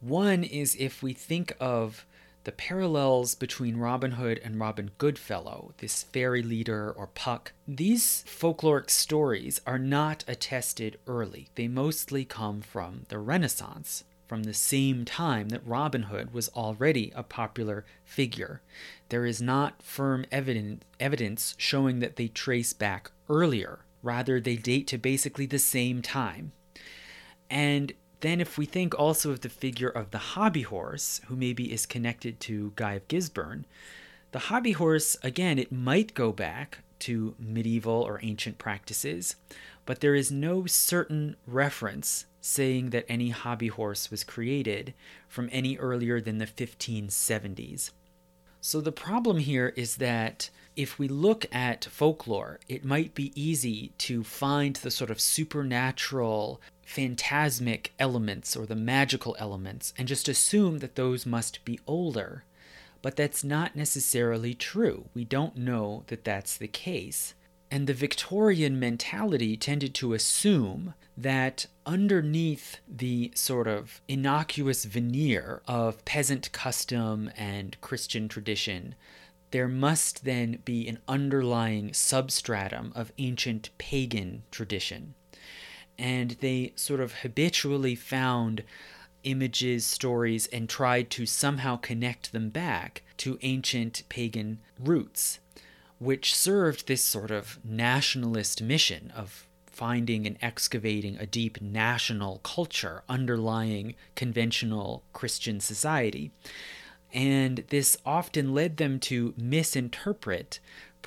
[0.00, 2.04] One is if we think of
[2.48, 8.88] the parallels between Robin Hood and Robin Goodfellow, this fairy leader or Puck, these folkloric
[8.88, 11.50] stories are not attested early.
[11.56, 17.12] They mostly come from the Renaissance, from the same time that Robin Hood was already
[17.14, 18.62] a popular figure.
[19.10, 23.80] There is not firm evidence, evidence showing that they trace back earlier.
[24.02, 26.52] Rather, they date to basically the same time.
[27.50, 31.72] And then, if we think also of the figure of the hobby horse, who maybe
[31.72, 33.64] is connected to Guy of Gisborne,
[34.32, 39.36] the hobby horse, again, it might go back to medieval or ancient practices,
[39.86, 44.94] but there is no certain reference saying that any hobby horse was created
[45.28, 47.90] from any earlier than the 1570s.
[48.60, 53.92] So the problem here is that if we look at folklore, it might be easy
[53.98, 60.78] to find the sort of supernatural phantasmic elements or the magical elements and just assume
[60.78, 62.44] that those must be older.
[63.02, 65.10] But that's not necessarily true.
[65.12, 67.34] We don't know that that's the case.
[67.70, 76.02] And the Victorian mentality tended to assume that underneath the sort of innocuous veneer of
[76.06, 78.94] peasant custom and Christian tradition,
[79.50, 85.14] there must then be an underlying substratum of ancient pagan tradition
[85.98, 88.62] and they sort of habitually found
[89.24, 95.40] images, stories, and tried to somehow connect them back to ancient pagan roots,
[95.98, 103.02] which served this sort of nationalist mission of finding and excavating a deep national culture
[103.08, 106.32] underlying conventional Christian society.
[107.12, 110.58] And this often led them to misinterpret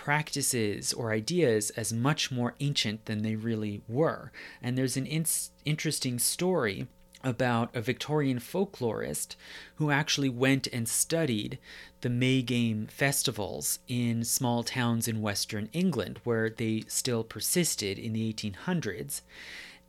[0.01, 4.31] practices or ideas as much more ancient than they really were.
[4.59, 5.27] And there's an in-
[5.63, 6.87] interesting story
[7.23, 9.35] about a Victorian folklorist
[9.75, 11.59] who actually went and studied
[12.01, 18.13] the May Game festivals in small towns in Western England where they still persisted in
[18.13, 19.21] the 1800s.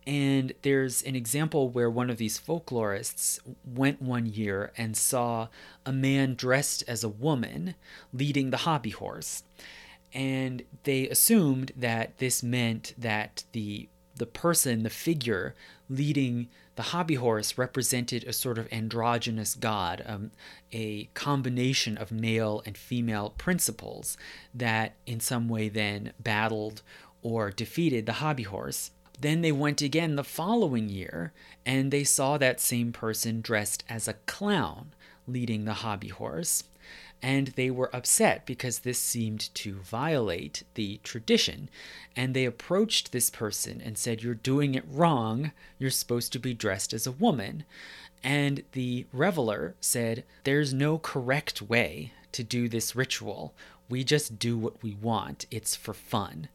[0.06, 5.48] And there's an example where one of these folklorists went one year and saw
[5.86, 7.76] a man dressed as a woman
[8.12, 9.44] leading the hobby horse
[10.14, 15.55] and they assumed that this meant that the the person, the figure
[15.89, 20.30] leading the hobby horse represented a sort of androgynous god, um,
[20.72, 24.16] a combination of male and female principles
[24.55, 26.82] that in some way then battled
[27.22, 28.90] or defeated the hobby horse.
[29.20, 31.32] Then they went again the following year
[31.64, 34.93] and they saw that same person dressed as a clown
[35.26, 36.64] leading the hobby horse
[37.23, 41.70] and they were upset because this seemed to violate the tradition.
[42.16, 45.53] And they approached this person and said, You're doing it wrong.
[45.78, 47.65] You're supposed to be dressed as a woman.
[48.24, 53.55] And the reveler said, There's no correct way to do this ritual.
[53.89, 56.49] We just do what we want, it's for fun.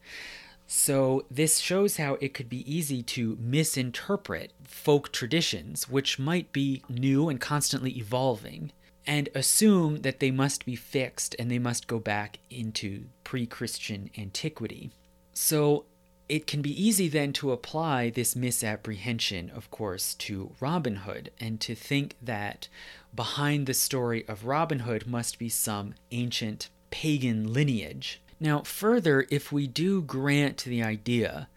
[0.70, 6.84] So, this shows how it could be easy to misinterpret folk traditions, which might be
[6.90, 8.74] new and constantly evolving,
[9.08, 14.10] and assume that they must be fixed and they must go back into pre Christian
[14.18, 14.92] antiquity.
[15.34, 15.86] So
[16.28, 21.62] it can be easy then to apply this misapprehension, of course, to Robin Hood and
[21.62, 22.68] to think that
[23.16, 28.22] behind the story of Robin Hood must be some ancient pagan lineage.
[28.40, 31.48] Now, further, if we do grant the idea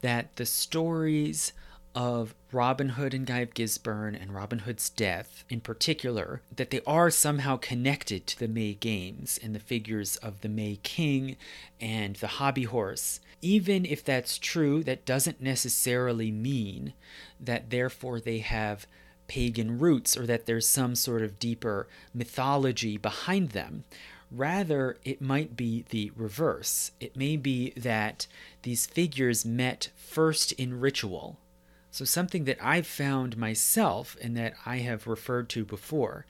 [0.00, 1.52] that the stories
[1.94, 6.80] of Robin Hood and Guy of Gisborne and Robin Hood's death in particular, that they
[6.86, 11.36] are somehow connected to the May Games and the figures of the May King
[11.80, 13.18] and the hobby horse.
[13.42, 16.92] Even if that's true, that doesn't necessarily mean
[17.40, 18.86] that therefore they have
[19.26, 23.82] pagan roots or that there's some sort of deeper mythology behind them.
[24.30, 26.92] Rather, it might be the reverse.
[27.00, 28.28] It may be that
[28.62, 31.40] these figures met first in ritual
[31.94, 36.26] so, something that I've found myself and that I have referred to before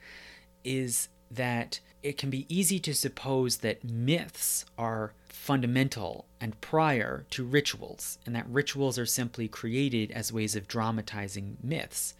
[0.63, 7.43] is that it can be easy to suppose that myths are fundamental and prior to
[7.43, 12.13] rituals, and that rituals are simply created as ways of dramatizing myths.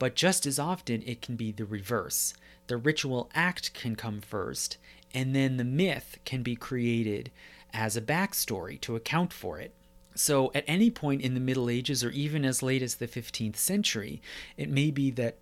[0.00, 2.34] But just as often, it can be the reverse.
[2.66, 4.78] The ritual act can come first,
[5.14, 7.30] and then the myth can be created
[7.72, 9.72] as a backstory to account for it.
[10.14, 13.56] So, at any point in the Middle Ages, or even as late as the 15th
[13.56, 14.22] century,
[14.56, 15.38] it may be that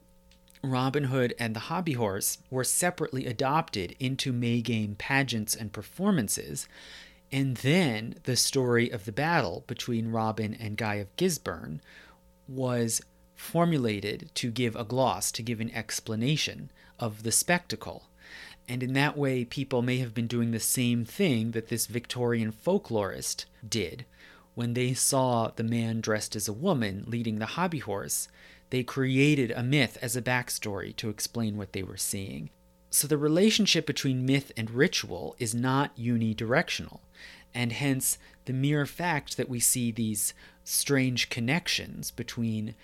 [0.63, 6.69] Robin Hood and the Hobby Horse were separately adopted into May Game pageants and performances,
[7.33, 11.81] And then the story of the battle between Robin and Guy of Gisborne
[12.47, 13.03] was
[13.35, 18.05] formulated to give a gloss, to give an explanation of the spectacle.
[18.69, 22.53] And in that way, people may have been doing the same thing that this Victorian
[22.53, 24.05] folklorist did.
[24.55, 28.29] When they saw the man dressed as a woman leading the hobby horse,
[28.71, 32.51] they created a myth as a backstory to explain what they were seeing.
[32.91, 37.01] So the relationship between myth and ritual is not unidirectional,
[37.55, 40.35] and hence the mere fact that we see these
[40.65, 42.75] strange connections between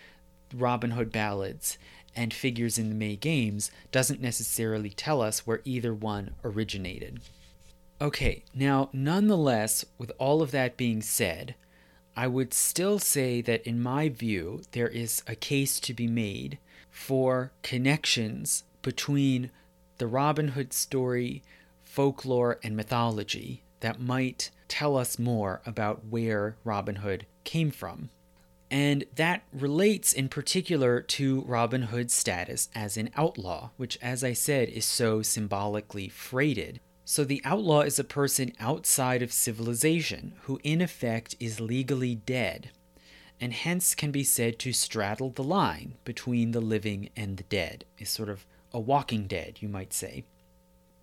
[0.55, 1.77] Robin Hood ballads
[2.17, 7.21] and figures in the May games doesn't necessarily tell us where either one originated.
[8.01, 11.57] Okay, now, nonetheless, with all of that being said,
[12.17, 16.59] I would still say that in my view, there is a case to be made
[16.91, 19.51] for connections between
[19.99, 21.43] the Robin Hood story,
[21.83, 28.11] folklore, and mythology that might tell us more about where Robin Hood came from.
[28.71, 34.35] And that relates in particular to Robin Hood's status as an outlaw, which, as I
[34.35, 36.81] said, is so symbolically freighted.
[37.11, 42.69] So the outlaw is a person outside of civilization who, in effect, is legally dead,
[43.41, 47.87] and hence can be said to straddle the line between the living and the dead,
[47.97, 48.45] is sort of
[48.75, 50.25] a walking dead, you might say.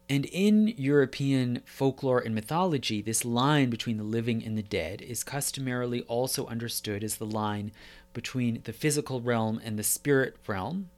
[0.07, 5.23] And in European folklore and mythology, this line between the living and the dead is
[5.23, 7.71] customarily also understood as the line
[8.13, 10.91] between the physical realm and the spirit realm,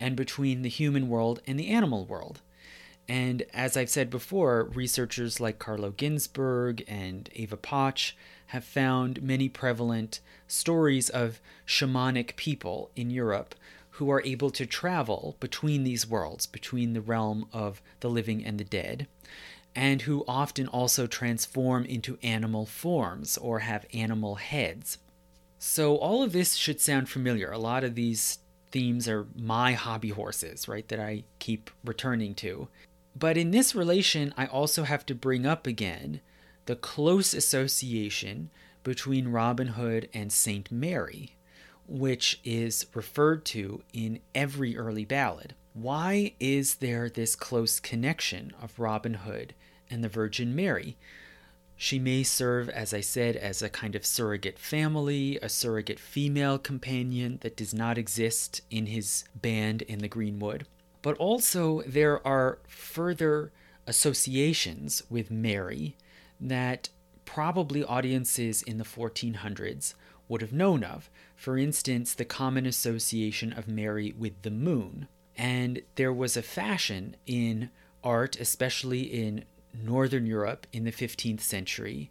[0.00, 2.40] and between the human world and the animal world.
[3.08, 8.12] And as I've said before, researchers like Carlo Ginzburg and Éva Pócs
[8.46, 13.54] have found many prevalent stories of shamanic people in Europe
[13.90, 18.58] who are able to travel between these worlds, between the realm of the living and
[18.58, 19.06] the dead,
[19.74, 24.98] and who often also transform into animal forms or have animal heads.
[25.58, 27.50] So, all of this should sound familiar.
[27.50, 28.38] A lot of these
[28.70, 32.68] themes are my hobby horses, right, that I keep returning to.
[33.18, 36.20] But in this relation, I also have to bring up again
[36.66, 38.50] the close association
[38.82, 41.36] between Robin Hood and Saint Mary
[41.88, 45.54] which is referred to in every early ballad.
[45.72, 49.54] Why is there this close connection of Robin Hood
[49.90, 50.96] and the Virgin Mary?
[51.76, 56.58] She may serve, as I said, as a kind of surrogate family, a surrogate female
[56.58, 60.66] companion that does not exist in his band in the Greenwood.
[61.06, 63.52] But also, there are further
[63.86, 65.96] associations with Mary
[66.40, 66.88] that
[67.24, 69.94] probably audiences in the 1400s
[70.26, 71.08] would have known of.
[71.36, 75.06] For instance, the common association of Mary with the moon.
[75.36, 77.70] And there was a fashion in
[78.02, 82.10] art, especially in Northern Europe in the 15th century,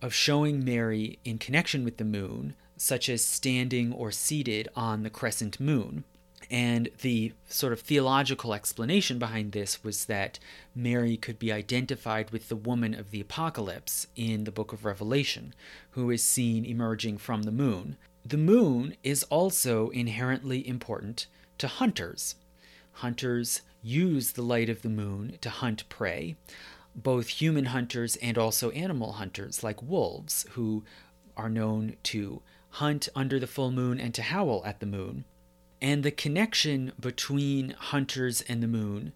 [0.00, 5.10] of showing Mary in connection with the moon, such as standing or seated on the
[5.10, 6.04] crescent moon.
[6.50, 10.40] And the sort of theological explanation behind this was that
[10.74, 15.54] Mary could be identified with the woman of the apocalypse in the book of Revelation,
[15.90, 17.96] who is seen emerging from the moon.
[18.24, 21.26] The moon is also inherently important
[21.58, 22.34] to hunters.
[22.94, 26.34] Hunters use the light of the moon to hunt prey,
[26.94, 30.82] both human hunters and also animal hunters, like wolves, who
[31.36, 35.24] are known to hunt under the full moon and to howl at the moon.
[35.82, 39.12] And the connection between hunters and the moon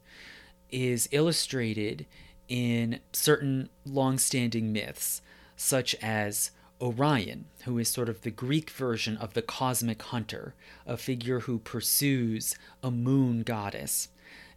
[0.71, 2.07] is illustrated
[2.49, 5.23] in certain long standing myths,
[5.57, 6.51] such as
[6.81, 10.55] Orion, who is sort of the Greek version of the cosmic hunter,
[10.87, 14.09] a figure who pursues a moon goddess.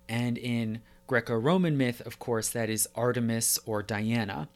[0.09, 4.49] And in Greco Roman myth, of course, that is Artemis or Diana,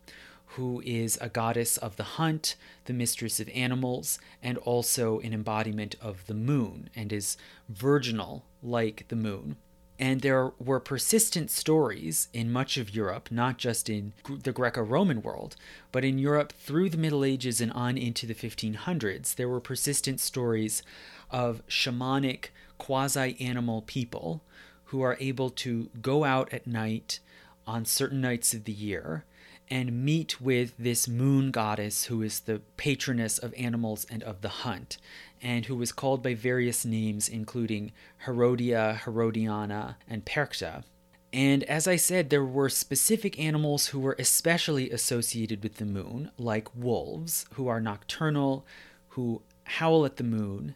[0.55, 2.55] who is a goddess of the hunt,
[2.85, 7.37] the mistress of animals, and also an embodiment of the moon, and is
[7.69, 9.55] virginal like the moon.
[9.97, 15.21] And there were persistent stories in much of Europe, not just in the Greco Roman
[15.21, 15.55] world,
[15.91, 19.35] but in Europe through the Middle Ages and on into the 1500s.
[19.35, 20.81] There were persistent stories
[21.29, 22.47] of shamanic,
[22.77, 24.41] quasi animal people
[24.85, 27.19] who are able to go out at night
[27.65, 29.23] on certain nights of the year
[29.71, 34.49] and meet with this moon goddess who is the patroness of animals and of the
[34.49, 34.97] hunt,
[35.41, 37.93] and who was called by various names, including
[38.25, 40.83] Herodia, Herodiana, and Perchta.
[41.31, 46.31] And as I said, there were specific animals who were especially associated with the moon,
[46.37, 48.65] like wolves, who are nocturnal,
[49.09, 50.75] who howl at the moon,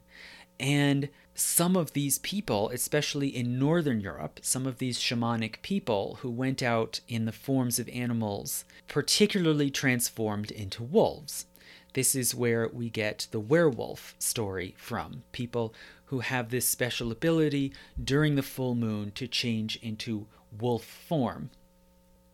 [0.58, 6.30] And some of these people, especially in Northern Europe, some of these shamanic people who
[6.32, 11.46] went out in the forms of animals, particularly transformed into wolves.
[11.94, 15.24] This is where we get the werewolf story from.
[15.34, 15.74] People
[16.06, 21.50] who have this special ability during the full moon to change into wolf form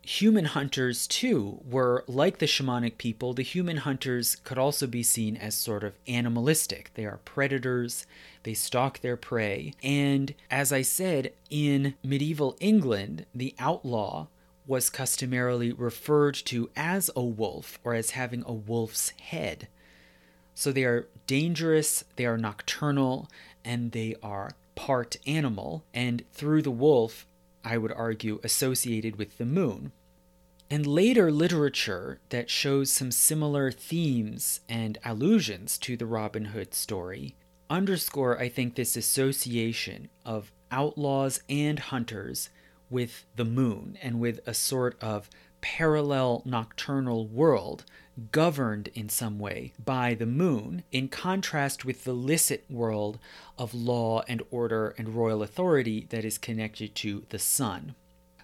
[0.02, 3.34] human hunters, too, were like the shamanic people.
[3.34, 6.90] The human hunters could also be seen as sort of animalistic.
[6.94, 8.06] They are predators,
[8.42, 9.72] they stalk their prey.
[9.82, 14.26] And as I said, in medieval England, the outlaw
[14.66, 19.68] was customarily referred to as a wolf or as having a wolf's head.
[20.54, 23.28] So they are dangerous, they are nocturnal,
[23.64, 25.84] and they are part animal.
[25.94, 27.26] And through the wolf,
[27.64, 29.92] I would argue, associated with the moon.
[30.70, 37.34] And later literature that shows some similar themes and allusions to the Robin Hood story
[37.68, 42.50] underscore, I think, this association of outlaws and hunters
[42.90, 45.30] with the moon and with a sort of
[45.60, 47.84] parallel nocturnal world
[48.30, 53.18] governed in some way by the moon, in contrast with the licit world
[53.58, 57.94] of law and order and royal authority that is connected to the sun.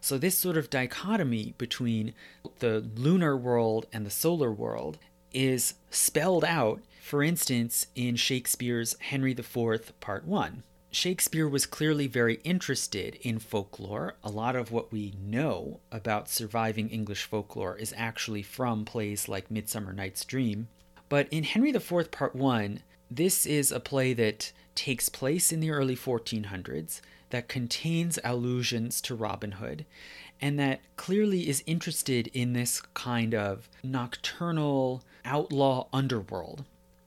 [0.01, 2.15] So, this sort of dichotomy between
[2.61, 4.99] the lunar world and the solar world
[5.33, 10.63] is spelled out, for instance, in Shakespeare's Henry IV, Part 1.
[10.91, 14.15] Shakespeare was clearly very interested in folklore.
[14.25, 19.51] A lot of what we know about surviving English folklore is actually from plays like
[19.51, 20.69] Midsummer Night's Dream.
[21.11, 25.71] But in Henry IV, Part 1, this is a play that takes place in the
[25.71, 29.85] early 1400s, that contains allusions to Robin Hood,
[30.41, 36.65] and that clearly is interested in this kind of nocturnal outlaw underworld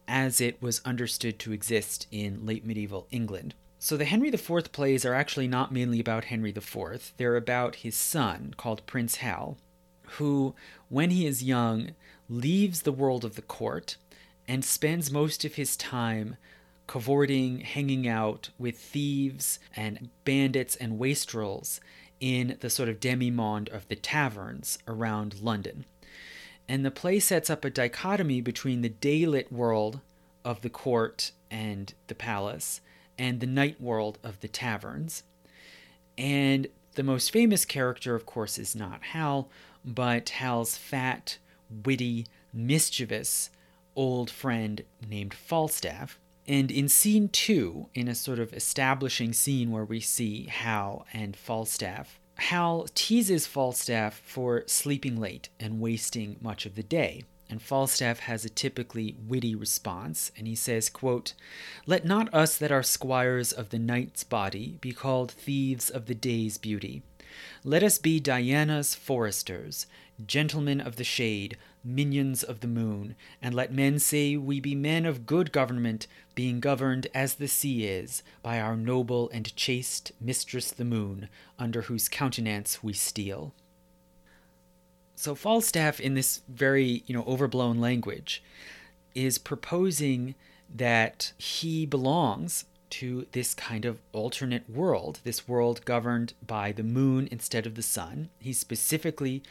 [0.08, 3.56] as it was understood to exist in late medieval England.
[3.84, 7.96] So the Henry IV plays are actually not mainly about Henry IV, they're about his
[7.96, 9.58] son, called Prince Hal,
[10.20, 10.54] who,
[10.88, 11.96] when he is young,
[12.30, 13.98] leaves the world of the court
[14.48, 16.38] and spends most of his time
[16.86, 21.82] cavorting, hanging out with thieves and bandits and wastrels
[22.20, 25.86] in the sort of demi-monde of the taverns around London.
[26.70, 30.02] And the play sets up a dichotomy between the daylit world
[30.46, 32.80] of the court and the palace
[33.22, 35.22] and the night world of the taverns.
[36.18, 36.66] And
[36.96, 39.48] the most famous character, of course, is not Hal,
[39.86, 41.38] but Hal's fat,
[41.86, 43.52] witty, mischievous
[43.96, 46.18] old friend named Falstaff.
[46.48, 51.38] And in scene two, in a sort of establishing scene where we see Hal and
[51.38, 58.20] Falstaff, Hal teases Falstaff for sleeping late and wasting much of the day and Falstaff
[58.22, 61.34] has a typically witty response, and he says, quote,
[61.86, 66.16] Let not us that are squires of the night's body be called thieves of the
[66.16, 67.04] day's beauty.
[67.64, 69.86] Let us be Diana's foresters,
[70.26, 75.06] gentlemen of the shade, minions of the moon, and let men say we be men
[75.06, 80.72] of good government, being governed as the sea is, by our noble and chaste mistress
[80.72, 81.28] the moon,
[81.60, 83.54] under whose countenance we steal.
[85.22, 88.42] So Falstaff, in this very you know overblown language,
[89.14, 90.34] is proposing
[90.76, 92.66] that he belongs
[93.02, 97.84] to this kind of alternate world, this world governed by the moon instead of the
[97.84, 98.30] sun.
[98.40, 99.44] He specifically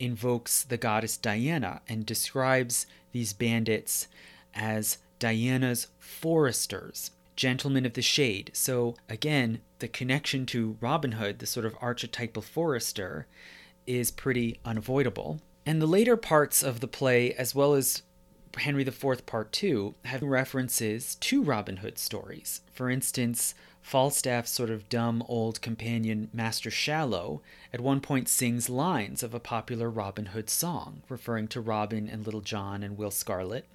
[0.00, 4.08] invokes the goddess Diana and describes these bandits
[4.54, 8.50] as Diana's foresters, gentlemen of the shade.
[8.54, 13.26] So, again, the connection to Robin Hood, the sort of archetypal forester,
[13.88, 15.40] is pretty unavoidable.
[15.64, 18.02] And the later parts of the play, as well as
[18.56, 22.60] Henry IV Part 2, have references to Robin Hood stories.
[22.72, 27.40] For instance, Falstaff's sort of dumb old companion, Master Shallow,
[27.72, 32.24] at one point sings lines of a popular Robin Hood song, referring to Robin and
[32.24, 33.66] Little John and Will Scarlet.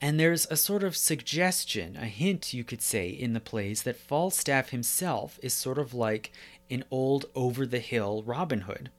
[0.00, 3.96] And there's a sort of suggestion, a hint, you could say, in the plays that
[3.96, 6.32] Falstaff himself is sort of like
[6.70, 8.90] an old over the hill Robin Hood,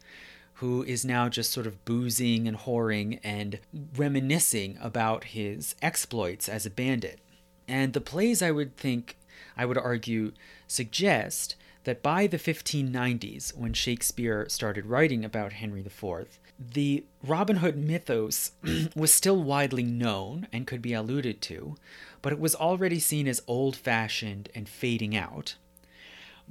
[0.59, 3.59] who is now just sort of boozing and whoring and
[3.95, 7.19] reminiscing about his exploits as a bandit.
[7.65, 9.17] And the plays, I would think,
[9.55, 10.33] I would argue,
[10.67, 11.55] suggest
[11.85, 18.51] that by the 1590s, when Shakespeare started writing about Henry IV, the Robin Hood mythos
[18.95, 21.77] was still widely known and could be alluded to,
[22.21, 25.55] but it was already seen as old fashioned and fading out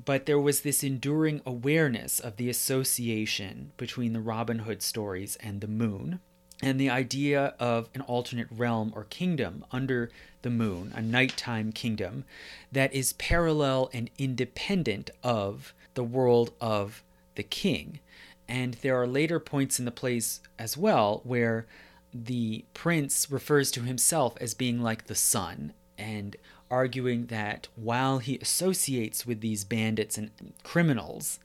[0.05, 5.61] but there was this enduring awareness of the association between the Robin Hood stories and
[5.61, 6.21] the moon.
[6.61, 10.11] and the idea of an alternate realm or kingdom under
[10.43, 12.25] the moon, a nighttime kingdom
[12.73, 17.03] that is parallel and independent of the world of
[17.37, 18.01] the king.
[18.49, 21.67] And there are later points in the plays as well where
[22.13, 26.37] the prince refers to himself as being like the sun and
[26.71, 30.31] arguing that while he associates with these bandits and
[30.63, 31.39] criminals,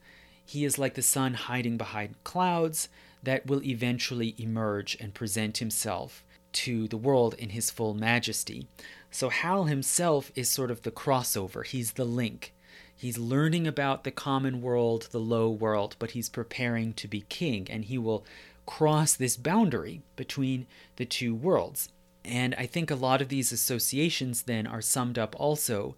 [0.44, 2.88] he is like the sun hiding behind clouds
[3.22, 6.22] that will eventually emerge and present himself
[6.52, 8.68] to the world in his full majesty.
[9.10, 12.52] So Hal himself is sort of the crossover, he's the link.
[12.96, 17.66] He's learning about the common world, the low world, but he's preparing to be king,
[17.68, 18.24] and he will
[18.66, 21.88] cross this boundary between the two worlds.
[22.24, 25.94] And I think a lot of these associations then are summed up also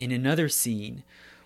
[0.00, 1.04] in another scene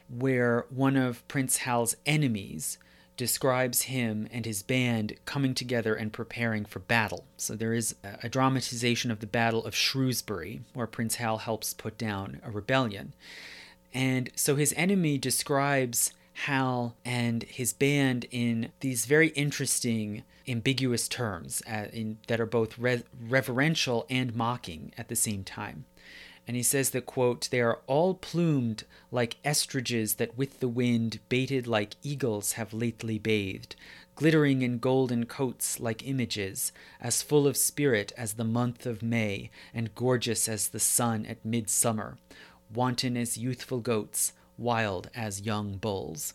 [0.09, 2.79] where one of Prince Hal's enemies
[3.17, 7.25] describes him and his band coming together and preparing for battle.
[7.37, 11.99] So there is a dramatization of the Battle of Shrewsbury, where Prince Hal helps put
[11.99, 13.13] down a rebellion.
[13.93, 21.63] And so his enemy describes Hal and his band in these very interesting, ambiguous terms
[21.71, 25.85] uh, in, that are both re- reverential and mocking at the same time.
[26.47, 31.21] And he says that, quote, they are all plumed like estridges that with the wind,
[31.29, 33.77] baited like eagles, have lately bathed,
[34.17, 39.51] glittering in golden coats like images, as full of spirit as the month of May,
[39.73, 42.19] and gorgeous as the sun at midsummer,
[42.75, 46.35] wanton as youthful goats, wild as young bulls.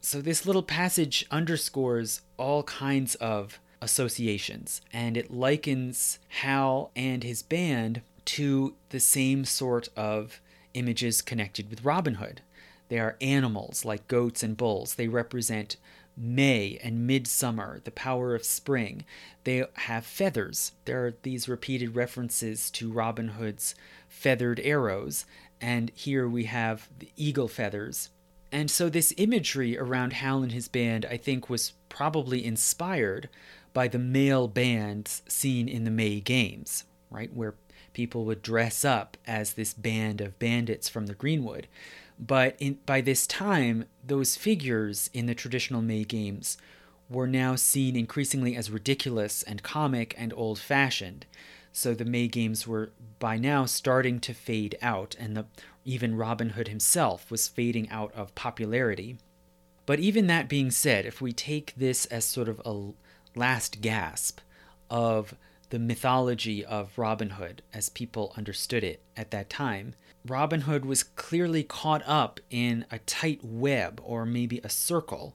[0.00, 7.42] So, this little passage underscores all kinds of associations, and it likens Hal and his
[7.42, 10.40] band to the same sort of
[10.74, 12.42] images connected with Robin Hood.
[12.88, 14.94] They are animals like goats and bulls.
[14.94, 15.76] They represent
[16.16, 19.04] May and midsummer, the power of spring.
[19.44, 20.72] They have feathers.
[20.84, 23.74] There are these repeated references to Robin Hood's
[24.08, 25.24] feathered arrows,
[25.60, 28.10] and here we have the eagle feathers.
[28.52, 33.28] And so, this imagery around Hal and his band, I think, was probably inspired
[33.72, 37.32] by the male bands seen in the May Games, right?
[37.32, 37.54] Where
[37.92, 41.66] people would dress up as this band of bandits from the Greenwood.
[42.18, 46.56] But in, by this time, those figures in the traditional May games
[47.08, 51.26] were now seen increasingly as ridiculous and comic and old fashioned.
[51.76, 55.46] So the May games were by now starting to fade out, and the,
[55.84, 59.18] even Robin Hood himself was fading out of popularity.
[59.84, 62.92] But even that being said, if we take this as sort of a
[63.36, 64.38] last gasp
[64.88, 65.34] of
[65.70, 69.94] the mythology of Robin Hood as people understood it at that time,
[70.24, 75.34] Robin Hood was clearly caught up in a tight web or maybe a circle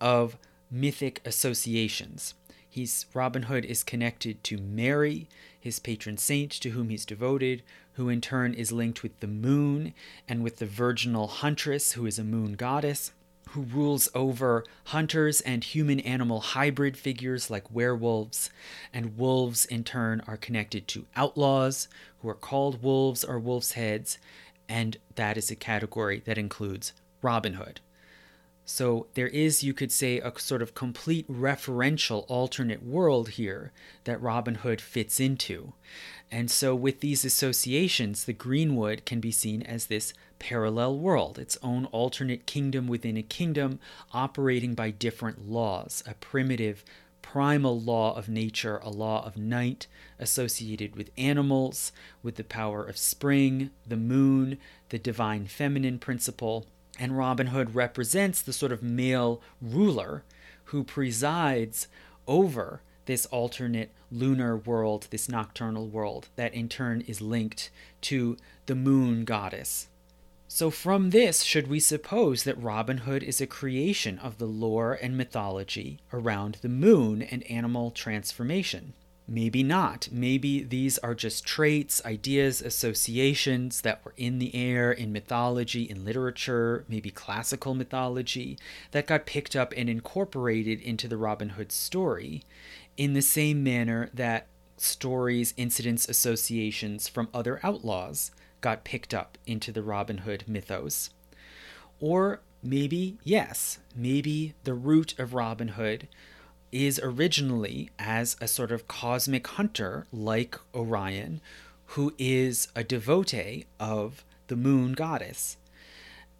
[0.00, 0.36] of
[0.72, 2.34] mythic associations.
[2.68, 5.28] He's Robin Hood is connected to Mary,
[5.60, 7.62] his patron saint to whom he's devoted,
[7.94, 9.94] who in turn is linked with the moon
[10.28, 13.12] and with the virginal huntress who is a moon goddess
[13.50, 18.50] who rules over hunters and human animal hybrid figures like werewolves,
[18.92, 21.88] and wolves in turn are connected to outlaws
[22.20, 24.18] who are called wolves or wolf's heads,
[24.68, 27.80] and that is a category that includes Robin Hood.
[28.70, 33.72] So there is, you could say, a sort of complete referential alternate world here
[34.04, 35.72] that Robin Hood fits into.
[36.30, 41.56] And so with these associations, the Greenwood can be seen as this parallel world, its
[41.62, 43.80] own alternate kingdom within a kingdom
[44.12, 46.84] operating by different laws, a primitive,
[47.22, 49.86] primal law of nature, a law of night
[50.18, 51.90] associated with animals,
[52.22, 54.58] with the power of spring, the moon,
[54.90, 56.66] the divine feminine principle.
[56.98, 60.24] And Robin Hood represents the sort of male ruler
[60.64, 61.88] who presides
[62.26, 67.70] over this alternate lunar world, this nocturnal world, that in turn is linked
[68.02, 69.88] to the moon goddess,
[70.50, 74.94] so, from this, should we suppose that Robin Hood is a creation of the lore
[74.94, 78.94] and mythology around the moon and animal transformation?
[79.30, 80.08] Maybe not.
[80.10, 86.02] Maybe these are just traits, ideas, associations that were in the air in mythology, in
[86.02, 88.56] literature, maybe classical mythology,
[88.92, 92.42] that got picked up and incorporated into the Robin Hood story
[92.96, 94.46] in the same manner that
[94.78, 98.30] stories, incidents, associations from other outlaws
[98.62, 101.10] got picked up into the Robin Hood mythos.
[102.00, 106.08] Or maybe, yes, maybe the root of Robin Hood
[106.72, 111.40] is originally as a sort of cosmic hunter like Orion,
[111.86, 115.56] who is a devotee of the moon goddess.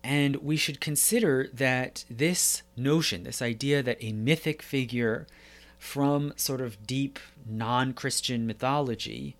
[0.04, 5.26] And we should consider that this notion, this idea that a mythic figure
[5.78, 9.36] from sort of deep non Christian mythology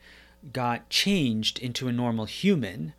[0.53, 2.95] got changed into a normal human,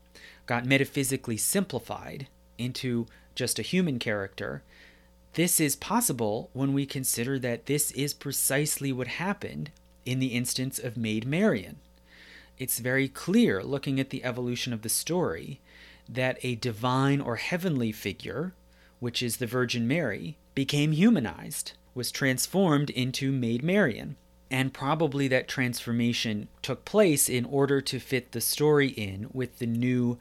[0.46, 4.64] got metaphysically simplified into just a human character,
[5.40, 9.72] this is possible when we consider that this is precisely what happened
[10.06, 11.78] in the instance of Maid Marian.
[12.58, 15.62] It's very clear, looking at the evolution of the story,
[16.10, 18.52] that a divine or heavenly figure,
[19.00, 24.18] which is the Virgin Mary, became humanized, was transformed into Maid Marian.
[24.52, 29.68] And probably that transformation took place in order to fit the story in with the
[29.68, 30.20] new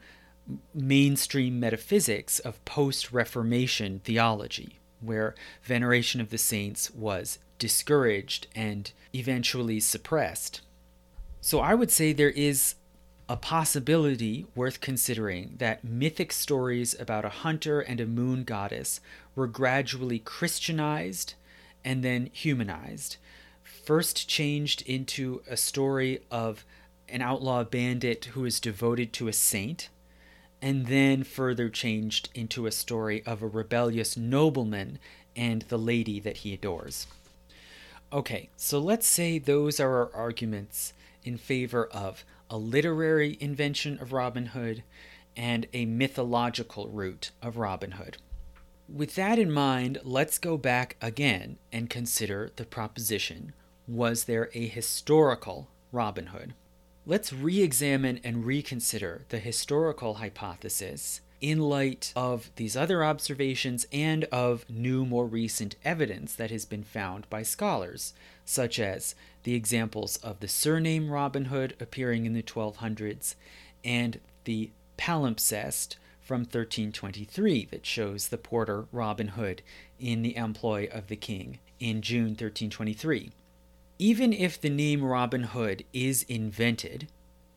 [0.73, 9.79] mainstream metaphysics of post Reformation theology where veneration of the saints was discouraged and eventually
[9.79, 10.61] suppressed.
[11.41, 12.75] So I would say there is
[13.27, 18.99] a possibility worth considering that mythic stories about a hunter and a moon goddess
[19.35, 21.35] were gradually Christianized
[21.85, 23.17] and then humanized.
[23.85, 26.65] First changed into a story of
[27.07, 29.89] an outlaw bandit who is devoted to a saint,
[30.61, 34.99] and then further changed into a story of a rebellious nobleman
[35.35, 37.07] and the lady that he adores.
[38.11, 44.13] Okay, so let's say those are our arguments in favor of a literary invention of
[44.13, 44.83] Robin Hood
[45.37, 48.17] and a mythological root of Robin Hood.
[48.91, 53.53] With that in mind, let's go back again and consider the proposition
[53.87, 56.53] was there a historical Robin Hood?
[57.09, 64.25] Let's re examine and reconsider the historical hypothesis in light of these other observations and
[64.25, 68.13] of new, more recent evidence that has been found by scholars,
[68.45, 73.33] such as the examples of the surname Robin Hood appearing in the 1200s
[73.83, 79.63] and the palimpsest from 1323 that shows the porter Robin Hood
[79.99, 83.31] in the employ of the king in June 1323
[83.99, 87.09] even if the name Robin Hood is invented,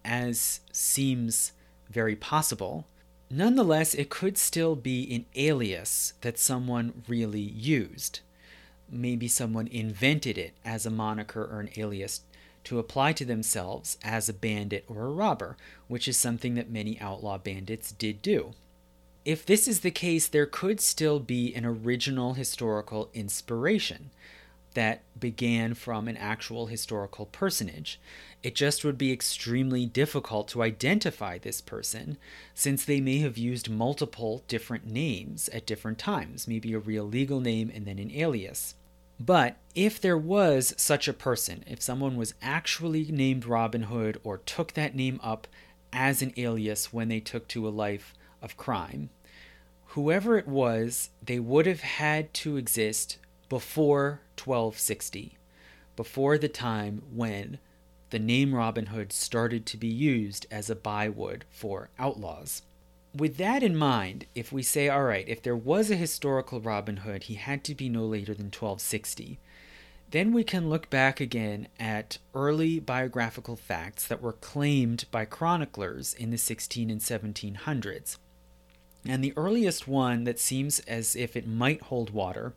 [0.05, 1.53] as seems
[1.89, 2.85] very possible,
[3.31, 8.21] nonetheless, it could still be an alias that someone really used.
[8.91, 12.23] Maybe someone invented it as a moniker or an alias
[12.65, 15.57] to apply to themselves as a bandit or a robber,
[15.87, 18.53] which is something that many outlaw bandits did do.
[19.25, 24.11] If this is the case, there could still be an original historical inspiration
[24.75, 28.01] that began from an actual historical personage.
[28.43, 32.19] It just would be extremely difficult to identify this person
[32.55, 37.41] since they may have used multiple different names at different times, maybe a real legal
[37.41, 38.75] name and then an alias.
[39.21, 44.39] But if there was such a person, if someone was actually named Robin Hood or
[44.39, 45.47] took that name up
[45.93, 49.11] as an alias when they took to a life of crime,
[49.89, 53.19] whoever it was, they would have had to exist
[53.53, 55.37] before 1260,
[55.95, 57.59] before the time when
[58.09, 62.63] the name Robin Hood started to be used as a byword for outlaws.
[63.15, 66.97] With that in mind, if we say, all right, if there was a historical Robin
[66.97, 69.39] Hood, he had to be no later than 1260,
[70.13, 76.15] then we can look back again at early biographical facts that were claimed by chroniclers
[76.15, 78.17] in the 16 and 1700s.
[79.05, 82.55] And the earliest one that seems as if it might hold water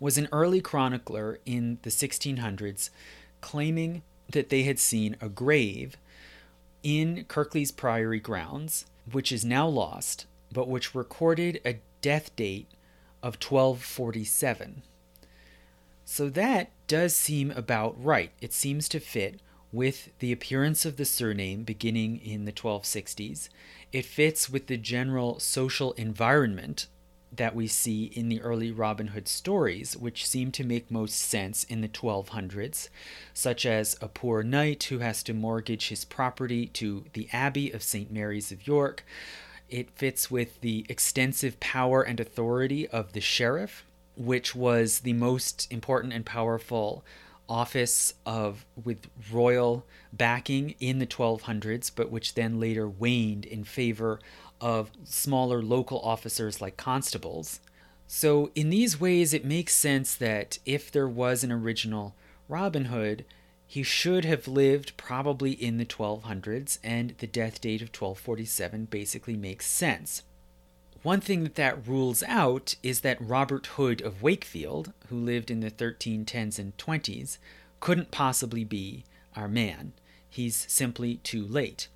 [0.00, 2.90] was an early chronicler in the 1600s
[3.40, 5.96] claiming that they had seen a grave
[6.82, 12.68] in Kirklees Priory grounds, which is now lost, but which recorded a death date
[13.22, 14.82] of 1247.
[16.04, 18.32] So that does seem about right.
[18.40, 19.40] It seems to fit
[19.72, 23.48] with the appearance of the surname beginning in the 1260s.
[23.92, 26.86] It fits with the general social environment
[27.34, 31.64] that we see in the early Robin Hood stories, which seem to make most sense
[31.64, 32.88] in the 1200s,
[33.32, 37.82] such as a poor knight who has to mortgage his property to the Abbey of
[37.82, 38.12] St.
[38.12, 39.04] Mary's of York.
[39.70, 43.84] It fits with the extensive power and authority of the sheriff,
[44.16, 47.02] which was the most important and powerful
[47.48, 54.20] office of with royal backing in the 1200s but which then later waned in favor
[54.62, 57.60] of smaller local officers like constables.
[58.06, 62.14] So, in these ways, it makes sense that if there was an original
[62.48, 63.24] Robin Hood,
[63.66, 69.34] he should have lived probably in the 1200s, and the death date of 1247 basically
[69.34, 70.22] makes sense.
[71.02, 75.60] One thing that that rules out is that Robert Hood of Wakefield, who lived in
[75.60, 77.38] the 1310s and 20s,
[77.80, 79.94] couldn't possibly be our man.
[80.28, 81.88] He's simply too late.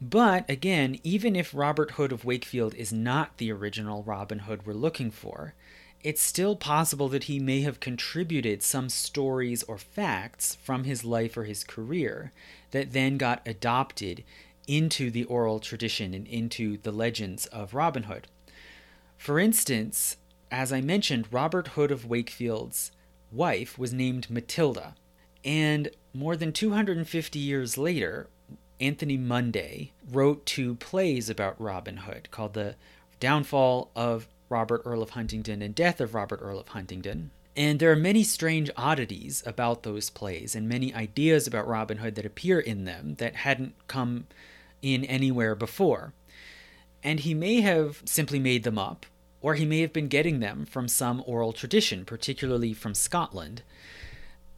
[0.00, 4.74] But again, even if Robert Hood of Wakefield is not the original Robin Hood we're
[4.74, 5.54] looking for,
[6.02, 11.36] it's still possible that he may have contributed some stories or facts from his life
[11.36, 12.30] or his career
[12.70, 14.22] that then got adopted
[14.68, 18.28] into the oral tradition and into the legends of Robin Hood.
[19.16, 20.18] For instance,
[20.50, 22.92] as I mentioned, Robert Hood of Wakefield's
[23.32, 24.94] wife was named Matilda,
[25.44, 28.28] and more than 250 years later,
[28.80, 32.76] Anthony Munday wrote two plays about Robin Hood called The
[33.20, 37.30] Downfall of Robert Earl of Huntingdon and Death of Robert Earl of Huntingdon.
[37.56, 42.14] And there are many strange oddities about those plays and many ideas about Robin Hood
[42.16, 44.26] that appear in them that hadn't come
[44.82, 46.12] in anywhere before.
[47.02, 49.06] And he may have simply made them up,
[49.40, 53.62] or he may have been getting them from some oral tradition, particularly from Scotland.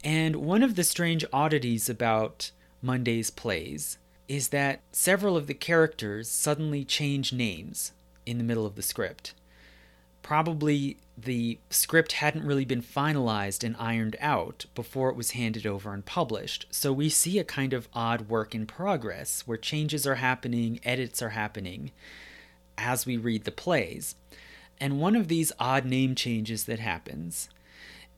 [0.03, 2.51] And one of the strange oddities about
[2.81, 3.97] Munday's plays
[4.29, 7.91] is that several of the characters suddenly change names
[8.25, 9.33] in the middle of the script
[10.29, 15.91] probably the script hadn't really been finalized and ironed out before it was handed over
[15.91, 16.67] and published.
[16.69, 21.23] So we see a kind of odd work in progress where changes are happening, edits
[21.23, 21.91] are happening
[22.77, 24.13] as we read the plays.
[24.79, 27.49] And one of these odd name changes that happens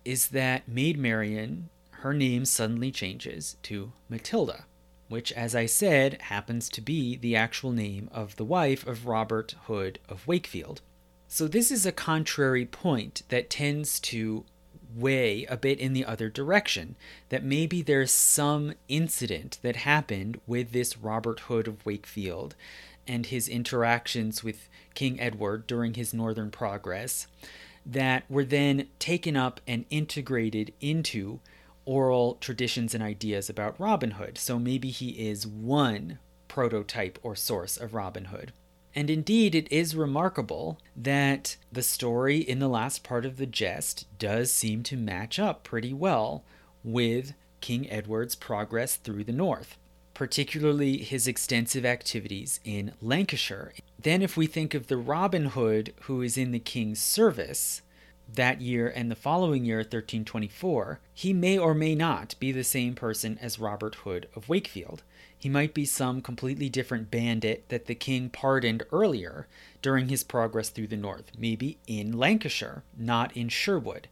[0.03, 4.65] is that Maid Marian, her name suddenly changes to Matilda,
[5.11, 9.55] which, as I said, happens to be the actual name of the wife of Robert
[9.67, 10.81] Hood of Wakefield.
[11.27, 14.45] So, this is a contrary point that tends to
[14.95, 16.95] weigh a bit in the other direction
[17.29, 22.55] that maybe there's some incident that happened with this Robert Hood of Wakefield
[23.07, 27.27] and his interactions with King Edward during his northern progress
[27.85, 31.39] that were then taken up and integrated into
[31.91, 34.37] oral traditions and ideas about Robin Hood.
[34.37, 38.53] So maybe he is one prototype or source of Robin Hood.
[38.95, 44.07] And indeed, it is remarkable that the story in the last part of the Gest
[44.19, 46.45] does seem to match up pretty well
[46.81, 49.77] with King Edward's progress through the north,
[50.13, 53.73] particularly his extensive activities in Lancashire.
[53.99, 57.81] Then, if we think of the Robin Hood who is in the king's service,
[58.35, 62.93] that year and the following year, 1324, he may or may not be the same
[62.93, 65.03] person as Robert Hood of Wakefield.
[65.37, 69.47] He might be some completely different bandit that the king pardoned earlier
[69.81, 74.07] during his progress through the north, maybe in Lancashire, not in Sherwood.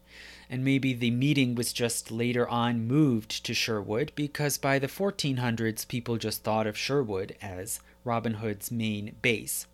[0.50, 5.88] And maybe the meeting was just later on moved to Sherwood because by the 1400s
[5.88, 9.68] people just thought of Sherwood as Robin Hood's main base.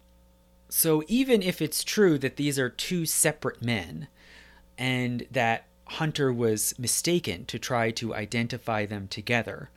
[0.68, 4.10] So even if it's true that these are two separate men
[4.78, 9.70] and that Hunter was mistaken to try to identify them together,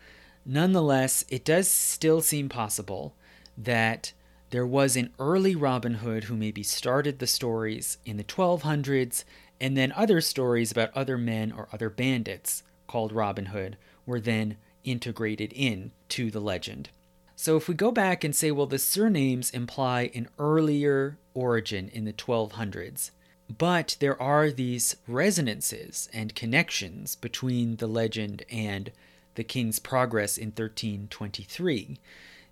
[0.51, 3.15] Nonetheless, it does still seem possible
[3.59, 4.15] that
[4.49, 9.25] there was an early Robin Hood who maybe started the stories in the 1200s,
[9.61, 13.77] and then other stories about other men or other bandits called Robin Hood
[14.07, 16.89] were then integrated in to the legend.
[17.37, 22.07] So if we go back and say, well, the surnames imply an earlier origin in
[22.07, 23.11] the 1200s,
[23.57, 28.93] but there are these resonances and connections between the legend and
[29.37, 31.99] the king's progress in 1323,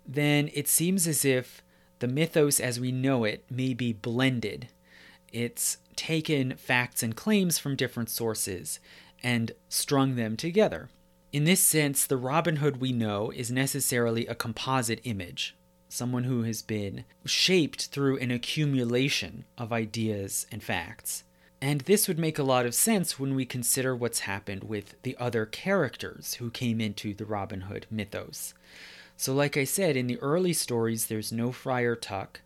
[0.05, 1.61] then it seems as if
[1.99, 4.69] the mythos as we know it may be blended.
[5.33, 8.79] It's taken facts and claims from different sources
[9.21, 10.89] and strung them together.
[11.33, 15.56] In this sense, the Robin Hood we know is necessarily a composite image,
[15.97, 21.23] someone who has been shaped through an accumulation of ideas and facts.
[21.59, 25.17] And this would make a lot of sense when we consider what's happened with the
[25.19, 28.53] other characters who came into the Robin Hood mythos.
[29.15, 32.41] So, like I said, in the early stories, there's no Friar Tuck,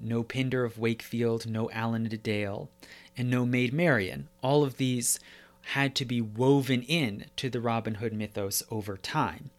[0.00, 2.70] no Pinder of Wakefield, no Allen a Dale,
[3.18, 4.28] and no Maid Marian.
[4.42, 5.20] All of these
[5.68, 9.50] had to be woven in to the Robin Hood mythos over time.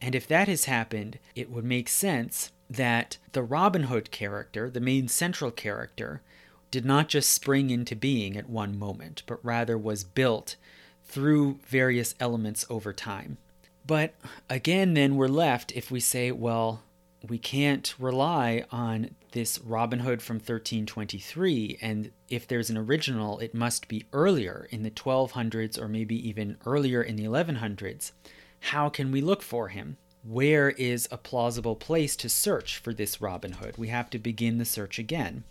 [0.00, 4.80] And if that has happened, it would make sense that the Robin Hood character, the
[4.80, 6.22] main central character,
[6.70, 10.54] did not just spring into being at one moment, but rather was built
[11.04, 13.38] through various elements over time.
[13.84, 14.14] But
[14.48, 16.82] again, then we're left if we say, well,
[17.28, 23.54] we can't rely on this Robin Hood from 1323, and if there's an original, it
[23.54, 28.12] must be earlier in the 1200s or maybe even earlier in the 1100s.
[28.60, 29.96] How can we look for him?
[30.22, 33.78] Where is a plausible place to search for this Robin Hood?
[33.78, 35.44] We have to begin the search again.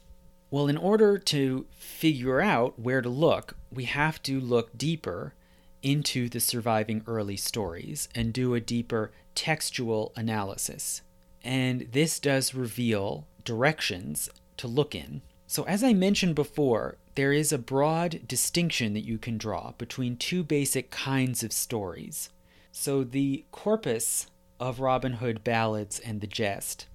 [0.52, 5.34] Well, in order to figure out where to look, we have to look deeper
[5.82, 11.02] into the surviving early stories and do a deeper textual analysis.
[11.44, 15.22] And this does reveal directions to look in.
[15.48, 20.16] So, as I mentioned before, there is a broad distinction that you can draw between
[20.16, 22.30] two basic kinds of stories.
[22.72, 24.28] So, the corpus
[24.60, 26.88] of Robin Hood ballads and the Gest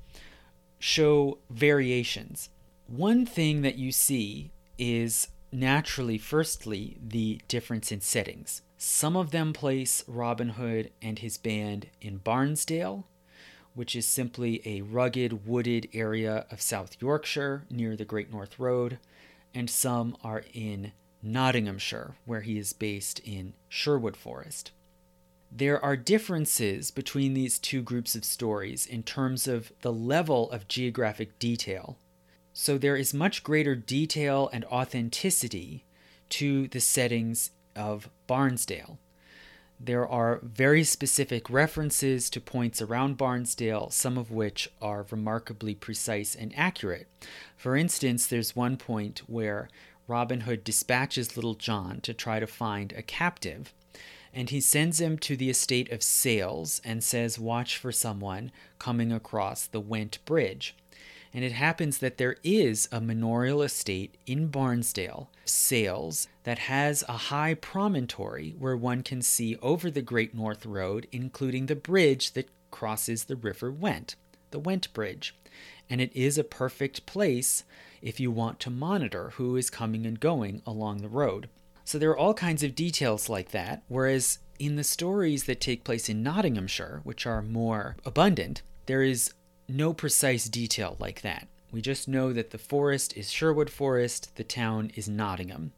[0.79, 2.51] show variations.
[2.87, 8.61] One thing that you see is naturally, firstly, the difference in settings.
[8.77, 13.05] Some of them place Robin Hood and his band in Barnsdale,
[13.75, 18.99] which is simply a rugged, wooded area of South Yorkshire near the Great North Road,
[19.55, 20.93] and some are in
[21.23, 24.71] Nottinghamshire, where he is based in Sherwood Forest.
[25.57, 30.67] There are differences between these two groups of stories in terms of the level of
[30.67, 31.97] geographic detail.
[32.53, 35.85] So there is much greater detail and authenticity
[36.31, 38.99] to the settings of Barnsdale.
[39.79, 46.35] There are very specific references to points around Barnsdale, some of which are remarkably precise
[46.35, 47.07] and accurate.
[47.57, 49.69] For instance, there's one point where
[50.09, 53.73] Robin Hood dispatches Little John to try to find a captive
[54.35, 59.13] and he sends him to the estate of Sales and says, Watch for someone coming
[59.13, 60.75] across the Went Bridge.
[61.33, 67.13] And it happens that there is a manorial estate in Barnsdale, Sales, that has a
[67.13, 72.51] high promontory where one can see over the Great North Road, including the bridge that
[72.71, 74.17] crosses the River Went,
[74.51, 75.35] the Went Bridge.
[75.89, 77.65] And it is a perfect place
[78.01, 81.49] if you want to monitor who is coming and going along the road.
[81.85, 85.85] So there are all kinds of details like that, whereas in the stories that take
[85.85, 89.35] place in Nottinghamshire, which are more abundant, there is
[89.69, 91.49] no precise detail like that.
[91.71, 95.73] We just know that the forest is Sherwood Forest, the town is Nottingham.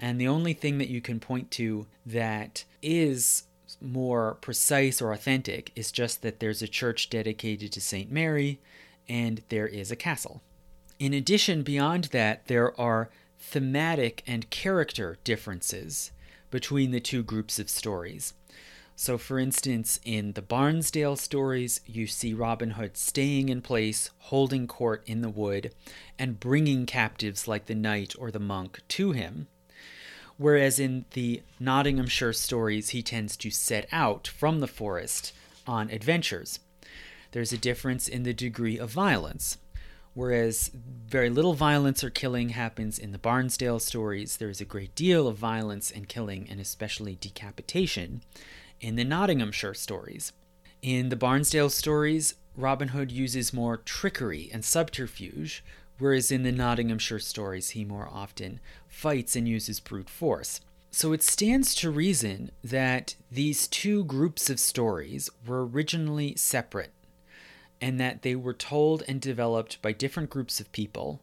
[0.00, 3.44] And the only thing that you can point to that is
[3.80, 8.10] more precise or authentic is just that there's a church dedicated to St.
[8.10, 8.60] Mary
[9.08, 10.42] and there is a castle.
[10.98, 13.10] In addition, beyond that, there are
[13.40, 16.12] thematic and character differences
[16.50, 18.34] between the two groups of stories.
[18.94, 24.66] So, for instance, in the Barnsdale stories, you see Robin Hood staying in place, holding
[24.66, 25.72] court in the wood,
[26.18, 29.48] and bringing captives like the knight or the monk to him.
[30.36, 35.32] Whereas in the Nottinghamshire stories, he tends to set out from the forest
[35.66, 36.60] on adventures.
[37.32, 39.56] There's a difference in the degree of violence.
[40.14, 40.70] Whereas
[41.06, 45.28] very little violence or killing happens in the Barnsdale stories, there is a great deal
[45.28, 48.22] of violence and killing, and especially decapitation,
[48.80, 50.32] in the Nottinghamshire stories.
[50.82, 55.62] In the Barnsdale stories, Robin Hood uses more trickery and subterfuge,
[55.98, 58.58] whereas in the Nottinghamshire stories, he more often
[58.88, 60.60] fights and uses brute force.
[60.90, 66.90] So it stands to reason that these two groups of stories were originally separate
[67.80, 71.20] and that they were told and developed by different groups of people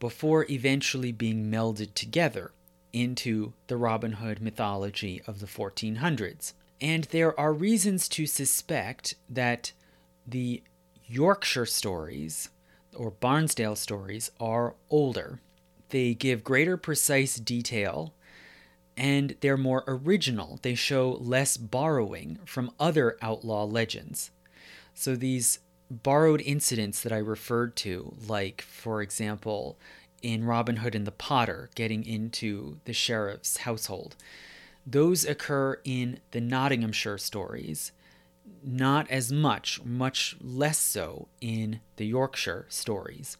[0.00, 2.52] before eventually being melded together
[2.92, 6.52] into the Robin Hood mythology of the 1400s.
[6.80, 9.72] And there are reasons to suspect that
[10.26, 10.62] the
[11.06, 12.50] Yorkshire stories
[12.94, 15.40] or Barnsdale stories are older.
[15.90, 18.12] They give greater precise detail
[18.96, 20.58] and they're more original.
[20.62, 24.30] They show less borrowing from other outlaw legends.
[24.94, 25.58] So these
[25.90, 29.78] borrowed incidents that I referred to, like, for example,
[30.22, 34.16] in Robin Hood and the Potter getting into the sheriff's household,
[34.86, 37.92] those occur in the Nottinghamshire stories,
[38.62, 43.36] not as much, much less so in the Yorkshire stories.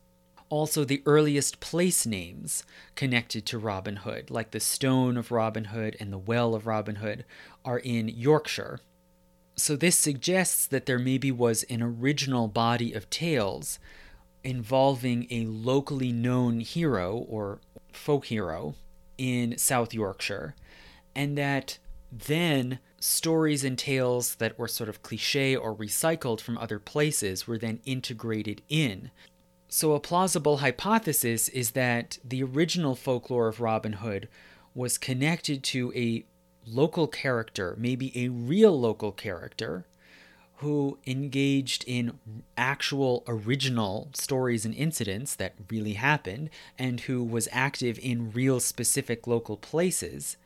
[0.48, 2.62] Also, the earliest place names
[2.94, 6.96] connected to Robin Hood, like the Stone of Robin Hood and the Well of Robin
[6.96, 7.24] Hood,
[7.64, 8.78] are in Yorkshire,
[9.56, 13.78] so this suggests that there maybe was an original body of tales
[14.44, 17.60] involving a locally known hero or
[17.92, 18.74] folk hero
[19.16, 20.54] in South Yorkshire,
[21.14, 21.78] and that
[22.12, 27.58] then stories and tales that were sort of cliche or recycled from other places were
[27.58, 29.10] then integrated in.
[29.68, 34.28] So, a plausible hypothesis is that the original folklore of Robin Hood
[34.74, 36.24] was connected to a
[36.66, 39.86] local character, maybe a real local character,
[40.60, 42.18] who engaged in
[42.56, 49.26] actual original stories and incidents that really happened and who was active in real specific
[49.26, 50.36] local places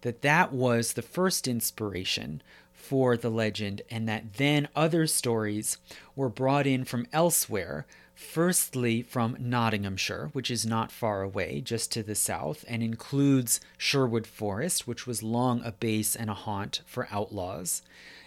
[0.00, 2.42] that that was the first inspiration
[2.72, 5.76] for the legend and that then other stories
[6.16, 7.86] were brought in from elsewhere
[8.20, 14.26] Firstly, from Nottinghamshire, which is not far away, just to the south, and includes Sherwood
[14.26, 17.80] Forest, which was long a base and a haunt for outlaws,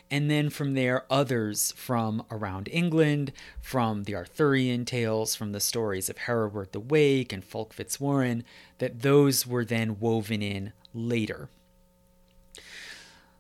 [0.10, 3.32] and then from there, others from around England,
[3.62, 8.44] from the Arthurian tales, from the stories of Hereward the Wake and Fulk Fitzwarren,
[8.80, 11.50] that those were then woven in later.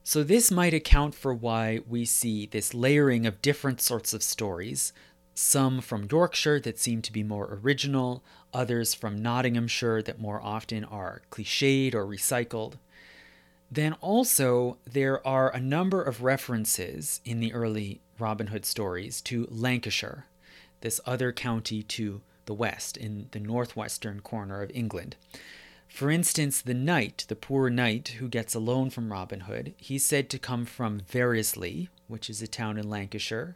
[0.06, 4.93] So, this might account for why we see this layering of different sorts of stories,
[5.34, 10.84] some from Yorkshire that seem to be more original, others from Nottinghamshire that more often
[10.84, 12.74] are cliched or recycled.
[13.72, 19.48] Then also, there are a number of references in the early Robin Hood stories to
[19.50, 20.26] Lancashire,
[20.82, 25.16] this other county to the west, in the northwestern corner of England.
[25.88, 30.03] For instance, the knight, the poor knight who gets a loan from Robin Hood, he's
[30.03, 33.56] said to come from Verrisley, which is a town in Lancashire.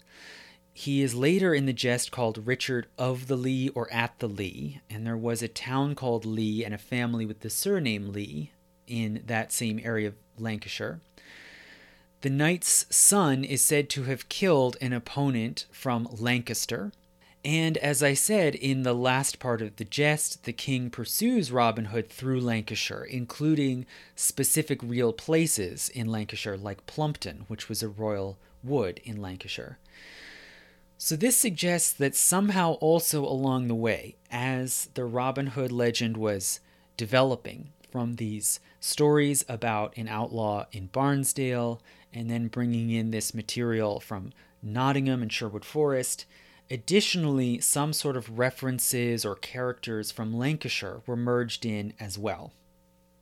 [0.80, 4.80] He is later in the Gest called Richard of the Lee or at the Lee,
[4.92, 8.52] and there was a town called Lee and a family with the surname Lee
[8.86, 11.00] in that same area of Lancashire.
[12.22, 16.92] The knight's son is said to have killed an opponent from Lancaster.
[17.44, 21.86] And as I said in the last part of the Gest, the king pursues Robin
[21.86, 28.38] Hood through Lancashire, including specific real places in Lancashire, like Plumpton, which was a royal
[28.64, 29.80] wood in Lancashire.
[31.00, 36.60] So, this suggests that somehow also along the way, as the Robin Hood legend was
[36.98, 41.80] developing from these stories about an outlaw in Barnsdale,
[42.12, 46.26] and then bringing in this material from Nottingham and Sherwood Forest.
[46.72, 52.54] Additionally, some sort of references or characters from Lancashire were merged in as well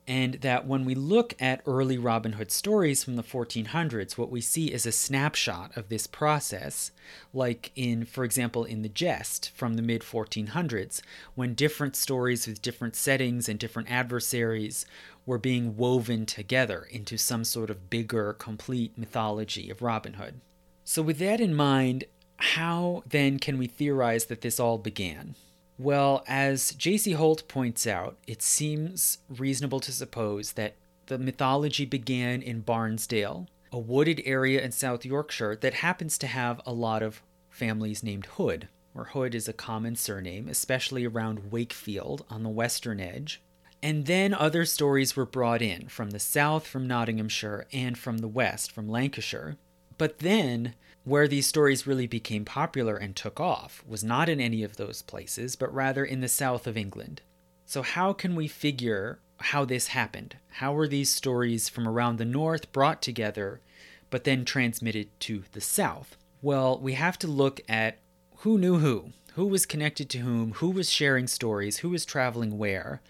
[0.08, 4.42] and that when we look at early Robin Hood stories from the 1400s, what we
[4.42, 6.92] see is a snapshot of this process,
[7.34, 11.02] like in, for example, in The Gest from the mid 1400s,
[11.34, 14.86] when different stories with different settings and different adversaries
[15.26, 20.40] were being woven together into some sort of bigger, complete mythology of Robin Hood.
[20.84, 22.04] So, with that in mind,
[22.38, 25.34] how then can we theorize that this all began?
[25.78, 27.14] Well, as J.C.
[27.14, 30.76] Holt points out, it seems reasonable to suppose that
[31.08, 36.62] the mythology began in Barnsdale, a wooded area in South Yorkshire that happens to have
[36.66, 42.26] a lot of families named Hood, where Hood is a common surname, especially around Wakefield
[42.30, 43.42] on the western edge.
[43.84, 48.28] And then other stories were brought in from the south, from Nottinghamshire, and from the
[48.28, 49.58] west, from Lancashire.
[49.98, 50.74] But then
[51.06, 55.04] where these stories really became popular and took off was not in any of those
[55.04, 57.22] places, but rather in the south of England.
[57.66, 60.38] So, how can we figure how this happened?
[60.54, 63.62] How were these stories from around the north brought together,
[64.10, 66.18] but then transmitted to the south?
[66.42, 68.00] Well, we have to look at
[68.38, 72.58] who knew who, who was connected to whom, who was sharing stories, who was traveling
[72.58, 73.02] where,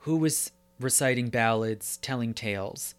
[0.00, 0.50] who was
[0.80, 2.94] reciting ballads, telling tales.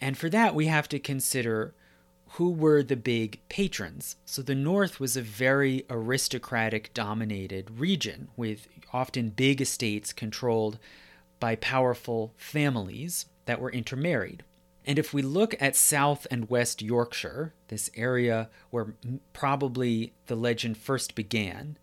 [0.00, 1.74] And for that, we have to consider
[2.34, 4.16] who were the big patrons.
[4.24, 10.78] So the North was a very aristocratic dominated region with often big estates controlled
[11.40, 14.44] by powerful families that were intermarried.
[14.86, 18.94] And if we look at South and West Yorkshire, this area where
[19.32, 21.78] probably the legend first began,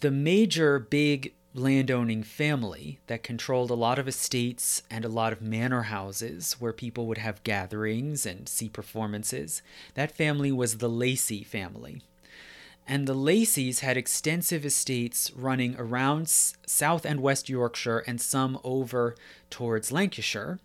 [0.00, 5.42] the major big landowning family that controlled a lot of estates and a lot of
[5.42, 9.62] manor houses where people would have gatherings and see performances.
[9.94, 12.02] That family was the Lacy family.
[12.86, 19.14] And the Lacys had extensive estates running around South and West Yorkshire and some over
[19.50, 20.58] towards Lancashire.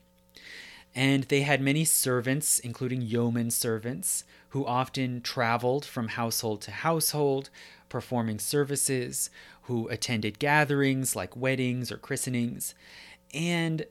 [0.95, 7.49] And they had many servants, including yeoman servants, who often traveled from household to household,
[7.89, 9.29] performing services,
[9.63, 12.75] who attended gatherings like weddings or christenings.
[13.33, 13.85] And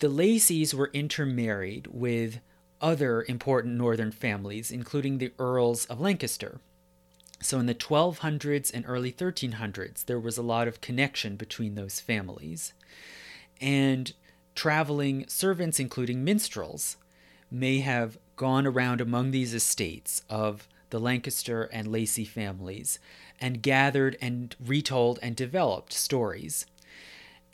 [0.00, 2.40] the Lacys were intermarried with
[2.80, 6.60] other important northern families, including the Earls of Lancaster.
[7.40, 12.00] So in the 1200s and early 1300s, there was a lot of connection between those
[12.00, 12.72] families.
[13.60, 14.12] And
[14.54, 16.96] traveling servants, including minstrels,
[17.50, 22.98] may have gone around among these estates of the Lancaster and Lacy families
[23.40, 26.66] and gathered and retold and developed stories.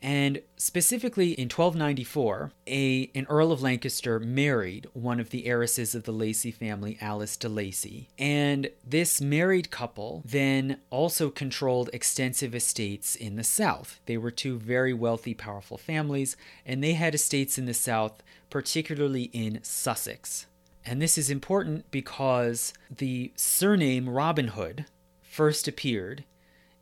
[0.02, 6.05] And specifically in 1294, a, an Earl of Lancaster married one of the heiresses of
[6.05, 8.09] the Lacy family, Alice de Lacy.
[8.18, 14.00] And this married couple then also controlled extensive estates in the South.
[14.07, 19.25] They were two very wealthy, powerful families, and they had estates in the South, particularly
[19.34, 20.47] in Sussex.
[20.86, 24.86] And this is important because the surname Robin Hood,
[25.31, 26.25] first appeared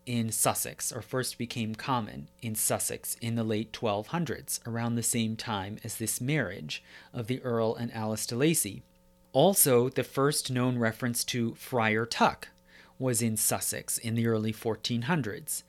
[0.07, 5.36] in Sussex, or first became common in Sussex in the late 1200s, around the same
[5.36, 8.83] time as this marriage of the Earl and Alice de Lacy.
[9.35, 12.49] Also, the first known reference to Friar Tuck
[12.99, 15.62] was in Sussex in the early 1400s.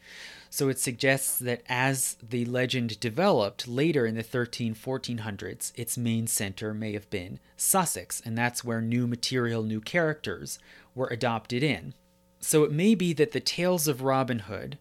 [0.49, 6.27] So it suggests that as the legend developed later in the 13 1400s, its main
[6.27, 10.59] center may have been Sussex, and that's where new material, new characters
[10.95, 11.93] were adopted in.
[12.40, 14.77] So it may be that the tales of Robin Hood,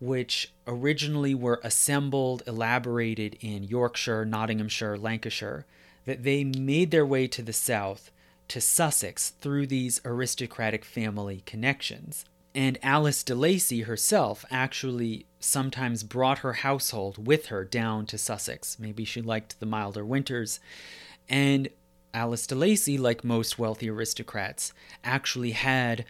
[0.00, 5.66] which originally were assembled, elaborated in Yorkshire, Nottinghamshire, Lancashire,
[6.04, 8.10] that they made their way to the south
[8.48, 12.24] to Sussex through these aristocratic family connections.
[12.54, 18.78] And Alice de Lacy herself actually sometimes brought her household with her down to Sussex.
[18.78, 20.58] Maybe she liked the milder winters.
[21.28, 21.68] And
[22.12, 24.72] Alice de Lacy, like most wealthy aristocrats,
[25.04, 26.04] actually had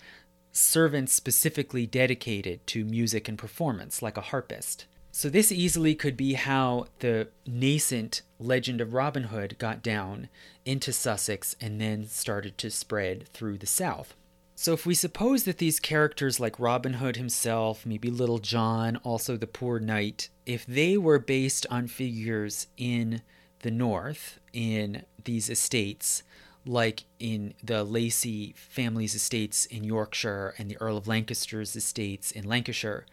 [0.53, 4.87] servants specifically dedicated to music and performance, like a harpist.
[5.13, 10.29] So, this easily could be how the nascent legend of Robin Hood got down
[10.65, 14.15] into Sussex and then started to spread through the South.
[14.55, 19.37] So, if we suppose that these characters like Robin Hood himself, maybe Little John, also
[19.37, 23.23] the poor knight, if they were based on figures in
[23.61, 26.23] the North, in these estates,
[26.67, 32.45] like in the Lacy family's estates in Yorkshire and the Earl of Lancaster's estates in
[32.45, 33.07] Lancashire,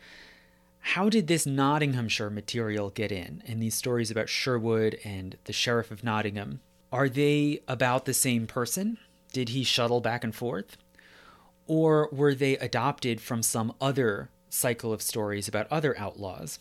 [0.80, 3.44] how did this Nottinghamshire material get in?
[3.48, 6.62] And these stories about Sherwood and the Sheriff of Nottingham,
[6.92, 8.98] are they about the same person?
[9.34, 10.78] Did he shuttle back and forth?
[11.66, 16.60] Or were they adopted from some other cycle of stories about other outlaws?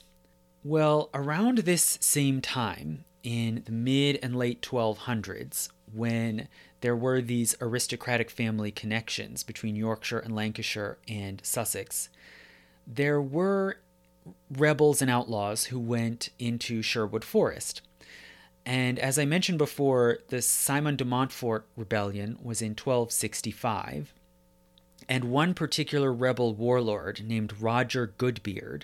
[0.65, 6.48] Well, around this same time, in the mid and late 1200s, when
[6.81, 12.08] there were these aristocratic family connections between Yorkshire and Lancashire and Sussex,
[12.86, 13.78] there were
[14.50, 17.82] rebels and outlaws who went into Sherwood Forest.
[18.65, 24.12] And as I mentioned before, the Simon de Montfort rebellion was in 1265,
[25.08, 28.82] and one particular rebel warlord named Roger Godberd,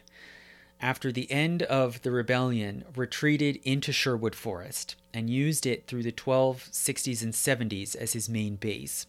[0.82, 6.12] after the end of the rebellion, retreated into Sherwood Forest and used it through the
[6.12, 9.06] 1260s and 70s as his main base.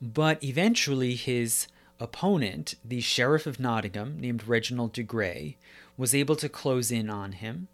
[0.00, 1.68] But eventually, his
[2.00, 5.56] opponent, the Sheriff of Nottingham, named Reginald de Grey,
[5.96, 7.68] was able to close in on him.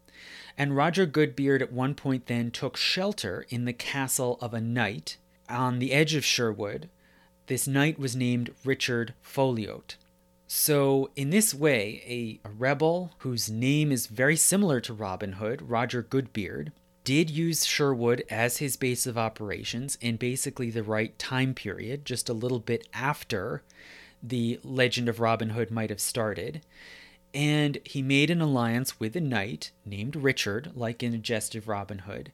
[0.58, 5.16] And Roger Godberd at one point then took shelter in the castle of a knight
[5.48, 6.88] on the edge of Sherwood
[7.46, 9.96] this knight was named Richard Folliot.
[10.54, 12.02] So, in this way,
[12.44, 16.72] a, a, rebel whose name is very similar to Robin Hood, Roger Godberd,
[17.04, 22.28] did use Sherwood as his base of operations in basically the right time period, just
[22.28, 23.62] a little bit after
[24.22, 26.60] the legend of Robin Hood might have started.
[27.32, 31.66] And he made an alliance with a knight named Richard, like in a Gest of
[31.66, 32.30] Robin Hood,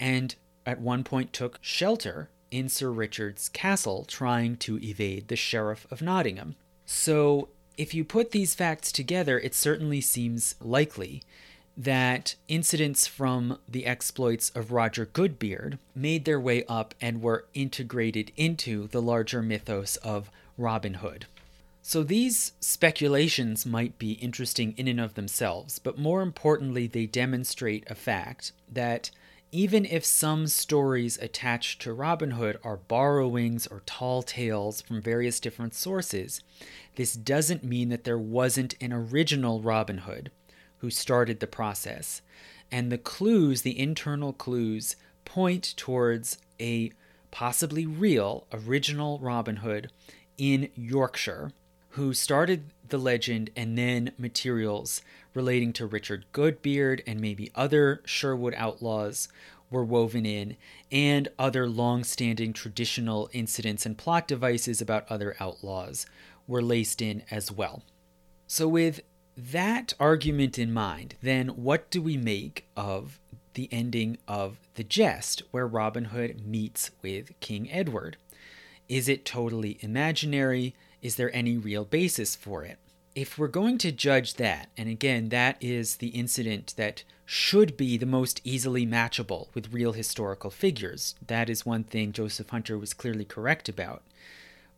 [0.00, 0.34] and
[0.66, 6.02] at one point took shelter in Sir Richard's castle trying to evade the Sheriff of
[6.02, 6.56] Nottingham.
[6.84, 7.48] So,
[7.80, 11.22] if you put these facts together, it certainly seems likely
[11.78, 18.32] that incidents from the exploits of Roger Godberd made their way up and were integrated
[18.36, 21.24] into the larger mythos of Robin Hood.
[21.80, 27.90] So these speculations might be interesting in and of themselves, but more importantly, they demonstrate
[27.90, 29.10] a fact that
[29.52, 35.40] even if some stories attached to Robin Hood are borrowings or tall tales from various
[35.40, 36.40] different sources,
[36.96, 40.30] this doesn't mean that there wasn't an original Robin Hood
[40.78, 42.22] who started the process.
[42.70, 46.92] And the clues, the internal clues, point towards a
[47.30, 49.90] possibly real original Robin Hood
[50.38, 51.52] in Yorkshire
[51.94, 55.02] who started the legend and then materials
[55.34, 59.28] relating to Richard Godberd and maybe other Sherwood outlaws
[59.70, 60.56] were woven in,
[60.90, 66.06] and other long standing traditional incidents and plot devices about other outlaws
[66.46, 67.82] were laced in as well.
[68.46, 69.00] So, with
[69.36, 73.20] that argument in mind, then what do we make of
[73.54, 78.16] the ending of The Gest, where Robin Hood meets with King Edward?
[78.88, 80.74] Is it totally imaginary?
[81.00, 82.78] Is there any real basis for it?
[83.20, 87.98] If we're going to judge that, and again, that is the incident that should be
[87.98, 92.94] the most easily matchable with real historical figures, that is one thing Joseph Hunter was
[92.94, 94.02] clearly correct about.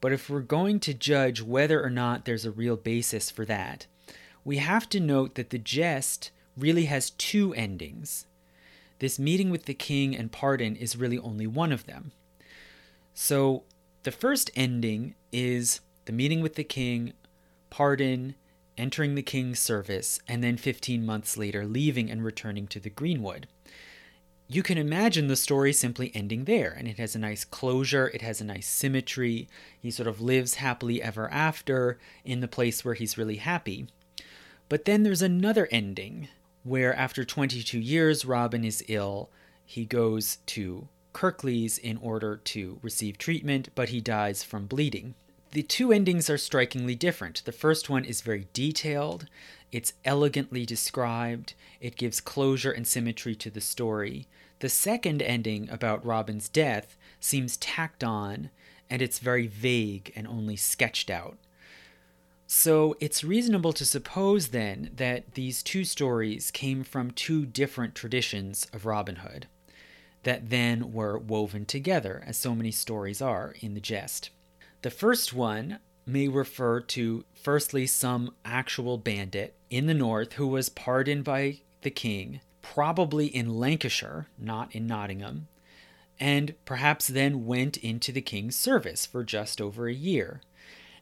[0.00, 3.86] But if we're going to judge whether or not there's a real basis for that,
[4.44, 8.26] we have to note that the Gest really has two endings.
[8.98, 12.10] This meeting with the king and pardon is really only one of them.
[13.14, 13.62] So,
[14.02, 17.12] the first ending is the meeting with the king,
[17.72, 18.34] pardon,
[18.76, 23.48] entering the king's service, and then 15 months later leaving and returning to the Greenwood.
[24.46, 28.20] you can imagine the story simply ending there, and it has a nice closure, it
[28.20, 29.48] has a nice symmetry.
[29.80, 33.86] He sort of lives happily ever after in the place where he's really happy.
[34.68, 36.28] But then there's another ending
[36.64, 39.30] where, after 22 years, Robin is ill.
[39.64, 45.14] He goes to Kirklees in order to receive treatment, but he dies from bleeding.
[45.52, 47.42] The two endings are strikingly different.
[47.44, 49.26] The first one is very detailed,
[49.70, 54.26] it's elegantly described, it gives closure and symmetry to the story.
[54.60, 58.48] The second ending about Robin's death seems tacked on,
[58.88, 61.36] and it's very vague and only sketched out.
[62.46, 68.66] So it's reasonable to suppose then that these two stories came from two different traditions
[68.72, 69.48] of Robin Hood
[70.22, 74.30] that then were woven together, as so many stories are in the Gest.
[74.82, 80.68] The first one may refer to, firstly, some actual bandit in the north who was
[80.68, 85.46] pardoned by the king, probably in Lancashire, not in Nottingham,
[86.18, 90.40] and perhaps then went into the king's service for just over a year.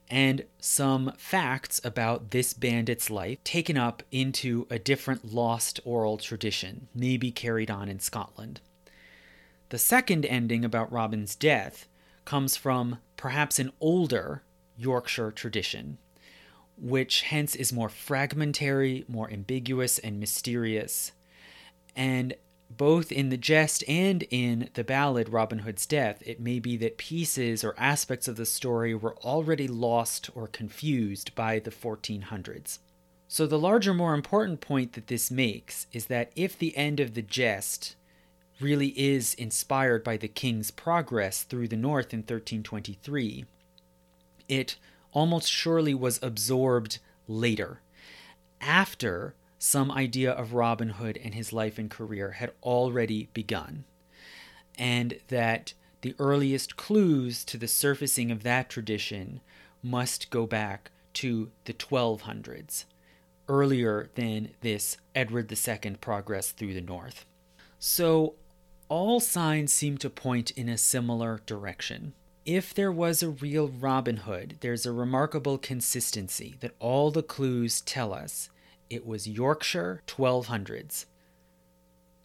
[0.09, 6.89] And some facts about this bandit's life taken up into a different lost oral tradition,
[6.95, 8.61] maybe carried on in Scotland.
[9.71, 11.87] The second ending about Robin's death
[12.31, 14.45] comes from perhaps an older
[14.79, 15.99] Yorkshire tradition,
[16.81, 21.11] which hence is more fragmentary, more ambiguous, and mysterious.
[21.97, 22.35] And
[22.71, 26.99] both in the Gest and in the ballad Robin Hood's Death, it may be that
[26.99, 32.79] pieces or aspects of the story were already lost or confused by the 1400s.
[33.27, 37.15] So, the larger, more important point that this makes is that if the end of
[37.15, 37.97] the Gest
[38.61, 43.45] really is inspired by the king's progress through the north in 1323.
[44.49, 44.77] It
[45.13, 47.81] almost surely was absorbed later,
[48.61, 53.85] after some idea of Robin Hood and his life and career had already begun,
[54.79, 59.41] and that the earliest clues to the surfacing of that tradition
[59.83, 62.85] must go back to the 1200s,
[63.49, 67.27] earlier than this Edward II progress through the north.
[67.79, 68.35] So
[68.91, 72.13] all signs seem to point in a similar direction.
[72.45, 77.81] If there was a real Robin Hood, there's a remarkable consistency that all the clues
[77.81, 78.51] tell us
[78.91, 81.07] it was Yorkshire 1200s.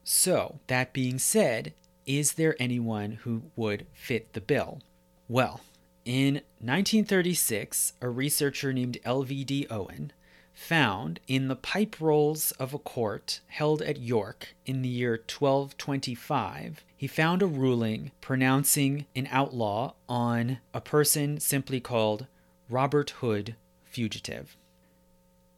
[0.04, 1.74] So, that being said,
[2.08, 4.82] is there anyone who would fit the bill?
[5.28, 5.62] Well,
[6.04, 9.68] in 1936, a researcher named L.V.D.
[9.70, 10.12] Owen
[10.56, 16.84] found in the pipe rolls of a court held at York in the year 1225,
[16.98, 22.26] he found a ruling pronouncing an outlaw on a person simply called
[22.70, 24.58] Robert Hood Fugitive.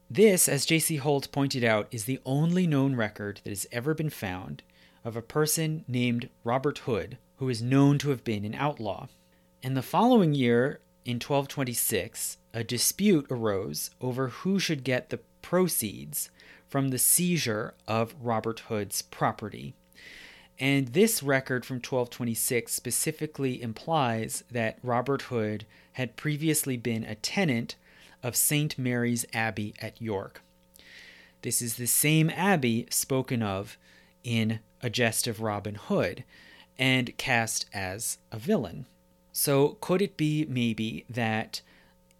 [0.09, 0.97] This, as J.C.
[0.97, 4.63] Holt pointed out, is the only known record that has ever been found
[5.05, 9.07] of a person named Robert Hood who is known to have been an outlaw.
[9.61, 16.31] And the following year, in 1226, a dispute arose over who should get the proceeds
[16.67, 19.75] from the seizure of Robert Hood's property.
[20.57, 27.75] And this record from 1226 specifically implies that Robert Hood had previously been a tenant
[28.23, 28.75] of St.
[28.75, 30.41] Mary's Abbey at York.
[31.43, 33.77] This is the same abbey spoken of
[34.23, 36.23] in A Gest of Robin Hood
[36.75, 38.87] and cast as a villain.
[39.31, 41.61] So, could it be maybe that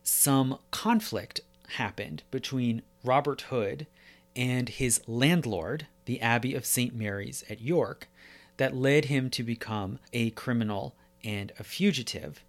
[0.08, 3.88] some conflict happened between Robert Hood
[4.36, 6.96] and his landlord, the Abbey of St.
[6.96, 8.08] Mary's at York,
[8.56, 12.44] that led him to become a criminal and a fugitive?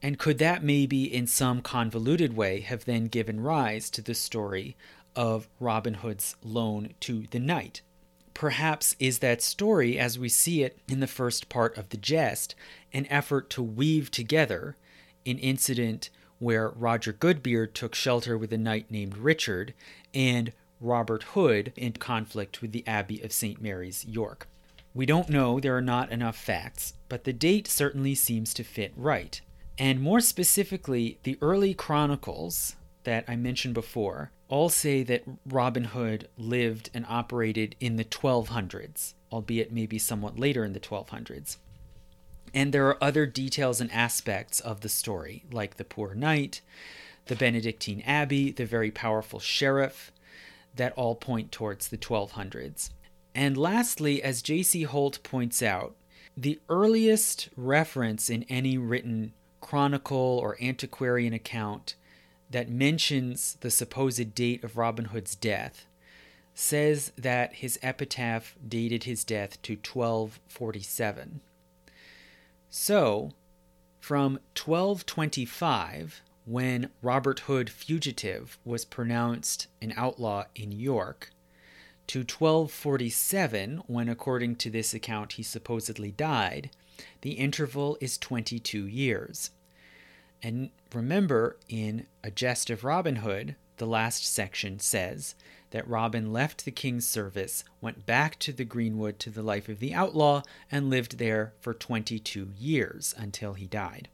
[0.00, 4.76] And could that maybe in some convoluted way have then given rise to the story
[5.16, 7.80] of Robin Hood's loan to the knight?
[8.32, 12.54] Perhaps is that story, as we see it in the first part of the Gest,
[12.92, 14.76] an effort to weave together
[15.24, 19.74] an incident where Roger Godberd took shelter with a knight named Richard
[20.12, 23.60] and Robert Hood in conflict with the Abbey of St.
[23.60, 24.46] Mary's, York.
[24.94, 28.92] We don't know, there are not enough facts, but the date certainly seems to fit
[28.96, 29.40] right.
[29.78, 36.28] And more specifically, the early chronicles that I mentioned before all say that Robin Hood
[36.38, 41.56] lived and operated in the 1200s, albeit maybe somewhat later in the 1200s.
[42.56, 46.62] And there are other details and aspects of the story, like the poor knight,
[47.26, 50.10] the Benedictine abbey, the very powerful sheriff,
[50.74, 52.88] that all point towards the 1200s.
[53.34, 54.84] And lastly, as J.C.
[54.84, 55.96] Holt points out,
[56.34, 61.94] the earliest reference in any written chronicle or antiquarian account
[62.50, 65.84] that mentions the supposed date of Robin Hood's death
[66.54, 71.42] says that his epitaph dated his death to 1247.
[72.68, 73.32] So,
[74.00, 81.30] from 1225, when Robert Hood fugitive was pronounced an outlaw in York,
[82.08, 86.70] to 1247, when according to this account he supposedly died,
[87.22, 89.50] the interval is 22 years.
[90.42, 95.34] And remember, in A Gest of Robin Hood, the last section says
[95.76, 99.78] that Robin left the king's service, went back to the greenwood to the life of
[99.78, 100.40] the outlaw,
[100.72, 104.08] and lived there for 22 years until he died.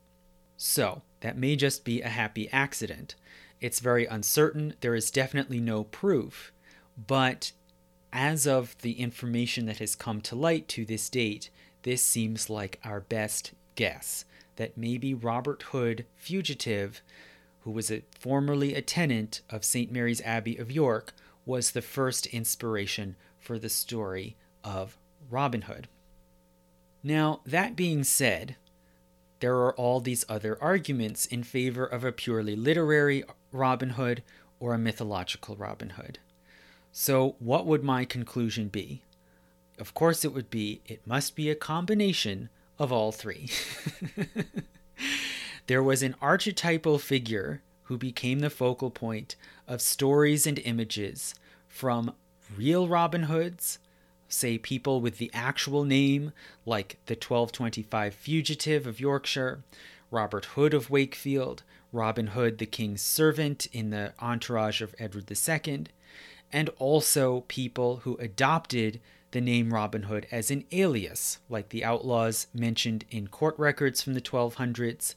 [0.57, 3.15] So, that may just be a happy accident.
[3.60, 6.52] It's very uncertain, there is definitely no proof,
[7.07, 7.52] but
[8.12, 11.49] as of the information that has come to light to this date,
[11.84, 14.24] this seems like our best guess
[14.57, 17.02] that maybe Robert Hood, fugitive,
[17.60, 19.92] who was a, formerly a tenant of St.
[19.92, 24.96] Mary's Abbey of York, was the first inspiration for the story of
[25.30, 25.88] Robin Hood.
[27.02, 28.56] Now, that being said,
[29.40, 34.22] there are all these other arguments in favor of a purely literary Robin Hood
[34.60, 36.20] or a mythological Robin Hood.
[36.92, 39.02] So, what would my conclusion be?
[39.78, 43.48] Of course, it would be it must be a combination of all three.
[45.66, 47.62] there was an archetypal figure
[47.92, 49.36] who became the focal point
[49.68, 51.34] of stories and images
[51.68, 52.14] from
[52.56, 53.78] real Robin Hoods,
[54.30, 56.32] say people with the actual name,
[56.64, 59.62] like the 1225 fugitive of Yorkshire,
[60.10, 65.84] Robert Hood of Wakefield, Robin Hood the king's servant in the entourage of Edward II,
[66.50, 72.46] and also people who adopted the name Robin Hood as an alias, like the outlaws
[72.54, 75.12] mentioned in court records from the 1200s,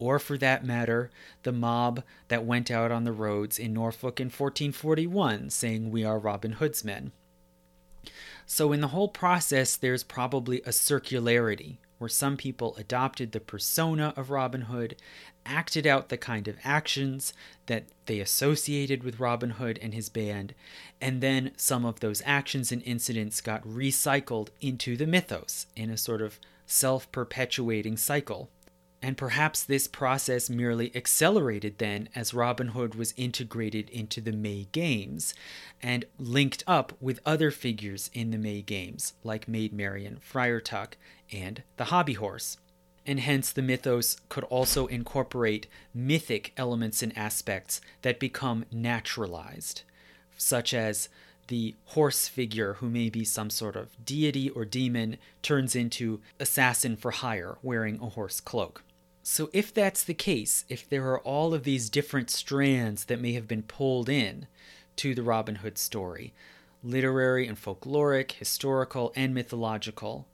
[0.00, 1.10] or for that matter,
[1.44, 6.18] the mob that went out on the roads in Norfolk in 1441 saying, We are
[6.18, 7.12] Robin Hood's men.
[8.46, 14.14] So, in the whole process, there's probably a circularity where some people adopted the persona
[14.16, 14.96] of Robin Hood,
[15.44, 17.34] acted out the kind of actions
[17.66, 20.54] that they associated with Robin Hood and his band,
[20.98, 25.98] and then some of those actions and incidents got recycled into the mythos in a
[25.98, 28.48] sort of self perpetuating cycle.
[29.02, 34.68] And perhaps this process merely accelerated then as Robin Hood was integrated into the May
[34.72, 35.32] Games
[35.82, 40.98] and linked up with other figures in the May Games, like Maid Marian, Friar Tuck,
[41.32, 42.58] and the Hobby Horse.
[43.06, 49.82] And hence the mythos could also incorporate mythic elements and aspects that become naturalized,
[50.36, 51.08] such as
[51.48, 56.96] the horse figure, who may be some sort of deity or demon, turns into assassin
[56.96, 58.82] for hire wearing a horse cloak.
[59.22, 63.32] So, if that's the case, if there are all of these different strands that may
[63.32, 64.46] have been pulled in
[64.96, 66.32] to the Robin Hood story
[66.82, 70.26] literary and folkloric, historical and mythological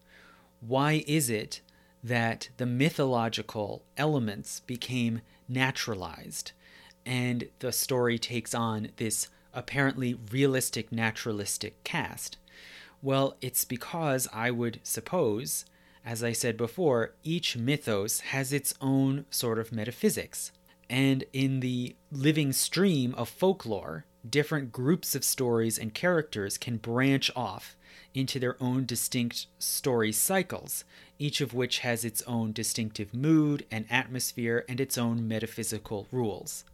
[0.61, 1.61] why is it
[2.03, 6.53] that the mythological elements became naturalized
[7.05, 12.37] and the story takes on this apparently realistic, naturalistic cast?
[13.03, 15.65] Well, it's because I would suppose
[16.07, 20.52] as I said before, each mythos has its own sort of metaphysics.
[20.89, 27.28] And in the living stream of folklore, different groups of stories and characters can branch
[27.35, 27.76] off
[28.15, 30.85] into their own distinct story cycles,
[31.18, 36.65] each of which has its own distinctive mood and atmosphere and its own metaphysical rules.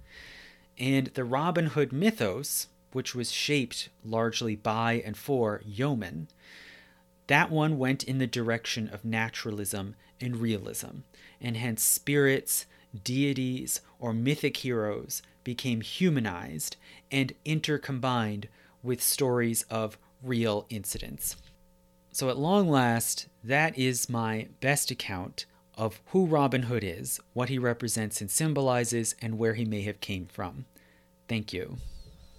[0.78, 6.28] And the Robin Hood mythos, which was shaped largely by and for yeomen,
[7.32, 10.98] that one went in the direction of naturalism and realism,
[11.40, 12.66] and hence spirits,
[13.02, 16.76] deities, or mythic heroes became humanized
[17.10, 18.44] and intercombined
[18.82, 21.36] with stories of real incidents.
[22.10, 27.48] So, at long last, that is my best account of who Robin Hood is, what
[27.48, 30.66] he represents and symbolizes, and where he may have came from.
[31.28, 31.78] Thank you.